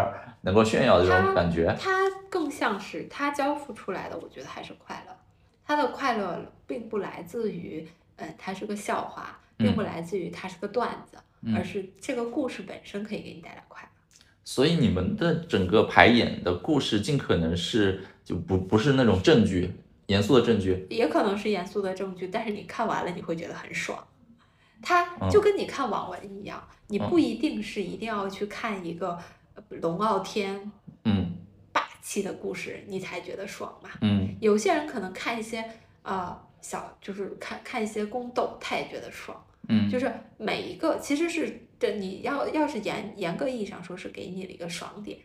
[0.42, 1.76] 能够炫耀的这种感觉。
[1.80, 5.16] 它更像是它交付出来的，我觉得还是快乐。
[5.66, 11.18] 它的快乐并不来自于，呃，它是个笑话，并不来自于它是个段子，
[11.56, 13.90] 而是这个故事本身可以给你带来快乐。
[14.44, 19.72] 所以你们的整个排演的故事尽可能是就不不是那种证据，
[20.08, 24.04] 严肃的证据，也可能是严肃的证据，但是你看完了你会觉得很爽。
[24.82, 29.18] 它就跟你看网文一样，你不一定是一定要去看一个
[29.70, 30.72] 龙傲天，
[31.06, 31.36] 嗯，
[31.72, 33.90] 霸气的故事你才觉得爽嘛。
[34.02, 35.64] 嗯，有些人可能看一些
[36.04, 39.42] 呃小就是看看一些宫斗，他也觉得爽。
[39.68, 41.66] 嗯，就是每一个其实是。
[41.80, 45.18] 这你要要是严严格意义上说是给你了一个爽点，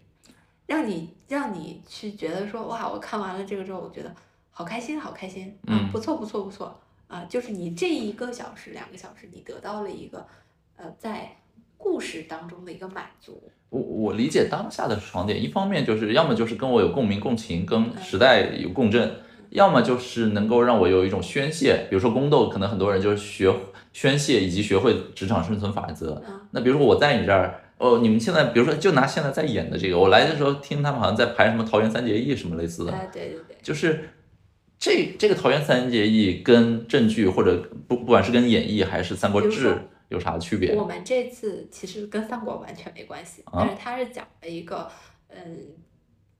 [0.66, 4.14] 让你让你去觉得说哇，我看完了这个之后，我觉得
[4.52, 6.80] 好开心，好开心，嗯，不错不错不错
[7.14, 10.26] 啊，就是你这一个小时两个小时，你得到了一个
[10.76, 11.36] 呃在
[11.76, 13.40] 故事当中的一个满足。
[13.70, 19.20] 我我理解当下的爽点，一方面就是要么就是跟我有共鸣共情，跟时代有共振，
[19.50, 23.54] 要么就是能够让我有一种宣泄，比如说宫斗，可能很多人就是学。
[23.92, 26.20] 宣泄以及学会职场生存法则。
[26.50, 32.90] 那比如说我在你这儿，哦，你们现在比如说就拿现在在演的这个，我来的时候听他们好像在排什么桃园三结义什么类似的。
[32.90, 34.08] 哎，对对对，就是
[34.78, 39.76] 这这个桃园三结义跟正剧或者不不管是跟演绎还是三国志
[40.08, 40.74] 有啥区别？
[40.74, 44.90] 我们这次其实跟三国完全没关系，但是它是讲了一个
[45.28, 45.68] 嗯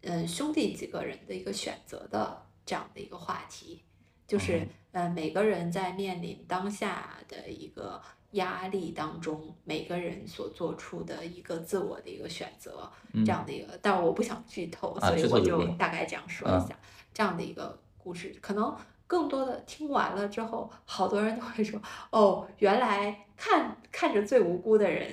[0.02, 3.82] 嗯兄弟几个人的一个选择的这样的一个话题。
[4.26, 8.00] 就是，呃，每个人在面临当下的一个
[8.32, 16.68] 压力当中，每个人所做出的一个自我的一个选择，这样的一个，但我不想剧透，所以我就大概这样说一下，
[17.12, 18.76] 这样的一个故事，可能
[19.06, 25.10] 更多的听完了之后，好多人都会说，哦，原来看看着最无辜的人，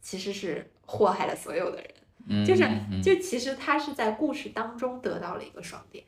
[0.00, 1.80] 其实是祸害了所有的
[2.28, 2.64] 人，就是，
[3.00, 6.04] 就其实他是在故事当中得到了一个爽点。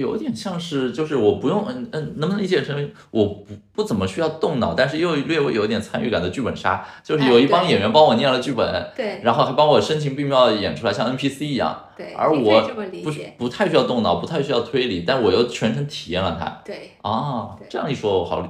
[0.00, 12.60] 有点像是，就是我不用，嗯嗯，能不能理解成我不不怎么需要动脑，但是又略微有点参与感的剧本杀，就是有一帮演员帮我念了剧本，对，然后还帮我声情并茂的演出来，像 NPC 一样，对，而我
[13.04, 18.42] 不不太需要动脑，不太需要推理，但我又全程体验了它，对，啊，这样一说，我好，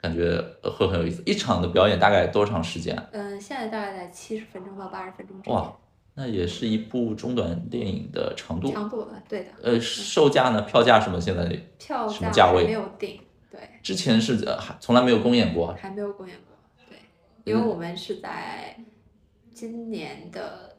[0.00, 1.22] 感觉会很有意思。
[1.26, 2.96] 一场的表演大概多长时间？
[3.12, 5.54] 嗯，现在大概在七十分钟到八十分钟之间。
[5.54, 5.72] 哇。
[6.14, 9.50] 那也是一部中短电影的长度，长度对的。
[9.62, 10.62] 呃，售价呢？
[10.62, 11.20] 票价什么？
[11.20, 11.44] 现在
[11.78, 12.64] 票什么价位？
[12.64, 13.20] 没有定，
[13.50, 13.60] 对。
[13.82, 16.98] 之前是还从来没有公演过，还没有公演过，对。
[17.44, 18.76] 因为我们是在
[19.54, 20.76] 今年的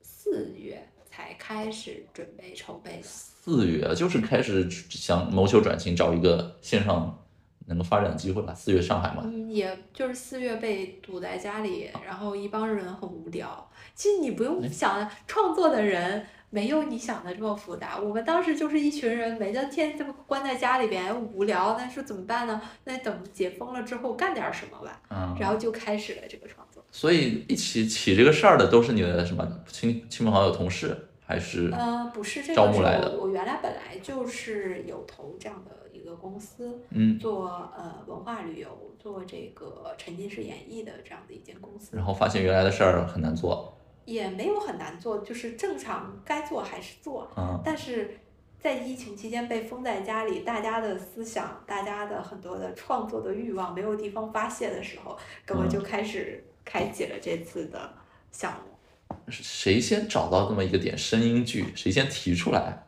[0.00, 3.02] 四月才开始准备筹备的。
[3.02, 7.22] 四月就是开始想谋求转型，找一个线上。
[7.68, 8.54] 能够发展的机会吧？
[8.54, 13.68] 四月上海嘛，嗯，也就是四月被堵在家里，然后一帮人很无聊。
[13.96, 17.98] 其实你不用想，创作的人没有你想的这么复杂。
[17.98, 22.60] 我们当时就是一群人，每天这么关在家里边无聊，那说怎么办呢？
[22.84, 25.00] 那等解封了之后干点什么吧。
[25.10, 26.84] 嗯，然后就开始了这个创作。
[26.92, 31.70] 所以一起起这个事儿的都是你的什么亲亲朋好友、同事还是？
[31.72, 33.18] 呃，不是这个招募来的。
[33.18, 35.74] 我原来本来就是有投这样的。
[35.92, 37.46] 一个公司，嗯，做
[37.76, 43.76] 呃文化旅游，做这个沉浸式演绎的这样的一间公司，然后发现原来的事儿很难做，
[44.06, 48.18] 也没有很难做，就是正常该做还是做，嗯，但是
[48.58, 57.92] 在疫情期间被封在家里，大家的思想，大家的很多的创作的欲望没有地方发泄的时候，那么就开始开启了这次的
[58.32, 59.28] 项目。
[59.28, 60.96] 谁先找到这么一个点？
[60.96, 62.86] 声音剧谁先提出来？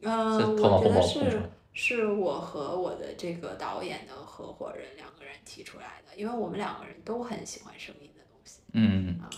[0.00, 1.42] 嗯，我觉得是。
[1.74, 8.60] 是我和我的这个导演的合伙人两个人提出来的，因为我们两个人都很喜欢声音的东西。
[8.74, 9.30] 嗯啊，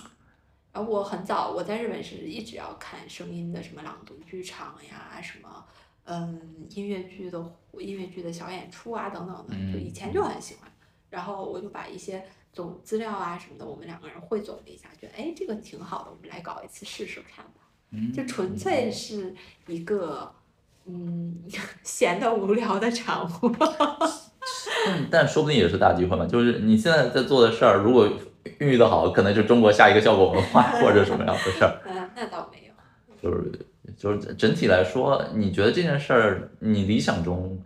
[0.74, 5.64] 然后我很早我在日本是一直要看声音的，什么朗读剧场呀，什么
[6.04, 7.38] 嗯音乐剧的
[7.78, 10.68] 音乐剧的小演出啊等等的，就以前就很喜欢。
[11.08, 17.60] 然后我就把一些总资料啊什么的，我们两个人汇总了一下，觉得哎这个挺好的，我们来搞一次试试看吧。
[17.90, 19.32] 嗯，就纯粹是
[19.68, 20.34] 一个
[20.86, 21.40] 嗯
[21.84, 23.30] 闲的无聊的产物。
[24.88, 26.26] 嗯，但说不定也是大机会嘛。
[26.26, 28.10] 就是你现在在做的事儿，如果
[28.58, 31.80] 孕育的好，可能就中国下一个效果文化 或者什么样的事儿。
[31.86, 32.74] 嗯，那倒没有。
[33.22, 33.52] 就是
[33.96, 37.58] 就是整体来说，你觉得这件事儿，你理想中，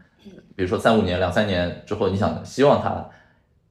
[0.55, 3.05] 比如说三五年、两三年之后，你想希望它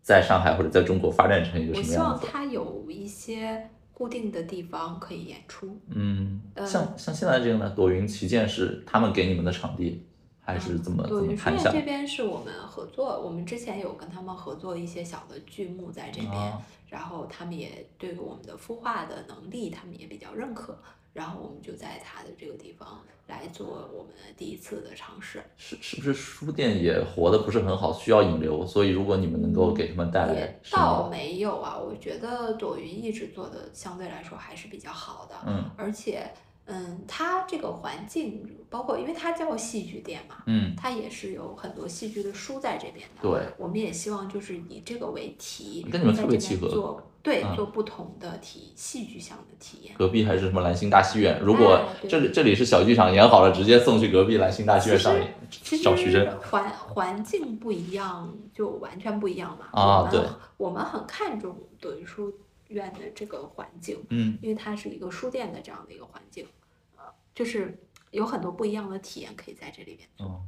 [0.02, 2.28] 在上海或者在中国发展成一个我希望什么样子？
[2.30, 5.80] 它有一些固定的地方可以演出。
[5.90, 10.06] 嗯，呃像像现在这个呢，朵云旗舰是他们给你们的场地，
[10.48, 11.82] 还是怎么怎朵云书店这？
[11.82, 20.74] 边是我们合作，我们之前有跟他们合作一些小的剧目在这边，啊然后他们也对我们的孵化的能力，他们也比较认可，
[21.12, 25.44] 然后我们就在他的这个地方来做我们第一次的尝试。
[25.58, 28.66] 是是不是书店也活的不是很好，需要引流？
[28.66, 36.32] 所以如果你们能够给他们带来也倒没有啊，我觉得朵云一直做的相对来说还是比较好的，嗯而且，
[36.68, 43.22] 嗯，它这个环境，包括因为它叫戏剧店嘛，嗯，它也是有很多戏剧的书在这边的。
[43.22, 49.96] 对，我们也希望就是以这个为题，跟你们特别契合做对、嗯做不同的体戏剧向的体验。
[49.98, 51.40] 隔壁还是什么兰心大戏院？
[51.42, 56.38] 如果这里这里是小剧场演好了，直接送去隔壁兰心大戏院上演，其找徐实峥。
[56.40, 59.68] 环环境不一样，就完全不一样嘛。
[59.72, 60.22] 啊对
[60.58, 62.34] 我们很看重朵云书
[62.70, 66.57] 院的这个环境，嗯因为它是一个书店的这样的一个环境，呃，
[67.38, 67.78] 就是
[68.10, 70.28] 有很多不一样的体验可以在这里面。
[70.28, 70.42] 哦，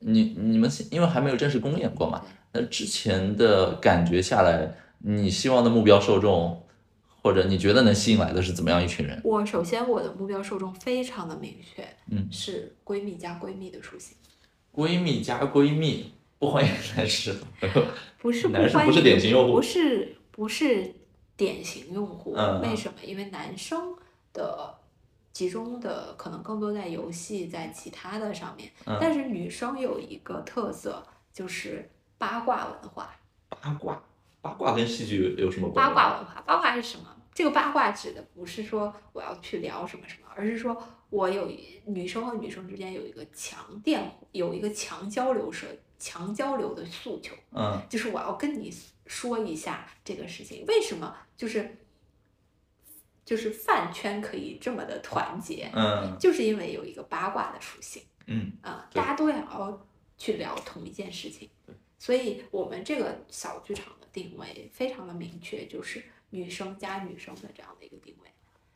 [0.00, 2.22] 你你们现因为还没有正式公演过嘛？
[2.52, 6.62] 那之前的感觉下来，你希望的目标受众，
[7.22, 9.18] 或者你觉得能吸引来的是怎么样一群人？
[9.24, 14.14] 我首先我的目标受众非常的明确，嗯是闺蜜加闺蜜的属性，
[14.74, 17.34] 闺蜜加闺蜜，不欢迎男士。
[18.18, 20.94] 不是不是欢迎典型用户不是不是
[21.34, 22.32] 典型用户。
[22.60, 22.94] 为什么？
[23.02, 23.94] 因为男生
[24.34, 24.74] 的
[25.38, 31.00] 集中的可能更多在游戏，在其他的上面，嗯但是女生有一个特色
[31.32, 31.88] 就是
[32.18, 33.14] 八卦文化。
[33.48, 34.02] 八卦，
[34.40, 35.94] 八卦跟戏剧有什么关八？
[35.94, 37.04] 卦文化，八卦是什么？
[37.32, 40.76] 这个八卦指的不是说我要去聊什么什么，而是说
[41.08, 45.68] 我有一女生和女生之间有一个强电，有一个强交流社、
[46.00, 48.74] 强交流的诉求，嗯就是我要跟你
[49.06, 51.76] 说一下这个事情，为什么就是
[53.28, 56.16] 就是饭圈可以这么的团结，嗯。
[56.18, 58.02] 就是因为有一个八卦的属性。
[58.26, 58.52] 嗯
[58.92, 59.86] 大家都想要
[60.16, 61.50] 去聊同一件事情，
[61.98, 68.28] 所以我们这个小剧场的定位非常的明确，就是女生加女生的这样的一个定位，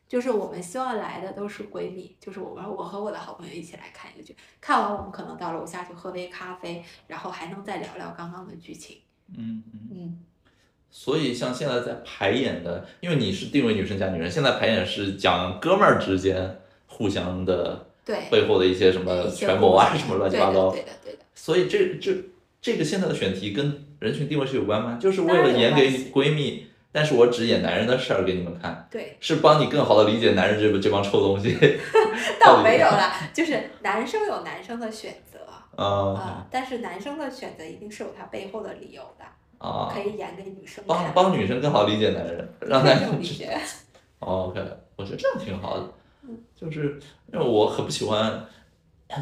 [0.08, 9.02] 就是我们希望来的都是闺蜜，就是我们我和我的好朋友一起来看一个剧，看完我们可能到楼下去喝杯咖啡，然后还能再聊聊刚刚的剧情，
[9.36, 9.88] 嗯嗯。
[9.94, 10.24] 嗯，
[10.94, 20.70] 所以像现在在排演的，因为你是定位女生加女人，现在排演是讲哥们儿之间互相的对，背后的一些什么权谋啊，什么乱七八糟。
[20.70, 22.14] 对的，对的，所以这这
[22.60, 24.98] 这个现在的选题跟人群定位是有关吗？
[25.00, 31.56] 就是为了演给闺蜜，但是我只演男人的事儿给你们看，对，是帮你更好的理解男人这这帮臭东西。
[32.38, 35.38] 倒没有啦，就是男生有男生的选择
[35.74, 39.24] 啊啊，但是男生的选择一定是有他背后的理由的。
[39.62, 43.58] 啊可，以演给女生帮，帮女生更好理解男人，让男人知这种理解。
[44.18, 44.60] 哦 OK，
[44.96, 46.98] 我觉得这样挺好的嗯，就是
[47.32, 48.44] 因为我很不喜欢，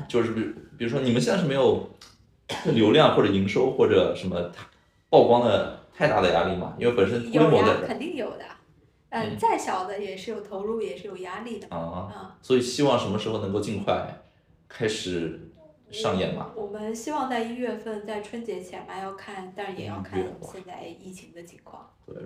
[0.08, 1.88] 就是比如比如说你们现在是没有
[2.72, 4.50] 流量或者营收或者什么
[5.10, 6.74] 曝光的太大的压力嘛？
[6.78, 8.44] 因为本身规模在，这肯定有的。
[8.44, 8.46] 嗯
[9.12, 12.36] 嗯，再小的也是有投入，也是有压力的儿啊，啊。
[12.40, 14.22] 所以希望什么时候能够尽快
[14.68, 15.49] 开始
[15.90, 16.50] 上演嘛？
[16.54, 21.88] 我们希望在一月份，在春节前吧要看，但是也要看现在疫情的情况。
[22.06, 22.16] 对，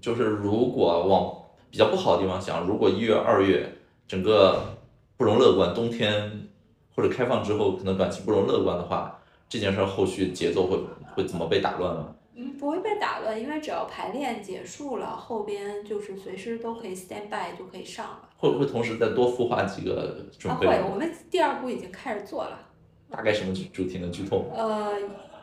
[0.00, 3.70] 就是如果往比较不好的地方想，如果一月、二月
[4.06, 4.76] 整个
[5.16, 6.48] 不容乐观，冬天
[6.94, 10.78] 或者开放之后可能短期不容乐观的话，这件事儿后续节奏会
[11.14, 12.14] 会怎么被打乱呢？
[12.34, 18.28] 嗯，不会被打乱，因为只要排练结束了，后边就是随时都可以 stand by 就可以上了。
[18.36, 22.66] 会不会同时再多孵化几个准啊，会，我们第二部已经开始做了。
[23.10, 24.54] 大概什么主主题能剧透吗？
[24.54, 24.96] 呃，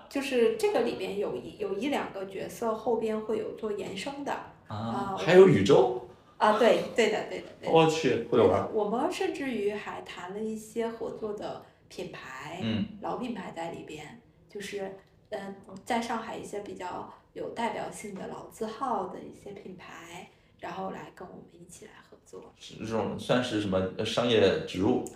[0.07, 4.31] 就是这个里边有一有一两个角色后边会有做延伸的。
[4.67, 7.71] 啊，啊还有宇宙，啊，对，对的，对的，对的。
[7.71, 8.69] 我去，会玩儿。
[8.73, 14.97] 我们甚至于还谈了一些合作的品牌，嗯，老品牌在里边，就是
[15.29, 15.55] 嗯，
[15.85, 20.29] 在上海一些比较有代表性的老字号的一些品牌，
[20.59, 22.53] 然后来跟我们一起来合作。
[22.57, 25.03] 是这种算是什么呃商业植入？
[25.07, 25.13] 嗯，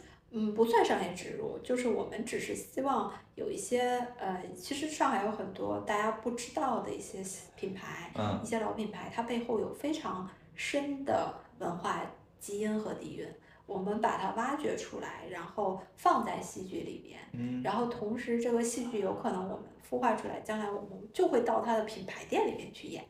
[0.55, 3.81] 不算商业植入，就是我们只是希望有一些
[4.19, 7.23] 呃，其实上海有很多大家不知道的一些
[7.55, 12.01] 品牌，嗯一些老品牌，它背后有非常深的文化
[12.39, 13.27] 基因和底蕴。
[13.65, 23.03] 我们把它挖掘出来，然后放在戏剧里面，嗯然后同时这个戏剧有可能我们孵化出来，将来我们就会到它的品牌店里面去演。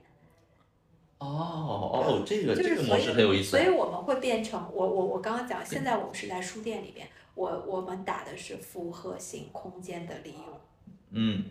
[1.19, 3.59] 哦哦，这个这个模式很有意思所。
[3.59, 10.59] 以我们会变成我我我刚刚讲，现在我们是在书店里边，我我们打的是复合型空间的利用。
[11.11, 11.43] 嗯，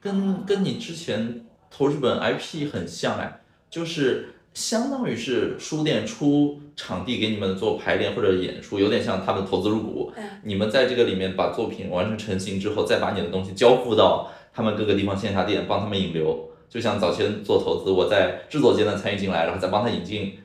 [0.00, 3.40] 跟跟你之前投日本 IP 很像哎，
[3.70, 16.50] 就是相当于是书店出场地给你们做排练或者演出，有点像他们投资入股，嗯你们在这个里面把作品完成成型之后，再把你的东西交付到他们各个地方线下店，帮他们引流。
[16.68, 20.38] 就像早先做投资，我在制作阶段参与进来，然后再帮他引进，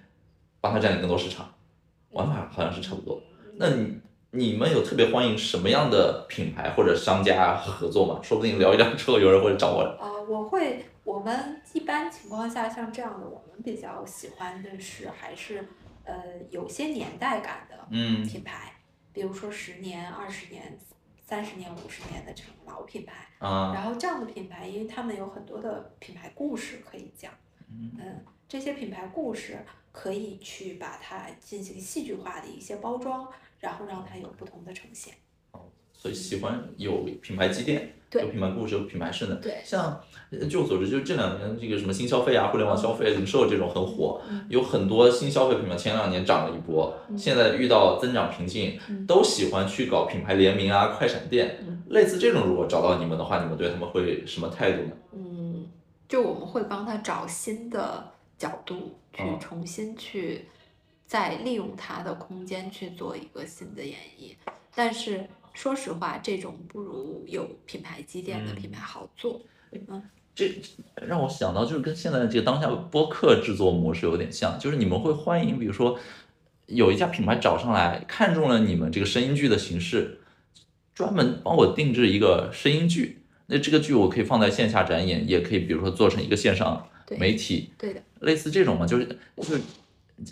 [0.60, 1.54] 帮他占领更多市场，
[2.12, 3.22] 玩法好像是差不多。
[3.58, 4.00] 那你
[4.32, 8.20] 你们有特别欢迎什么样的品牌或者商家合作吗？
[8.24, 9.82] 说不定聊一聊之后有人会找我。
[10.00, 15.68] 呃，我会，我们一般情况下像这样的，我们比较喜欢的是还是
[16.06, 16.16] 呃
[16.50, 18.74] 有些年代感的嗯品牌，
[19.12, 20.80] 比如说十年、二十年、
[21.32, 23.26] 三十年、五十年的这种老品牌。
[23.40, 27.32] 啊然后这样的品牌，因为他们有很多的品牌故事可以讲，
[27.70, 29.58] 嗯，这些品牌故事
[29.94, 33.26] 可以去把它进行戏剧化的一些包装，
[33.62, 35.14] 然后让它有不同的呈现。
[35.52, 39.40] 哦所以喜欢有品牌积淀，对有品牌故事，有品牌势能。
[39.40, 40.02] 对像
[40.32, 51.58] 呃据我所知，就是这两年这个什么新消费啊、互联网消费、零售这种很火，嗯有很多新消费品牌前两年涨了一波，现在遇到增长瓶颈，嗯都喜欢去搞品牌联名啊、快闪店。
[51.62, 54.92] 嗯类似这种，如果找到你们的话，你们对他们会什么态度呢？
[55.12, 55.68] 嗯，
[56.08, 60.46] 就我们会帮他找新的角度，去嗯重新去
[61.06, 64.34] 再利用它的空间去做一个新的演绎。
[64.74, 69.42] 但是说实话，这种不如有品牌积淀的嗯品牌好做。
[69.72, 70.02] 嗯
[70.34, 70.50] 这
[70.96, 76.00] 让我想到，就是跟现在这个当下播客制作模式有点像，就是你们会欢迎，比如说
[76.68, 80.22] 有一家品牌找上来，看中了你们这个声音剧的形式，
[80.96, 83.24] 专门帮我定制一个声音剧。
[83.48, 86.88] 那这个剧我可以放在线下展演，也可以比如说做成一个线上
[87.20, 89.06] 媒体，对的，类似这种嘛，就是
[89.36, 89.62] 就是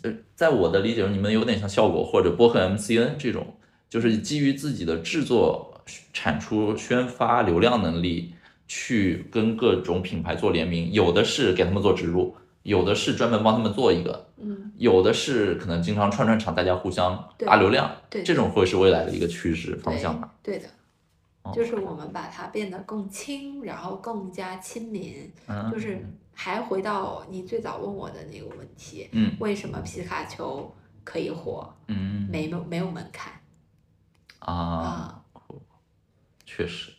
[0.03, 3.55] 呃，在我的理解中，你们有点像效果或者播客 MCN 这种，
[3.89, 5.81] 就是基于自己的制作、
[6.13, 8.33] 产出、宣发、流量能力，
[8.67, 20.33] 去跟各种品牌做联名，有的是给他们做植入，有的是专门帮他们做一个，嗯，有的是可能经常串串场，大家互相对拉流量，对这种会是未来的一个趋势方向吧。
[20.43, 20.67] 对的。
[20.67, 30.69] 哦就是我们把它变得更轻，然后更加亲民，嗯，就是还回到你最早问我的那个问题，嗯为什么皮卡丘
[31.03, 31.73] 可以火？
[31.87, 33.33] 嗯没有没有门槛
[34.53, 35.49] 啊，啊，
[36.45, 36.91] 确实。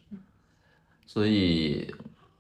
[1.06, 1.93] 所以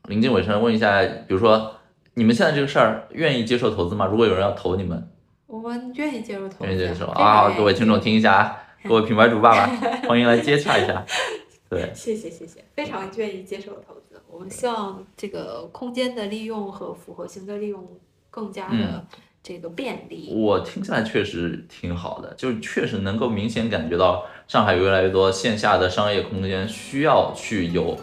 [0.04, 1.74] 临近尾声，问一下，比如说
[2.14, 4.06] 你们现在这个事儿愿意接受投资吗？
[4.06, 5.10] 如果有人要投你们，
[5.46, 9.66] 我们愿意接受投资，愿意接受啊，各位听众听一下啊，各位品牌主爸爸，
[10.08, 11.04] 欢迎来接洽一下。
[11.68, 14.20] 对，谢谢谢谢，非常愿意接受投资。
[14.28, 17.88] 我们希望这个空间的利用和复合型的利用
[18.28, 19.06] 更加嗯的
[19.42, 20.30] 这个便利。
[20.32, 27.98] 我听起来确实挺好的，就是确实能够明显感觉到上海有越来越多线下的商业空间需要去有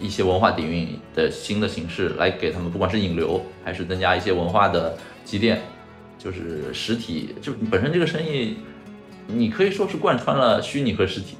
[0.00, 5.62] 一些文化底蕴的新的形式来给他们，不管是引流还是增加一些文化的积淀，
[6.18, 8.56] 就是实体，就本身这个生意，
[9.26, 11.36] 你可以说是贯穿了虚拟和实体，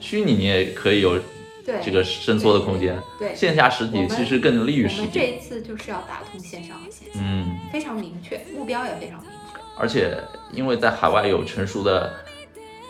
[0.00, 1.18] 虚拟你也可以有
[1.64, 7.55] 对这个伸缩的空间，对，线下实体其实更利于实我们这，一次就是要打通线上和线下，嗯。
[7.76, 9.60] 非常明确，目标也非常明确。
[9.76, 10.16] 而且
[10.50, 12.10] 因为在海外有成熟的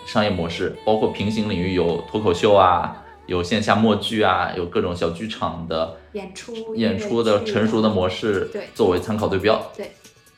[0.06, 9.60] 商业模式，包括平行领域有脱口秀啊，有线下默剧啊，有各种小剧场的演出演出的成熟的模式对作为参考对标。
[9.76, 9.90] 对，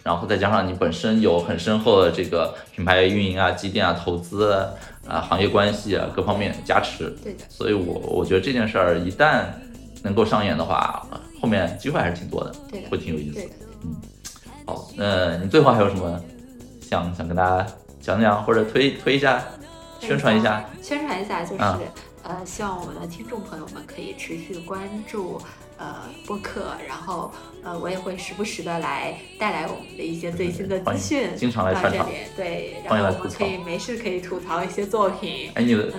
[0.03, 4.71] 然后再加上你本身有很深厚的这个品牌运营啊、积淀啊、投资啊、
[5.07, 9.45] 啊行业关系啊各方面加持，对的，所以我我觉得这件事儿一旦
[10.03, 11.07] 能够上演的话，
[11.39, 13.41] 后面机会还是挺多的，对的会挺有意思的。
[13.43, 13.55] 对的。
[14.69, 16.21] 好，那你最后还有什么
[16.83, 17.67] 想想跟大家
[18.03, 19.43] 讲讲，或者推推一下、
[19.99, 20.63] 宣传一下？
[20.83, 21.81] 宣传一下就是、啊
[22.23, 25.41] 呃，希望我们的听众朋友们可以持续关注
[25.79, 27.33] 呃播客，然后
[27.65, 35.51] 呃我也会时不时的来带来我们的一些最新的资讯，经常来串场，对，然后我们可以没事可以吐槽一些作品。
[35.55, 35.91] 哎，你的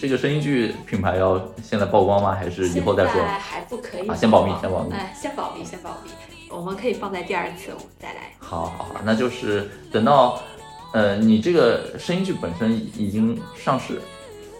[0.00, 2.36] 这个声音剧品牌要现在曝光吗？
[2.36, 3.20] 还是以后再说？
[3.24, 4.92] 还不可以啊，先保密，先保密。
[4.92, 6.12] 哎，先保密，先保密。
[6.54, 8.30] 我们可以放在第二次，我们再来。
[8.38, 10.40] 好，好，好，那就是等到，
[10.92, 14.00] 呃，你这个声音剧本身已经上市，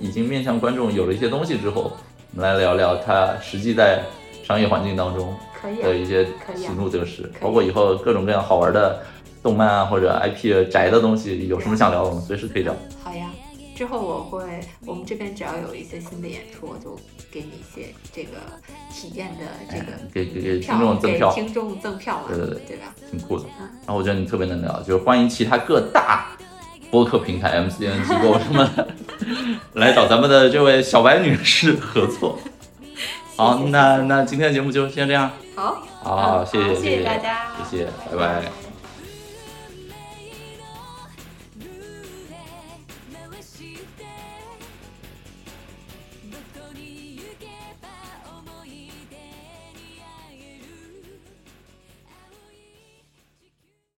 [0.00, 1.92] 已经面向观众有了一些东西之后，
[2.34, 4.02] 我们来聊聊它实际在
[4.42, 5.36] 商业环境当中
[5.82, 6.24] 的一些
[6.56, 9.02] 喜怒得失，包括以后各种各样好玩的
[9.42, 12.74] 动漫啊或者 IP 宅的东西，有什么想聊的，我们随时可以聊。
[13.04, 13.28] 好呀。
[13.74, 16.96] 之后我会，我们这边只要有一些新的演出，我就
[17.30, 18.38] 给你一些这个
[18.92, 22.94] 体验的这个给给给听众赠票，听众赠票嘛，对对对，对吧？
[23.10, 23.44] 挺酷的。
[23.58, 26.28] 然后我觉得你特别能聊，就是欢迎其他各大
[26.90, 28.88] 播客平台、MCN 机构什么的
[29.74, 32.38] 来找咱们的这位小白女士合作。
[33.36, 35.30] 好，那那今天的节目就先这样。
[35.56, 38.61] 好，好，谢谢谢谢大家，谢谢，拜拜。